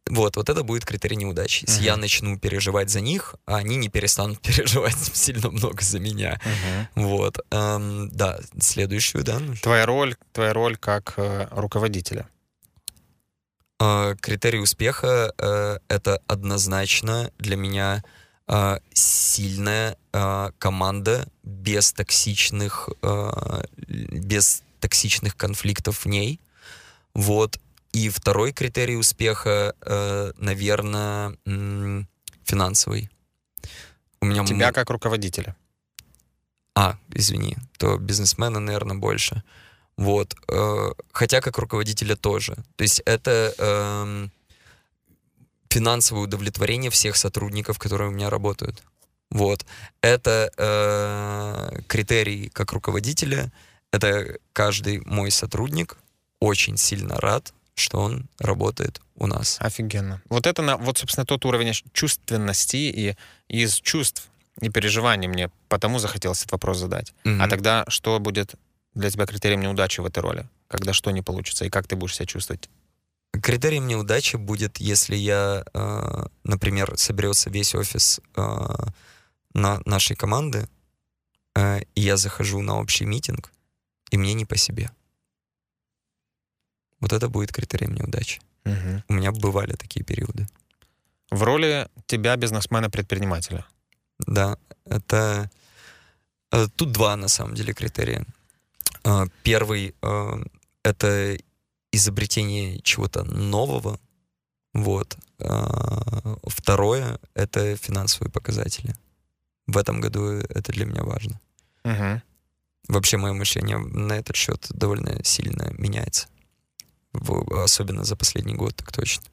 [0.06, 1.64] вот, вот это будет критерий неудачи.
[1.66, 1.86] Если uh-huh.
[1.86, 6.40] я начну переживать за них, а они не перестанут переживать сильно много за меня.
[6.44, 7.06] Uh-huh.
[7.06, 7.38] Вот.
[7.50, 9.40] Эм, да, следующую, да.
[9.62, 12.28] Твоя роль, твоя роль как э, руководителя.
[13.80, 18.04] Э, критерий успеха э, это однозначно для меня
[18.46, 26.38] э, сильная э, команда без токсичных, э, без токсичных конфликтов в ней.
[27.14, 27.58] Вот.
[27.92, 31.38] И второй критерий успеха, э, наверное,
[32.44, 33.08] финансовый.
[34.20, 35.56] У меня тебя как руководителя.
[36.74, 39.42] А, извини, то бизнесмена, наверное, больше.
[39.96, 40.36] Вот.
[40.48, 42.54] Э, хотя как руководителя тоже.
[42.76, 44.28] То есть это э,
[45.70, 48.82] финансовое удовлетворение всех сотрудников, которые у меня работают.
[49.30, 49.64] Вот.
[50.02, 53.50] Это э, критерий как руководителя.
[53.94, 55.96] Это каждый мой сотрудник
[56.40, 59.56] очень сильно рад, что он работает у нас.
[59.60, 60.20] Офигенно.
[60.28, 63.16] Вот это, на, вот, собственно, тот уровень чувственности и
[63.48, 64.28] из чувств
[64.60, 67.14] и переживаний мне потому захотелось этот вопрос задать.
[67.24, 67.38] Mm-hmm.
[67.40, 68.56] А тогда что будет
[68.94, 70.48] для тебя критерием неудачи в этой роли?
[70.66, 72.68] Когда что не получится, и как ты будешь себя чувствовать?
[73.42, 78.66] Критерием неудачи будет, если я, э, например, соберется весь офис э,
[79.52, 80.68] на нашей команды,
[81.54, 83.52] э, и я захожу на общий митинг,
[84.10, 84.90] и мне не по себе.
[87.00, 88.40] Вот это будет критерием неудачи.
[88.64, 89.02] Угу.
[89.08, 90.46] У меня бывали такие периоды.
[91.30, 93.66] В роли тебя, бизнесмена-предпринимателя?
[94.18, 95.50] Да, это...
[96.76, 98.24] Тут два, на самом деле, критерия.
[99.42, 99.94] Первый—
[100.84, 101.36] это
[101.90, 103.98] изобретение чего-то нового.
[104.72, 105.16] Вот.
[106.44, 108.94] Второе— это финансовые показатели.
[109.66, 111.40] В этом году это для меня важно.
[111.84, 112.22] Угу.
[112.88, 116.28] Вообще мое мышление на этот счет довольно сильно меняется.
[117.12, 119.24] В, особенно за последний год, так точно.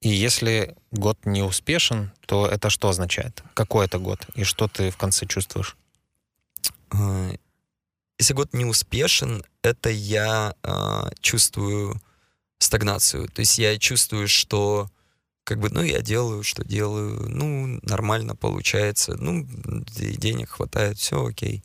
[0.00, 3.42] И если год не успешен, то это что означает?
[3.54, 4.26] Какой это год?
[4.34, 5.76] И что ты в конце чувствуешь?
[6.90, 7.30] А,
[8.18, 12.00] если год не успешен, это я э, чувствую
[12.58, 13.28] стагнацию.
[13.28, 14.90] То есть я чувствую, что
[15.44, 21.62] как бы, ну, я делаю, что делаю, ну, нормально получается, ну, денег хватает, все окей.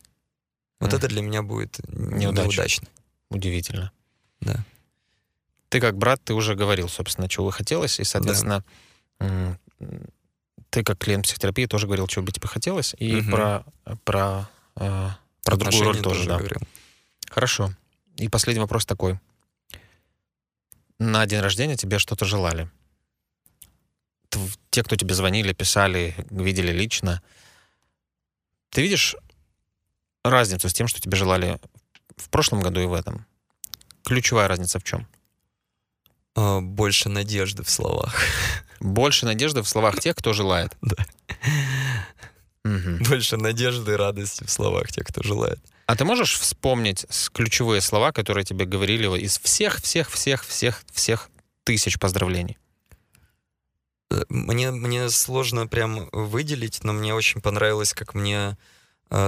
[0.80, 0.98] Вот mm.
[0.98, 2.48] это для меня будет Неудача.
[2.48, 2.88] неудачно.
[3.30, 3.92] Удивительно.
[4.42, 4.64] Да.
[5.70, 8.64] Ты как брат, ты уже говорил, собственно, чего бы хотелось, и, соответственно,
[9.20, 9.58] да.
[10.70, 13.32] ты как клиент психотерапии тоже говорил, чего бы тебе хотелось, и угу.
[13.32, 13.66] про,
[14.04, 15.10] про э,
[15.46, 16.38] про другую роль тоже, тоже да.
[16.40, 16.60] Говорил.
[17.30, 17.72] Хорошо.
[18.18, 19.20] И последний вопрос такой.
[20.98, 22.70] На день рождения тебе что-то желали?
[24.72, 27.22] Те, кто тебе звонили, писали, видели лично.
[28.72, 29.16] Ты видишь
[30.30, 31.60] разницу с тем, что тебе желали
[32.18, 33.26] в прошлом году и в этом?
[34.04, 35.08] Ключевая разница в чем?
[36.36, 38.16] А, больше надежды в словах.
[38.80, 40.76] Больше надежды в словах тех, кто желает.
[40.82, 41.06] Да.
[42.66, 43.06] Угу.
[43.10, 45.60] Больше надежды и радости в словах тех, кто желает.
[45.86, 51.30] А ты можешь вспомнить ключевые слова, которые тебе говорили из всех, всех, всех, всех, всех
[51.64, 52.58] тысяч поздравлений?
[54.10, 58.58] Э, мне, мне сложно прям выделить, но мне очень понравилось, как мне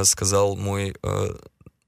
[0.04, 1.28] сказал мой э,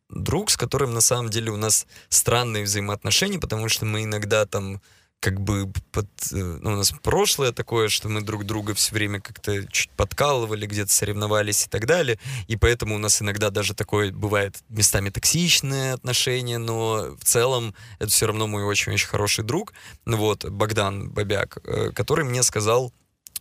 [0.09, 4.81] друг, с которым на самом деле у нас странные взаимоотношения, потому что мы иногда там
[5.19, 9.19] как бы под, э, ну, у нас прошлое такое, что мы друг друга все время
[9.19, 12.17] как-то чуть подкалывали, где-то соревновались и так далее,
[12.47, 18.09] и поэтому у нас иногда даже такое бывает местами токсичное отношение, но в целом это
[18.09, 19.73] все равно мой очень-очень хороший друг,
[20.05, 22.93] вот, Богдан Бабяк, э, который мне сказал,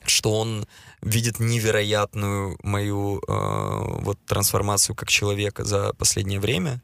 [0.05, 0.67] что он
[1.03, 6.83] видит невероятную мою э, вот трансформацию как человека за последнее время,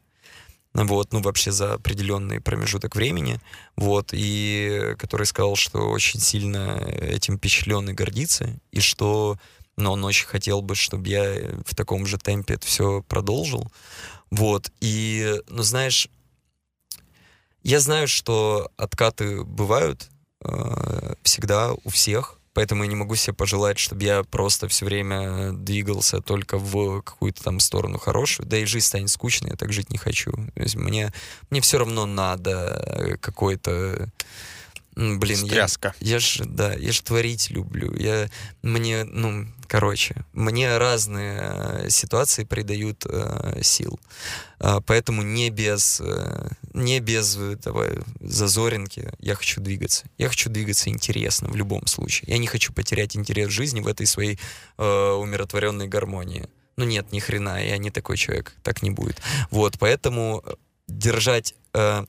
[0.73, 3.39] вот, ну, вообще за определенный промежуток времени,
[3.77, 9.37] вот, и который сказал, что очень сильно этим впечатлен и гордится, и что,
[9.77, 11.33] ну, он очень хотел бы, чтобы я
[11.65, 13.71] в таком же темпе это все продолжил,
[14.31, 16.09] вот, и, ну, знаешь,
[17.63, 20.09] я знаю, что откаты бывают
[20.41, 25.51] э, всегда у всех, Поэтому я не могу себе пожелать, чтобы я просто все время
[25.51, 28.47] двигался только в какую-то там сторону хорошую.
[28.47, 30.31] Да и жизнь станет скучной, я так жить не хочу.
[30.31, 31.11] То есть мне,
[31.49, 34.09] мне все равно надо какой-то
[34.95, 35.93] Блин, Стряска.
[35.99, 37.93] я, я ж, да, я ж творить люблю.
[37.97, 38.29] Я,
[38.61, 43.99] мне, ну, короче, мне разные э, ситуации придают э, сил.
[44.59, 50.05] Э, поэтому не без, э, не без давай, зазоринки я хочу двигаться.
[50.17, 52.31] Я хочу двигаться интересно в любом случае.
[52.31, 54.39] Я не хочу потерять интерес жизни в этой своей
[54.77, 56.47] э, умиротворенной гармонии.
[56.77, 59.21] Ну нет, ни хрена, я не такой человек, так не будет.
[59.51, 60.41] Вот, поэтому
[60.87, 62.05] держать э,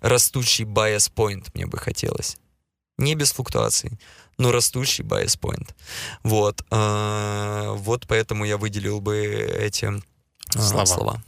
[0.00, 2.38] растущий bias point мне бы хотелось.
[2.98, 3.98] Не без флуктуаций,
[4.38, 5.74] но растущий bias point.
[6.22, 6.62] Вот.
[6.70, 10.86] А, вот поэтому я выделил бы эти а, слова.
[10.86, 11.22] слова.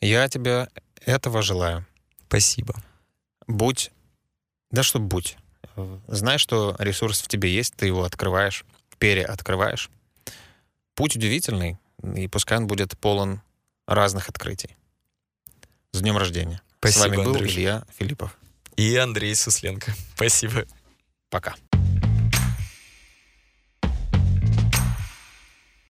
[0.00, 0.68] Я тебе
[1.04, 1.86] этого желаю.
[2.28, 2.74] Спасибо.
[3.46, 3.92] Будь,
[4.70, 5.36] да что будь.
[6.08, 8.64] Знай, что ресурс в тебе есть, ты его открываешь,
[8.98, 9.90] переоткрываешь.
[10.94, 13.42] Путь удивительный, и пускай он будет полон
[13.86, 14.76] разных открытий.
[15.92, 16.62] С днем рождения.
[16.90, 17.52] Спасибо, С вами был Андрюш.
[17.52, 18.36] Илья Филиппов.
[18.76, 19.94] И Андрей Сусленко.
[20.14, 20.64] Спасибо.
[21.30, 21.54] Пока.